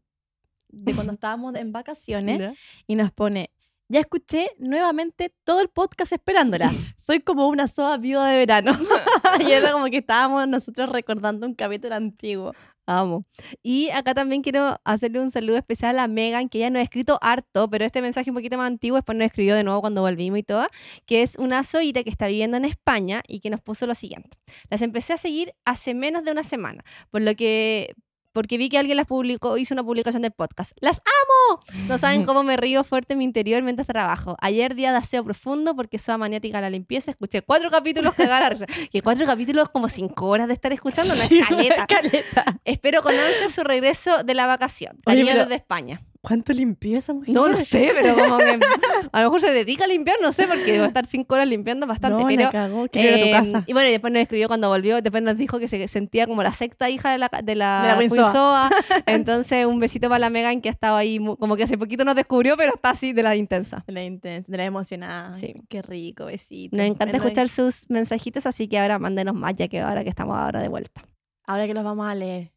de 0.68 0.94
cuando 0.94 1.12
estábamos 1.12 1.54
en 1.54 1.72
vacaciones 1.72 2.38
y 2.86 2.94
nos 2.96 3.10
pone, 3.12 3.50
ya 3.88 4.00
escuché 4.00 4.50
nuevamente 4.58 5.32
todo 5.44 5.60
el 5.60 5.68
podcast 5.68 6.12
esperándola. 6.12 6.70
Soy 6.96 7.20
como 7.20 7.48
una 7.48 7.68
soa 7.68 7.96
viuda 7.98 8.28
de 8.28 8.38
verano. 8.38 8.72
y 9.46 9.52
era 9.52 9.72
como 9.72 9.86
que 9.86 9.98
estábamos 9.98 10.46
nosotros 10.48 10.90
recordando 10.90 11.46
un 11.46 11.54
capítulo 11.54 11.94
antiguo. 11.94 12.52
Amo. 12.88 13.24
Y 13.64 13.90
acá 13.90 14.14
también 14.14 14.42
quiero 14.42 14.80
hacerle 14.84 15.18
un 15.18 15.32
saludo 15.32 15.56
especial 15.56 15.98
a 15.98 16.06
Megan, 16.06 16.48
que 16.48 16.58
ella 16.58 16.70
nos 16.70 16.80
ha 16.80 16.82
escrito 16.84 17.18
harto, 17.20 17.68
pero 17.68 17.84
este 17.84 18.00
mensaje 18.00 18.30
un 18.30 18.36
poquito 18.36 18.56
más 18.56 18.68
antiguo, 18.68 18.96
después 18.96 19.18
nos 19.18 19.26
escribió 19.26 19.56
de 19.56 19.64
nuevo 19.64 19.80
cuando 19.80 20.02
volvimos 20.02 20.38
y 20.38 20.44
todo, 20.44 20.68
que 21.04 21.22
es 21.22 21.34
una 21.36 21.64
zoita 21.64 22.04
que 22.04 22.10
está 22.10 22.28
viviendo 22.28 22.56
en 22.56 22.64
España 22.64 23.22
y 23.26 23.40
que 23.40 23.50
nos 23.50 23.60
puso 23.60 23.86
lo 23.86 23.96
siguiente. 23.96 24.36
Las 24.70 24.82
empecé 24.82 25.14
a 25.14 25.16
seguir 25.16 25.52
hace 25.64 25.94
menos 25.94 26.22
de 26.22 26.30
una 26.30 26.44
semana, 26.44 26.84
por 27.10 27.22
lo 27.22 27.34
que 27.34 27.92
porque 28.36 28.58
vi 28.58 28.68
que 28.68 28.76
alguien 28.76 28.98
las 28.98 29.06
publicó, 29.06 29.56
hizo 29.56 29.72
una 29.72 29.82
publicación 29.82 30.20
del 30.20 30.30
podcast. 30.32 30.76
¡Las 30.80 30.98
amo! 30.98 31.60
No 31.88 31.96
saben 31.96 32.24
cómo 32.26 32.42
me 32.42 32.58
río 32.58 32.84
fuerte 32.84 33.14
en 33.14 33.18
mi 33.20 33.24
interior 33.24 33.62
mientras 33.62 33.86
trabajo. 33.88 34.36
Ayer 34.42 34.74
día 34.74 34.92
de 34.92 34.98
aseo 34.98 35.24
profundo 35.24 35.74
porque 35.74 35.98
soy 35.98 36.18
maniática 36.18 36.58
a 36.58 36.60
la 36.60 36.68
limpieza. 36.68 37.10
Escuché 37.10 37.40
cuatro 37.40 37.70
capítulos 37.70 38.14
a 38.18 38.48
risa. 38.50 38.66
Que 38.92 39.00
cuatro 39.00 39.24
capítulos 39.24 39.70
como 39.70 39.88
cinco 39.88 40.26
horas 40.26 40.48
de 40.48 40.52
estar 40.52 40.70
escuchando 40.72 41.14
una 41.14 41.22
Sí, 41.24 41.38
escaleta. 41.38 41.86
caleta. 41.88 42.60
Espero 42.66 43.02
con 43.02 43.14
ansia 43.14 43.48
su 43.48 43.64
regreso 43.64 44.22
de 44.22 44.34
la 44.34 44.46
vacación. 44.46 44.98
Oye, 45.06 45.24
pero- 45.24 45.44
desde 45.44 45.54
España. 45.54 46.02
¿Cuánto 46.26 46.52
limpió 46.52 46.98
esa 46.98 47.12
mujer? 47.12 47.32
No, 47.32 47.48
no 47.48 47.60
sé, 47.60 47.92
pero 47.94 48.16
como 48.16 48.38
que 48.38 48.58
a 49.12 49.20
lo 49.20 49.26
mejor 49.28 49.40
se 49.40 49.52
dedica 49.52 49.84
a 49.84 49.86
limpiar, 49.86 50.16
no 50.20 50.32
sé, 50.32 50.48
porque 50.48 50.76
va 50.76 50.86
a 50.86 50.88
estar 50.88 51.06
cinco 51.06 51.36
horas 51.36 51.46
limpiando 51.46 51.86
bastante. 51.86 52.20
No, 52.20 52.28
pero, 52.28 52.42
la 52.42 52.50
cagó. 52.50 52.86
Ir 52.92 53.14
a 53.14 53.16
tu 53.18 53.24
eh, 53.26 53.30
casa. 53.30 53.62
Y 53.64 53.72
bueno, 53.72 53.88
y 53.88 53.92
después 53.92 54.12
nos 54.12 54.22
escribió 54.22 54.48
cuando 54.48 54.68
volvió, 54.68 55.00
después 55.00 55.22
nos 55.22 55.36
dijo 55.36 55.60
que 55.60 55.68
se 55.68 55.86
sentía 55.86 56.26
como 56.26 56.42
la 56.42 56.50
sexta 56.50 56.90
hija 56.90 57.12
de 57.12 57.18
la, 57.18 57.28
de 57.28 57.54
la, 57.54 57.96
De 57.96 58.08
la. 58.08 58.70
Entonces, 59.06 59.66
un 59.66 59.78
besito 59.78 60.08
para 60.08 60.18
la 60.18 60.28
Megan 60.28 60.60
que 60.60 60.68
ha 60.68 60.72
estado 60.72 60.96
ahí, 60.96 61.20
como 61.38 61.54
que 61.54 61.62
hace 61.62 61.78
poquito 61.78 62.04
nos 62.04 62.16
descubrió, 62.16 62.56
pero 62.56 62.74
está 62.74 62.90
así 62.90 63.12
de 63.12 63.22
la 63.22 63.36
intensa. 63.36 63.84
De 63.86 63.92
la 63.92 64.02
intensa, 64.02 64.50
de 64.50 64.58
la 64.58 64.64
emocionada. 64.64 65.32
Sí. 65.36 65.54
Qué 65.68 65.80
rico, 65.80 66.24
besito. 66.24 66.76
Nos 66.76 66.86
encanta 66.86 67.18
escuchar 67.18 67.48
sus 67.48 67.88
mensajitos, 67.88 68.46
así 68.46 68.66
que 68.66 68.80
ahora 68.80 68.98
mándenos 68.98 69.36
más, 69.36 69.54
ya 69.54 69.68
que 69.68 69.78
ahora 69.78 70.02
que 70.02 70.10
estamos 70.10 70.36
ahora 70.36 70.60
de 70.60 70.66
vuelta. 70.66 71.02
Ahora 71.44 71.66
que 71.66 71.74
los 71.74 71.84
vamos 71.84 72.08
a 72.08 72.16
leer. 72.16 72.55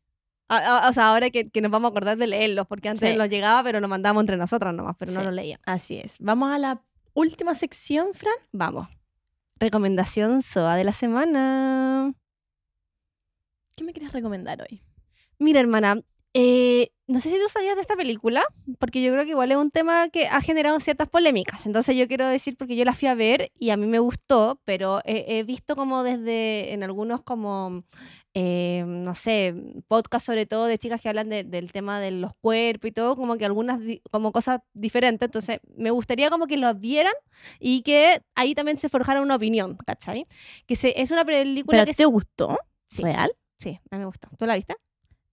A- 0.49 0.85
a- 0.85 0.89
O 0.89 0.93
sea, 0.93 1.09
ahora 1.09 1.29
que, 1.29 1.49
que 1.49 1.61
nos 1.61 1.71
vamos 1.71 1.89
a 1.89 1.91
acordar 1.91 2.17
de 2.17 2.27
leerlos, 2.27 2.67
porque 2.67 2.89
antes 2.89 3.09
Sí. 3.11 3.15
nos 3.17 3.29
llegaba, 3.29 3.63
pero 3.63 3.79
nos 3.79 3.89
mandábamos 3.89 4.21
entre 4.23 4.35
nosotras 4.37 4.73
nomás, 4.73 4.95
pero 4.97 5.11
no 5.11 5.23
los 5.23 5.33
leía. 5.33 5.59
Así 5.65 5.97
es. 5.97 6.17
Vamos 6.19 6.51
a 6.53 6.57
la 6.57 6.81
última 7.13 7.55
sección, 7.55 8.07
Fran. 8.13 8.33
Vamos. 8.51 8.87
Recomendación 9.57 10.41
SOA 10.41 10.75
de 10.75 10.83
la 10.83 10.93
semana. 10.93 12.13
¿Qué 13.75 13.83
me 13.83 13.93
quieres 13.93 14.11
recomendar 14.11 14.61
hoy? 14.61 14.81
Mira, 15.37 15.59
hermana, 15.59 15.95
eh, 16.33 16.91
no 17.07 17.19
sé 17.19 17.29
si 17.29 17.37
tú 17.37 17.47
sabías 17.49 17.75
de 17.75 17.81
esta 17.81 17.95
película, 17.95 18.43
porque 18.77 19.01
yo 19.01 19.11
creo 19.13 19.23
que 19.23 19.31
igual 19.31 19.51
es 19.51 19.57
un 19.57 19.71
tema 19.71 20.09
que 20.09 20.27
ha 20.27 20.41
generado 20.41 20.79
ciertas 20.79 21.07
polémicas. 21.09 21.65
Entonces 21.65 21.95
yo 21.95 22.07
quiero 22.07 22.27
decir, 22.27 22.55
porque 22.57 22.75
yo 22.75 22.83
la 22.85 22.93
fui 22.93 23.07
a 23.07 23.15
ver 23.15 23.51
y 23.57 23.69
a 23.69 23.77
mí 23.77 23.87
me 23.87 23.99
gustó, 23.99 24.59
pero 24.65 24.99
he, 25.05 25.39
he 25.39 25.43
visto 25.43 25.75
como 25.75 26.03
desde 26.03 26.73
en 26.73 26.83
algunos 26.83 27.21
como, 27.21 27.83
eh, 28.41 28.83
no 28.87 29.15
sé, 29.15 29.53
podcasts 29.89 30.25
sobre 30.27 30.45
todo 30.45 30.65
de 30.65 30.77
chicas 30.77 31.01
que 31.01 31.09
hablan 31.09 31.27
de- 31.29 31.43
del 31.43 31.71
tema 31.73 31.99
de 31.99 32.11
los 32.11 32.31
cuerpos 32.39 32.87
y 32.89 32.91
todo, 32.93 33.15
como 33.17 33.37
que 33.37 33.43
algunas 33.45 33.79
como 34.11 34.31
cosas 34.31 34.61
diferentes. 34.73 35.25
Entonces 35.27 35.59
me 35.75 35.91
gustaría 35.91 36.29
como 36.29 36.47
que 36.47 36.55
lo 36.57 36.73
vieran 36.73 37.13
y 37.59 37.81
que 37.81 38.21
ahí 38.35 38.55
también 38.55 38.77
se 38.77 38.87
forjara 38.87 39.21
una 39.21 39.35
opinión, 39.35 39.77
¿cachai? 39.85 40.25
Que 40.67 40.75
se, 40.77 41.01
es 41.01 41.11
una 41.11 41.25
película 41.25 41.79
¿Pero 41.79 41.85
que... 41.85 41.93
te 41.93 42.03
es- 42.03 42.09
gustó? 42.09 42.57
Sí, 42.87 43.03
¿Real? 43.03 43.31
sí, 43.57 43.79
a 43.91 43.95
mí 43.95 43.99
me 43.99 44.05
gustó. 44.05 44.29
¿Tú 44.37 44.45
la 44.45 44.55
viste? 44.55 44.75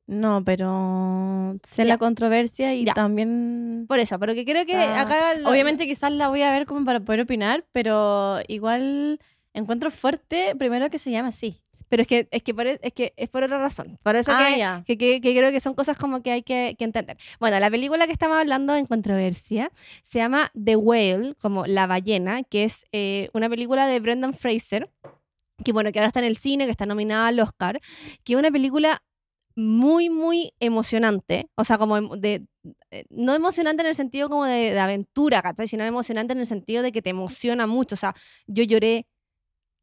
No, 0.09 0.43
pero 0.45 1.57
sé 1.65 1.83
Ya. 1.83 1.89
la 1.89 1.99
controversia 1.99 2.75
y 2.75 2.85
Ya. 2.85 2.95
también... 2.95 3.87
Por 3.89 3.99
eso, 3.99 4.19
pero 4.19 4.35
que 4.35 4.45
creo 4.45 4.65
que 4.67 4.77
Ah, 4.77 5.01
acá... 5.03 5.35
lo- 5.35 5.49
Obviamente 5.51 5.87
quizás 5.87 6.13
la 6.13 6.29
voy 6.29 6.43
a 6.43 6.51
ver 6.53 6.67
como 6.67 6.85
para 6.85 7.01
poder 7.01 7.23
opinar, 7.23 7.65
pero 7.73 8.39
igual 8.49 9.21
encuentro 9.53 9.91
fuerte 9.91 10.55
primero 10.57 10.91
que 10.91 10.99
se 10.99 11.11
llama 11.11 11.29
así. 11.29 11.61
Pero 11.89 12.03
es 12.03 12.09
que, 12.09 12.29
es 12.31 12.43
que, 12.43 12.53
por, 12.55 12.67
e- 12.67 12.81
es 12.83 12.93
que 12.93 13.13
es 13.17 13.29
por 13.31 13.43
otra 13.45 13.59
razón. 13.59 13.99
Por 14.03 14.17
eso 14.17 14.33
Ah, 14.35 14.83
que, 14.87 14.97
que, 14.97 14.99
que- 14.99 15.21
que 15.21 15.37
creo 15.39 15.51
que 15.53 15.61
son 15.61 15.75
cosas 15.75 15.97
como 15.97 16.23
que 16.23 16.33
hay 16.33 16.43
que, 16.43 16.75
entender. 16.79 17.17
Bueno, 17.41 17.59
la 17.61 17.71
película 17.71 18.07
que 18.07 18.13
estamos 18.13 18.37
hablando 18.39 18.75
en 18.75 18.87
controversia 18.87 19.71
se 20.03 20.19
llama 20.19 20.51
The 20.63 20.77
Whale, 20.77 21.35
como 21.41 21.67
La 21.67 21.87
Ballena, 21.87 22.43
que 22.43 22.65
es 22.65 22.85
eh, 22.93 23.29
una 23.35 23.49
película 23.49 23.87
de 23.87 24.01
Brendan 24.01 24.35
Fraser, 24.35 24.91
que 25.65 25.73
bueno, 25.73 25.91
que 25.93 25.99
ahora 26.01 26.09
está 26.09 26.21
en 26.21 26.27
el 26.27 26.37
cine, 26.37 26.65
que 26.67 26.71
está 26.71 26.87
nominada 26.87 27.29
al 27.29 27.41
Oscar, 27.41 27.79
que 28.25 28.33
es 28.35 28.39
una 28.39 28.51
película 28.51 29.03
muy, 29.55 30.11
muy 30.11 30.53
emocionante. 30.61 31.49
O 31.55 31.65
sea, 31.65 31.79
como 31.79 31.99
de... 32.17 32.45
eh, 32.91 33.05
No 33.11 33.35
emocionante 33.35 33.81
en 33.83 33.89
el 33.89 33.95
sentido 33.95 34.29
como 34.29 34.45
de, 34.45 34.73
de 34.73 34.79
aventura, 34.81 35.41
¿cachai? 35.41 35.67
Sino 35.67 35.85
emocionante 35.85 36.33
en 36.35 36.41
el 36.41 36.47
sentido 36.47 36.83
de 36.83 36.93
que 36.93 37.01
te 37.01 37.11
emociona 37.11 37.67
mucho. 37.67 37.95
O 37.95 37.97
sea, 37.97 38.15
yo 38.47 38.65
lloré 38.65 39.07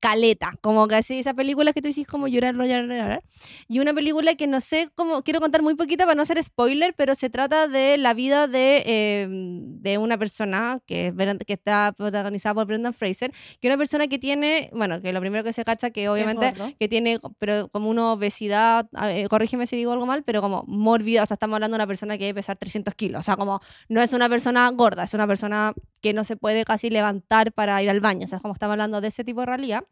caleta, 0.04 0.52
como 0.60 0.86
que 0.90 0.96
así 0.96 1.20
esa 1.20 1.34
película 1.34 1.72
que 1.72 1.82
tú 1.82 1.88
dices 1.88 2.06
como 2.06 2.28
llorar, 2.28 2.56
llorar, 2.56 2.84
llorar. 2.84 3.24
Y 3.70 3.80
una 3.80 3.94
película 3.94 4.36
que 4.36 4.48
no 4.48 4.60
sé 4.60 4.90
cómo, 4.96 5.24
quiero 5.24 5.40
contar 5.40 5.62
muy 5.62 5.76
poquito 5.76 6.04
para 6.04 6.14
no 6.14 6.26
ser 6.26 6.44
spoiler, 6.44 6.94
pero 6.94 7.16
se 7.16 7.30
trata 7.30 7.70
de 7.70 7.98
la 7.98 8.14
vida 8.14 8.48
de, 8.48 8.84
eh, 8.86 9.28
de 9.30 9.98
una 9.98 10.18
persona 10.18 10.82
que, 10.86 11.14
es 11.18 11.38
que 11.48 11.54
está 11.54 11.94
protagonizada 11.96 12.54
por 12.54 12.66
Brendan 12.66 12.94
Fraser, 12.94 13.32
que 13.62 13.70
es 13.70 13.74
una 13.74 13.78
persona 13.78 14.10
que 14.10 14.20
tiene, 14.20 14.70
bueno, 14.74 15.02
que 15.02 15.14
lo 15.14 15.22
primero 15.22 15.42
que 15.42 15.54
se 15.54 15.64
cacha 15.64 15.92
que 15.92 16.10
obviamente 16.10 16.54
que 16.78 16.90
tiene 16.90 17.22
pero 17.40 17.70
como 17.70 17.90
una 17.90 18.12
obesidad, 18.12 18.90
ver, 18.92 19.30
corrígeme 19.30 19.68
si 19.68 19.78
digo 19.78 19.94
algo 19.94 20.06
mal, 20.06 20.24
pero 20.24 20.42
como 20.42 20.66
mórbida, 20.68 21.24
o 21.24 21.26
sea, 21.26 21.36
estamos 21.36 21.56
hablando 21.56 21.76
de 21.76 21.80
una 21.80 21.88
persona 21.88 22.18
que 22.18 22.26
debe 22.26 22.40
pesar 22.40 22.58
300 22.58 22.94
kilos, 22.96 23.20
o 23.20 23.24
sea, 23.24 23.38
como 23.38 23.62
no 23.88 24.02
es 24.02 24.12
una 24.12 24.28
persona 24.28 24.70
gorda, 24.72 25.06
es 25.06 25.14
una 25.14 25.28
persona 25.28 25.74
que 26.04 26.14
no 26.14 26.26
se 26.26 26.36
puede 26.36 26.66
casi 26.66 26.90
levantar 26.90 27.54
para 27.54 27.82
ir 27.82 27.90
al 27.90 28.02
baño, 28.02 28.26
o 28.26 28.28
sea, 28.28 28.40
como 28.40 28.54
estamos 28.54 28.74
hablando 28.74 29.00
de 29.00 29.08
ese 29.08 29.24
tipo 29.24 29.40
de 29.40 29.46
realidad. 29.48 29.86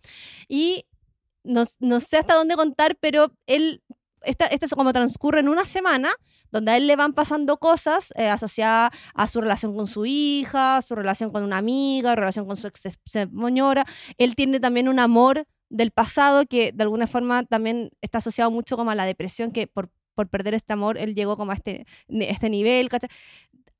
Y 0.50 0.86
no, 1.43 1.63
no 1.80 2.00
sé 2.02 2.17
hasta 2.17 2.36
dónde 2.36 2.56
contar, 2.56 2.97
pero 3.00 3.32
él, 3.47 3.82
esta, 4.24 4.45
esto 4.47 4.65
es 4.65 4.74
como 4.74 4.91
transcurre 4.91 5.39
en 5.39 5.47
una 5.47 5.65
semana, 5.65 6.10
donde 6.52 6.71
a 6.71 6.78
él 6.78 6.86
le 6.86 6.97
van 6.97 7.13
pasando 7.13 7.58
cosas 7.58 8.13
eh, 8.17 8.28
asociadas 8.28 8.91
a 9.13 9.28
su 9.30 9.39
relación 9.39 9.74
con 9.74 9.88
su 9.88 10.06
hija, 10.06 10.82
su 10.82 10.95
relación 10.95 11.32
con 11.32 11.43
una 11.43 11.58
amiga, 11.58 12.13
relación 12.13 12.45
con 12.45 12.58
su 12.58 12.67
ex 12.67 12.84
señora. 13.06 13.86
Él 14.17 14.36
tiene 14.36 14.60
también 14.60 14.89
un 14.89 15.00
amor 15.00 15.47
del 15.69 15.91
pasado 15.91 16.45
que 16.45 16.74
de 16.74 16.84
alguna 16.84 17.08
forma 17.08 17.45
también 17.45 17.91
está 18.02 18.17
asociado 18.17 18.52
mucho 18.52 18.76
como 18.76 18.91
a 18.91 18.95
la 18.95 19.06
depresión, 19.06 19.52
que 19.54 19.65
por, 19.65 19.89
por 20.13 20.28
perder 20.28 20.56
este 20.56 20.74
amor 20.74 20.97
él 20.97 21.15
llegó 21.15 21.38
como 21.38 21.54
a 21.54 21.56
este, 21.56 21.86
este 22.10 22.50
nivel, 22.50 22.89
¿cachai? 22.89 23.10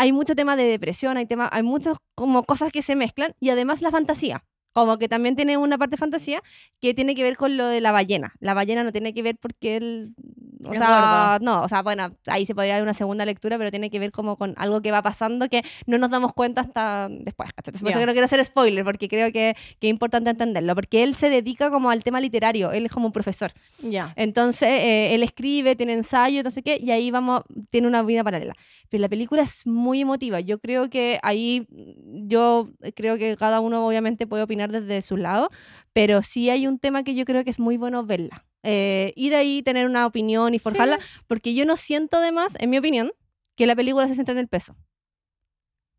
Hay 0.02 0.14
mucho 0.14 0.34
tema 0.34 0.56
de 0.56 0.64
depresión, 0.64 1.18
hay, 1.18 1.28
tema, 1.28 1.48
hay 1.52 1.62
muchas 1.62 1.96
como 2.16 2.42
cosas 2.42 2.72
que 2.72 2.82
se 2.82 2.96
mezclan 2.96 3.36
y 3.40 3.52
además 3.52 3.84
la 3.84 3.92
fantasía. 3.92 4.44
Como 4.74 4.98
que 4.98 5.08
también 5.08 5.36
tiene 5.36 5.58
una 5.58 5.78
parte 5.78 5.96
fantasía 5.96 6.42
que 6.80 6.96
tiene 6.96 7.14
que 7.14 7.22
ver 7.22 7.38
con 7.38 7.56
lo 7.56 7.68
de 7.68 7.82
la 7.82 7.92
ballena. 7.92 8.34
La 8.40 8.56
ballena 8.56 8.84
no 8.84 8.92
tiene 8.92 9.14
que 9.14 9.22
ver 9.22 9.38
porque 9.40 9.78
él. 9.78 10.16
O 10.64 10.72
Es 10.72 10.78
sea, 10.78 11.40
no, 11.42 11.64
o 11.64 11.68
sea, 11.68 11.82
bueno, 11.82 12.16
ahí 12.28 12.46
se 12.46 12.54
podría 12.54 12.74
dar 12.76 12.84
una 12.84 12.94
segunda 12.94 13.26
lectura, 13.26 13.58
pero 13.58 13.72
tiene 13.72 13.90
que 13.90 14.00
ver 14.00 14.12
como 14.12 14.36
con 14.38 14.54
algo 14.58 14.82
que 14.82 14.92
va 14.92 15.02
pasando 15.02 15.50
que 15.50 15.64
no 15.88 15.98
nos 15.98 16.10
damos 16.12 16.34
cuenta 16.34 16.62
hasta 16.62 17.08
después. 17.10 17.50
Por 17.54 17.74
eso 17.74 17.86
Ya. 17.88 18.00
que 18.00 18.06
no 18.06 18.12
quiero 18.12 18.26
hacer 18.26 18.44
spoiler, 18.46 18.84
porque 18.84 19.08
creo 19.08 19.32
que, 19.32 19.56
que 19.80 19.88
es 19.88 19.92
importante 19.92 20.30
entenderlo. 20.30 20.76
Porque 20.76 21.04
él 21.04 21.16
se 21.16 21.30
dedica 21.30 21.70
como 21.70 21.90
al 21.90 22.04
tema 22.04 22.22
literario, 22.22 22.72
él 22.72 22.86
es 22.86 22.92
como 22.92 23.08
un 23.08 23.12
profesor. 23.14 23.52
Ya. 23.82 24.14
Entonces, 24.16 24.70
eh, 24.70 25.16
él 25.16 25.24
escribe, 25.24 25.76
tiene 25.76 25.94
ensayo, 25.94 26.44
sé 26.52 26.62
qué, 26.64 26.78
y 26.82 26.92
ahí 26.92 27.12
vamos, 27.12 27.44
tiene 27.70 27.88
una 27.88 28.04
vida 28.04 28.24
paralela. 28.24 28.54
Pero 28.90 29.02
la 29.02 29.10
película 29.10 29.42
es 29.42 29.66
muy 29.66 30.02
emotiva. 30.02 30.40
Yo 30.42 30.60
creo 30.60 30.90
que 30.90 31.18
ahí, 31.24 31.66
yo 32.28 32.68
creo 32.96 33.18
que 33.18 33.38
cada 33.38 33.60
uno 33.62 33.88
obviamente 33.88 34.28
puede 34.28 34.44
opinar 34.44 34.72
desde 34.72 35.02
su 35.02 35.18
lado, 35.18 35.48
pero 35.94 36.22
sí 36.22 36.50
hay 36.50 36.68
un 36.68 36.78
tema 36.78 37.04
que 37.04 37.16
yo 37.16 37.26
creo 37.26 37.44
que 37.44 37.50
es 37.50 37.60
muy 37.60 37.78
bueno 37.78 38.06
verla. 38.06 38.44
Eh, 38.64 39.14
de 39.16 39.36
ahí 39.36 39.64
tener 39.64 39.86
una 39.88 40.06
opinión 40.06 40.54
y 40.54 40.60
forjarla, 40.60 41.00
porque 41.28 41.54
yo 41.54 41.66
no 41.66 41.78
siento 41.78 42.18
además, 42.18 42.56
en 42.60 42.70
mi 42.70 42.78
opinión, 42.78 43.12
que 43.56 43.66
la 43.66 43.76
película 43.76 44.08
se 44.08 44.16
centra 44.16 44.34
en 44.34 44.40
el 44.40 44.48
peso. 44.48 44.76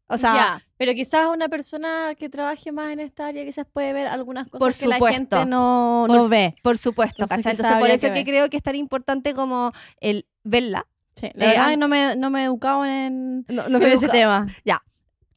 O 0.08 0.18
sea, 0.18 0.34
Ya, 0.34 0.66
pero 0.76 0.92
quizás 0.92 1.28
una 1.32 1.48
persona 1.48 2.14
que 2.18 2.28
trabaje 2.28 2.70
más 2.70 2.92
en 2.92 3.00
esta 3.00 3.28
área 3.28 3.44
quizás 3.44 3.66
puede 3.72 3.94
ver 3.94 4.06
algunas 4.06 4.46
cosas 4.46 4.58
Por 4.58 4.74
que 4.74 4.86
la 4.86 5.08
gente 5.10 5.46
no, 5.46 6.04
por, 6.06 6.16
no 6.16 6.28
ve. 6.28 6.54
Por 6.62 6.76
supuesto, 6.76 7.22
Entonces, 7.24 7.52
Entonces, 7.58 7.78
por 7.78 7.88
eso 7.88 8.08
que 8.08 8.14
que, 8.14 8.24
creo 8.24 8.50
que 8.50 8.58
es 8.58 8.62
tan 8.62 8.74
importante 8.74 9.34
como 9.34 9.72
el 10.00 10.26
verla. 10.44 10.86
Sí, 11.14 11.30
la 11.34 11.44
Eh, 11.44 11.48
verdad 11.48 11.76
no 11.78 11.88
me, 11.88 12.16
no 12.16 12.30
me 12.30 12.42
he 12.42 12.44
educado 12.44 12.84
en, 12.84 13.44
No, 13.48 13.68
no 13.68 13.78
en 13.78 13.92
ese 13.92 14.08
tema. 14.08 14.46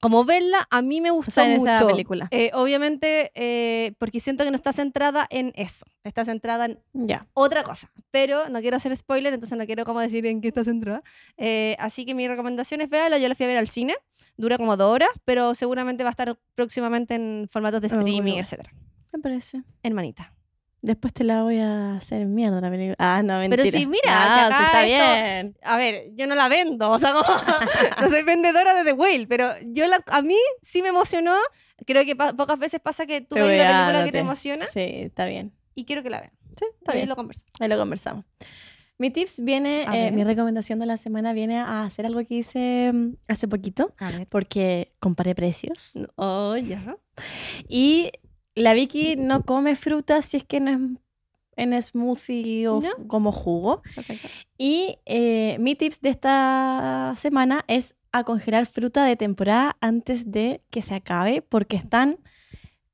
Como 0.06 0.24
verla, 0.24 0.68
a 0.70 0.84
mí 0.84 1.02
me 1.02 1.10
gustó 1.10 1.32
O 1.32 1.34
sea, 1.34 1.52
en 1.52 1.58
mucho. 1.60 1.72
esa 1.74 1.88
película. 1.88 2.28
Eh, 2.30 2.52
obviamente, 2.54 3.32
eh, 3.34 3.94
porque 3.98 4.20
siento 4.20 4.44
que 4.44 4.52
no 4.52 4.56
está 4.56 4.72
centrada 4.72 5.26
en 5.32 5.52
eso. 5.56 5.84
Está 6.04 6.24
centrada 6.26 6.66
en 6.66 6.80
otra 7.34 7.64
cosa. 7.64 7.90
Pero 8.12 8.48
no 8.50 8.62
quiero 8.62 8.78
hacer 8.78 8.96
spoiler, 8.96 9.34
entonces 9.34 9.58
no 9.58 9.66
quiero 9.66 9.84
como 9.84 10.00
decir 10.02 10.24
en 10.28 10.42
qué 10.42 10.50
está 10.50 10.64
centrada. 10.64 11.02
Eh, 11.38 11.76
así 11.80 12.06
que 12.06 12.14
mi 12.14 12.28
recomendación 12.28 12.82
es 12.82 12.90
verla. 12.92 13.18
Yo 13.18 13.28
la 13.28 13.34
fui 13.34 13.46
a 13.46 13.48
ver 13.48 13.58
al 13.58 13.68
cine. 13.68 13.96
Dura 14.38 14.58
como 14.58 14.78
dos 14.78 14.94
horas, 14.94 15.10
pero 15.26 15.56
seguramente 15.56 16.04
va 16.04 16.10
a 16.10 16.12
estar 16.12 16.38
próximamente 16.54 17.16
en 17.16 17.48
formatos 17.52 17.82
de 17.82 17.88
Ah, 17.92 17.98
streaming, 17.98 18.38
etcétera. 18.38 18.72
Me 19.12 19.20
parece. 19.20 19.64
Hermanita. 19.82 20.32
Después 20.86 21.14
te 21.14 21.24
la 21.24 21.42
voy 21.44 21.58
a 21.60 21.96
hacer 21.96 22.26
mierda 22.28 22.62
la 22.62 22.70
película. 22.70 22.96
Ah, 23.00 23.22
no, 23.24 23.40
Pero 23.50 23.64
mentira. 23.64 23.80
sí, 23.80 23.88
mira, 23.88 24.04
Ah, 24.08 24.28
si 24.28 24.46
acá 24.46 24.58
sí, 24.58 24.64
está 24.66 24.86
esto- 24.86 25.14
bien. 25.14 25.58
A 25.64 25.78
ver, 25.78 26.04
yo 26.16 26.28
no 26.28 26.36
la 26.36 26.48
vendo, 26.48 26.92
o 26.92 27.00
sea, 27.00 27.12
como, 27.14 27.26
no 28.02 28.10
soy 28.10 28.24
vendedora 28.24 28.74
de 28.76 28.84
The 28.84 28.94
Whale, 28.94 29.26
pero 29.28 29.50
yo 29.66 29.88
la, 29.88 30.04
a 30.08 30.22
mí 30.22 30.36
sí 30.62 30.82
me 30.84 30.90
emocionó. 30.90 31.34
Creo 31.86 32.06
que 32.06 32.16
pocas 32.16 32.60
veces 32.60 32.80
pasa 32.80 33.06
que 33.06 33.22
tú 33.22 33.36
ves 33.36 33.44
una 33.62 33.72
película 33.72 34.00
que 34.00 34.06
no 34.06 34.12
te 34.12 34.20
emociona 34.20 34.66
Sí, 34.72 34.80
está 34.82 35.26
bien. 35.26 35.52
y 35.74 35.86
quiero 35.86 36.04
que 36.04 36.10
la 36.12 36.20
vean. 36.22 36.32
Sí, 36.58 36.66
está 36.80 36.92
Ahí 36.94 37.00
bien. 37.00 37.10
lo 37.10 37.16
converso. 37.16 37.46
Ahí 37.60 37.68
lo 37.68 37.78
conversamos. 37.78 38.24
Mi 38.98 39.10
tips 39.10 39.44
viene, 39.44 39.86
eh, 39.92 40.12
mi 40.12 40.24
recomendación 40.24 40.80
de 40.80 40.86
la 40.86 40.96
semana 40.96 41.34
viene 41.34 41.58
a 41.60 41.84
hacer 41.84 42.06
algo 42.06 42.24
que 42.26 42.36
hice 42.36 42.92
mm, 42.94 43.16
hace 43.28 43.48
poquito, 43.50 43.94
porque 44.30 44.94
comparé 45.02 45.36
precios. 45.36 45.92
Oh, 46.16 46.56
ya. 46.56 46.96
Y 47.68 48.12
la 48.56 48.74
Vicky 48.74 49.16
no 49.18 49.44
come 49.44 49.76
fruta 49.76 50.22
si 50.22 50.38
es 50.38 50.44
que 50.44 50.60
no 50.60 50.72
es 50.72 50.80
en 51.58 51.82
smoothie 51.82 52.68
o 52.68 52.82
¿No? 52.82 53.08
como 53.08 53.32
jugo. 53.32 53.82
Perfecto. 53.96 54.28
Y 54.58 54.98
eh, 55.06 55.58
mi 55.60 55.76
tips 55.76 56.02
de 56.02 56.10
esta 56.10 57.14
semana 57.16 57.64
es 57.68 57.96
a 58.12 58.24
congelar 58.24 58.66
fruta 58.66 59.06
de 59.06 59.16
temporada 59.16 59.78
antes 59.82 60.32
de 60.32 60.62
que 60.70 60.82
se 60.82 60.96
acabe, 60.96 61.42
porque 61.42 61.76
están 61.76 62.20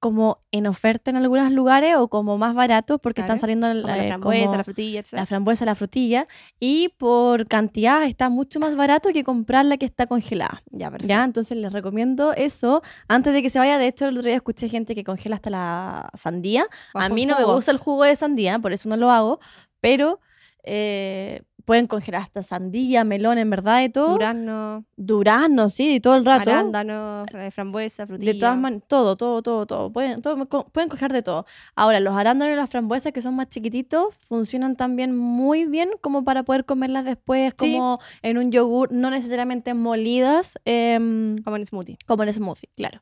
como 0.01 0.39
en 0.51 0.65
oferta 0.65 1.11
en 1.11 1.17
algunos 1.17 1.51
lugares 1.51 1.95
o 1.95 2.07
como 2.07 2.35
más 2.39 2.55
baratos 2.55 2.99
porque 2.99 3.21
están 3.21 3.37
saliendo 3.37 3.71
la 3.71 4.03
eh, 4.03 4.07
frambuesa, 4.07 4.45
como 4.45 4.57
la 4.57 4.63
frutilla, 4.63 4.99
etc. 4.99 5.13
la 5.13 5.25
frambuesa, 5.27 5.65
la 5.65 5.75
frutilla 5.75 6.27
y 6.59 6.89
por 6.97 7.47
cantidad 7.47 8.03
está 8.03 8.27
mucho 8.27 8.59
más 8.59 8.75
barato 8.75 9.09
que 9.13 9.23
comprar 9.23 9.63
la 9.63 9.77
que 9.77 9.85
está 9.85 10.07
congelada. 10.07 10.63
Ya, 10.71 10.89
perfecto. 10.89 11.07
¿Ya? 11.07 11.23
Entonces 11.23 11.55
les 11.55 11.71
recomiendo 11.71 12.33
eso 12.33 12.81
antes 13.07 13.31
de 13.31 13.43
que 13.43 13.51
se 13.51 13.59
vaya. 13.59 13.77
De 13.77 13.85
hecho, 13.85 14.07
el 14.07 14.17
otro 14.17 14.27
día 14.27 14.37
escuché 14.37 14.69
gente 14.69 14.95
que 14.95 15.03
congela 15.03 15.35
hasta 15.35 15.51
la 15.51 16.09
sandía. 16.15 16.65
A 16.95 17.07
mí 17.07 17.27
no 17.27 17.37
me 17.37 17.45
gusta 17.45 17.69
el 17.69 17.77
jugo 17.77 18.03
de 18.03 18.15
sandía, 18.15 18.57
por 18.57 18.73
eso 18.73 18.89
no 18.89 18.97
lo 18.97 19.11
hago, 19.11 19.39
pero 19.81 20.19
eh, 20.63 21.43
pueden 21.65 21.85
congelar 21.87 22.21
hasta 22.21 22.43
sandía, 22.43 23.03
melón, 23.03 23.37
en 23.37 23.49
verdad, 23.49 23.79
de 23.79 23.89
todo. 23.89 24.13
Durazno, 24.13 24.85
Durazno, 24.97 25.69
sí, 25.69 25.99
todo 25.99 26.15
el 26.15 26.25
rato. 26.25 26.49
arándano, 26.51 27.25
eh, 27.33 27.51
frambuesa, 27.51 28.05
frutilla. 28.07 28.33
De 28.33 28.39
todas 28.39 28.57
maneras, 28.57 28.83
todo, 28.87 29.15
todo, 29.15 29.41
todo, 29.41 29.65
todo. 29.65 29.91
Pueden, 29.91 30.21
todo- 30.21 30.45
pueden 30.47 30.89
coger 30.89 31.11
de 31.13 31.21
todo. 31.23 31.45
Ahora, 31.75 31.99
los 31.99 32.15
arándanos 32.15 32.53
y 32.53 32.55
las 32.57 32.69
frambuesas, 32.69 33.11
que 33.11 33.21
son 33.21 33.35
más 33.35 33.49
chiquititos, 33.49 34.15
funcionan 34.27 34.75
también 34.75 35.15
muy 35.17 35.65
bien 35.65 35.89
como 36.01 36.23
para 36.23 36.43
poder 36.43 36.65
comerlas 36.65 37.05
después, 37.05 37.53
Sí. 37.57 37.73
como 37.73 37.99
en 38.21 38.37
un 38.37 38.51
yogur, 38.51 38.91
no 38.91 39.09
necesariamente 39.09 39.73
molidas, 39.73 40.57
em, 40.65 41.37
Como 41.43 41.55
en 41.57 41.65
smoothie. 41.65 41.97
como 42.07 42.23
en 42.23 42.33
smoothie, 42.33 42.69
claro. 42.75 43.01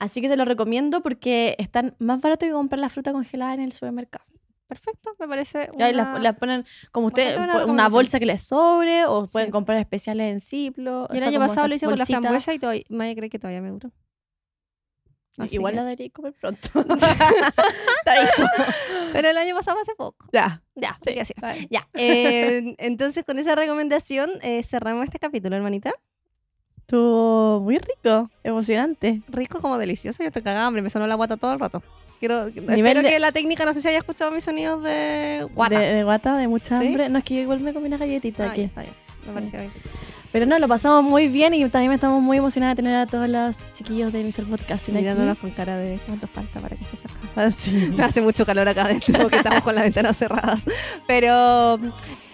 Así 0.00 0.20
que 0.20 0.28
se 0.28 0.36
los 0.36 0.48
recomiendo 0.48 1.02
porque 1.02 1.54
están 1.58 1.94
más 2.00 2.20
baratos 2.20 2.48
que 2.48 2.52
comprar 2.52 2.80
la 2.80 2.88
fruta 2.88 3.12
congelada 3.12 3.54
en 3.54 3.60
el 3.60 3.72
supermercado. 3.72 4.24
Perfecto, 4.66 5.10
me 5.18 5.28
parece 5.28 5.68
una... 5.74 5.92
las, 5.92 6.22
las 6.22 6.38
ponen 6.38 6.64
como 6.90 7.08
usted, 7.08 7.38
una 7.66 7.88
bolsa 7.88 8.18
que 8.18 8.26
les 8.26 8.42
sobre, 8.42 9.04
o 9.04 9.26
pueden 9.26 9.48
Sí. 9.48 9.52
comprar 9.52 9.78
especiales 9.78 10.32
en 10.32 10.40
Ciplo. 10.40 11.06
Yo 11.10 11.16
el 11.18 11.22
año 11.24 11.38
pasado 11.38 11.68
lo 11.68 11.74
hice 11.74 11.86
con 11.86 11.98
la 11.98 12.06
frambuesa 12.06 12.54
y 12.54 12.58
todavía, 12.58 12.82
me 12.88 13.14
cree 13.14 13.28
que 13.30 13.38
todavía 13.38 13.60
me 13.60 13.70
duró. 13.70 13.90
Así 15.36 15.56
Igual 15.56 15.72
que- 15.72 15.76
la 15.76 15.82
debería 15.84 16.10
comer 16.10 16.32
pronto. 16.32 16.68
Te. 18.04 18.12
Pero 19.12 19.30
el 19.30 19.36
año 19.36 19.54
pasado 19.56 19.78
hace 19.80 19.94
poco. 19.96 20.26
Ya. 20.32 20.62
Ya, 20.76 20.96
Sí, 21.04 21.18
así. 21.18 21.34
Ya, 21.70 21.88
eh, 21.94 22.74
entonces 22.78 23.24
con 23.24 23.38
esa 23.38 23.54
recomendación 23.56 24.30
eh, 24.42 24.62
cerramos 24.62 25.04
este 25.04 25.18
capítulo, 25.18 25.56
hermanita. 25.56 25.92
Estuvo 26.78 27.60
muy 27.60 27.78
rico, 27.78 28.30
emocionante. 28.44 29.22
Rico 29.28 29.60
como 29.60 29.78
delicioso, 29.78 30.22
yo 30.22 30.28
estoy 30.28 30.42
cagada 30.42 30.66
hambre, 30.66 30.82
me 30.82 30.90
sonó 30.90 31.06
la 31.06 31.14
guata 31.16 31.36
todo 31.36 31.52
el 31.52 31.58
rato. 31.60 31.82
Quiero, 32.20 32.46
espero 32.46 33.02
de- 33.02 33.08
que 33.10 33.18
la 33.18 33.32
técnica, 33.32 33.64
no 33.64 33.74
sé 33.74 33.80
si 33.82 33.88
haya 33.88 33.98
escuchado 33.98 34.30
mis 34.30 34.44
sonidos 34.44 34.82
de 34.82 35.46
guata. 35.54 35.78
De, 35.78 35.94
de 35.94 36.04
guata, 36.04 36.36
de 36.36 36.48
mucha 36.48 36.78
¿Sí? 36.80 36.86
hambre. 36.86 37.08
No, 37.08 37.18
es 37.18 37.24
que 37.24 37.34
yo 37.36 37.40
igual 37.42 37.60
me 37.60 37.72
comí 37.74 37.86
una 37.88 37.98
galletita 37.98 38.44
Ah, 38.44 38.50
aquí. 38.50 38.60
ya, 38.62 38.66
está 38.66 38.80
bien, 38.82 38.94
me 39.26 39.32
pareció 39.34 39.58
bien. 39.60 39.72
Pero 40.32 40.46
no, 40.46 40.58
lo 40.58 40.66
pasamos 40.66 41.04
muy 41.04 41.28
bien 41.28 41.54
y 41.54 41.64
también 41.68 41.92
estamos 41.92 42.20
muy 42.20 42.38
emocionadas 42.38 42.76
de 42.76 42.82
tener 42.82 42.96
a 42.96 43.06
todos 43.06 43.28
los 43.28 43.56
chiquillos 43.72 44.12
de 44.12 44.24
Mr. 44.24 44.44
Podcasting 44.50 44.92
Mirándonos 44.96 45.32
aquí. 45.38 45.42
con 45.42 45.50
cara 45.52 45.76
de 45.76 46.00
cuánto 46.06 46.26
falta 46.26 46.58
para 46.58 46.74
que 46.76 46.82
estés 46.82 47.04
acá. 47.04 47.14
Ah, 47.36 47.50
sí. 47.52 47.94
Hace 48.02 48.20
mucho 48.20 48.44
calor 48.44 48.68
acá 48.68 48.84
adentro 48.86 49.16
porque 49.20 49.36
estamos 49.36 49.62
con 49.62 49.74
las 49.76 49.84
ventanas 49.84 50.16
cerradas. 50.16 50.64
Pero 51.06 51.78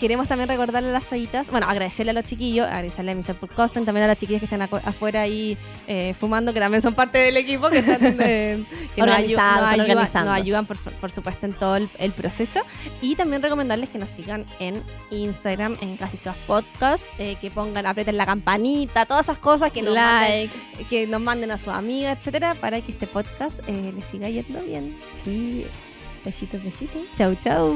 queremos 0.01 0.27
también 0.27 0.49
recordarle 0.49 0.89
a 0.89 0.93
las 0.93 1.13
ollitas, 1.13 1.51
bueno, 1.51 1.69
agradecerle 1.69 2.11
a 2.11 2.15
los 2.15 2.25
chiquillos, 2.25 2.67
agradecerle 2.67 3.13
a 3.13 3.15
Mr. 3.15 3.35
Podcasting, 3.37 3.85
también 3.85 4.05
a 4.05 4.07
las 4.09 4.19
chiquillas 4.19 4.41
que 4.41 4.47
están 4.47 4.63
afuera 4.63 5.21
ahí 5.23 5.57
eh, 5.87 6.15
fumando, 6.19 6.53
que 6.53 6.59
también 6.59 6.83
son 6.83 6.95
parte 6.95 7.19
del 7.19 7.37
equipo, 7.37 7.69
que 7.69 7.79
están 7.79 8.01
eh, 8.21 8.65
que 8.97 9.03
nos, 9.03 9.15
ayudan, 9.15 9.79
organizando. 9.79 10.33
nos 10.33 10.41
ayudan 10.41 10.67
por, 10.67 10.79
por 10.79 11.11
supuesto 11.13 11.47
en 11.47 11.53
todo 11.53 11.77
el, 11.77 11.89
el 11.99 12.13
proceso. 12.13 12.61
Y 13.01 13.15
también 13.15 13.43
recomendarles 13.43 13.91
que 13.91 13.99
nos 13.99 14.11
sigan 14.11 14.47
en 14.59 14.83
Instagram, 15.11 15.77
en 15.81 15.97
Casi 15.97 16.17
Soas 16.17 16.37
Podcast, 16.47 17.13
eh, 17.19 17.37
que 17.41 17.51
pongan, 17.51 17.87
aprieten 17.87 18.17
la 18.17 18.27
campanita, 18.27 19.05
todas 19.05 19.27
esas 19.27 19.39
cosas 19.39 19.71
que 19.71 19.83
nos 19.83 19.95
manden 19.95 20.51
like. 20.79 20.87
que 20.89 21.07
nos 21.07 21.21
manden 21.21 21.51
a 21.51 21.59
sus 21.59 21.69
amigas, 21.69 22.19
etcétera, 22.19 22.55
para 22.55 22.81
que 22.81 22.93
este 22.93 23.07
podcast 23.07 23.61
eh, 23.69 23.93
les 23.95 24.05
siga 24.07 24.29
yendo 24.29 24.63
bien. 24.63 24.97
Sí. 25.15 25.67
Besitos, 26.25 26.63
besitos. 26.63 27.03
Chau, 27.17 27.35
chau. 27.37 27.75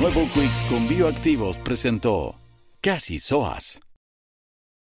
Nuevo 0.00 0.26
Quicks 0.32 0.62
con 0.62 0.88
Bioactivos 0.88 1.58
presentó 1.58 2.34
Casi 2.80 3.18
Soas. 3.18 3.82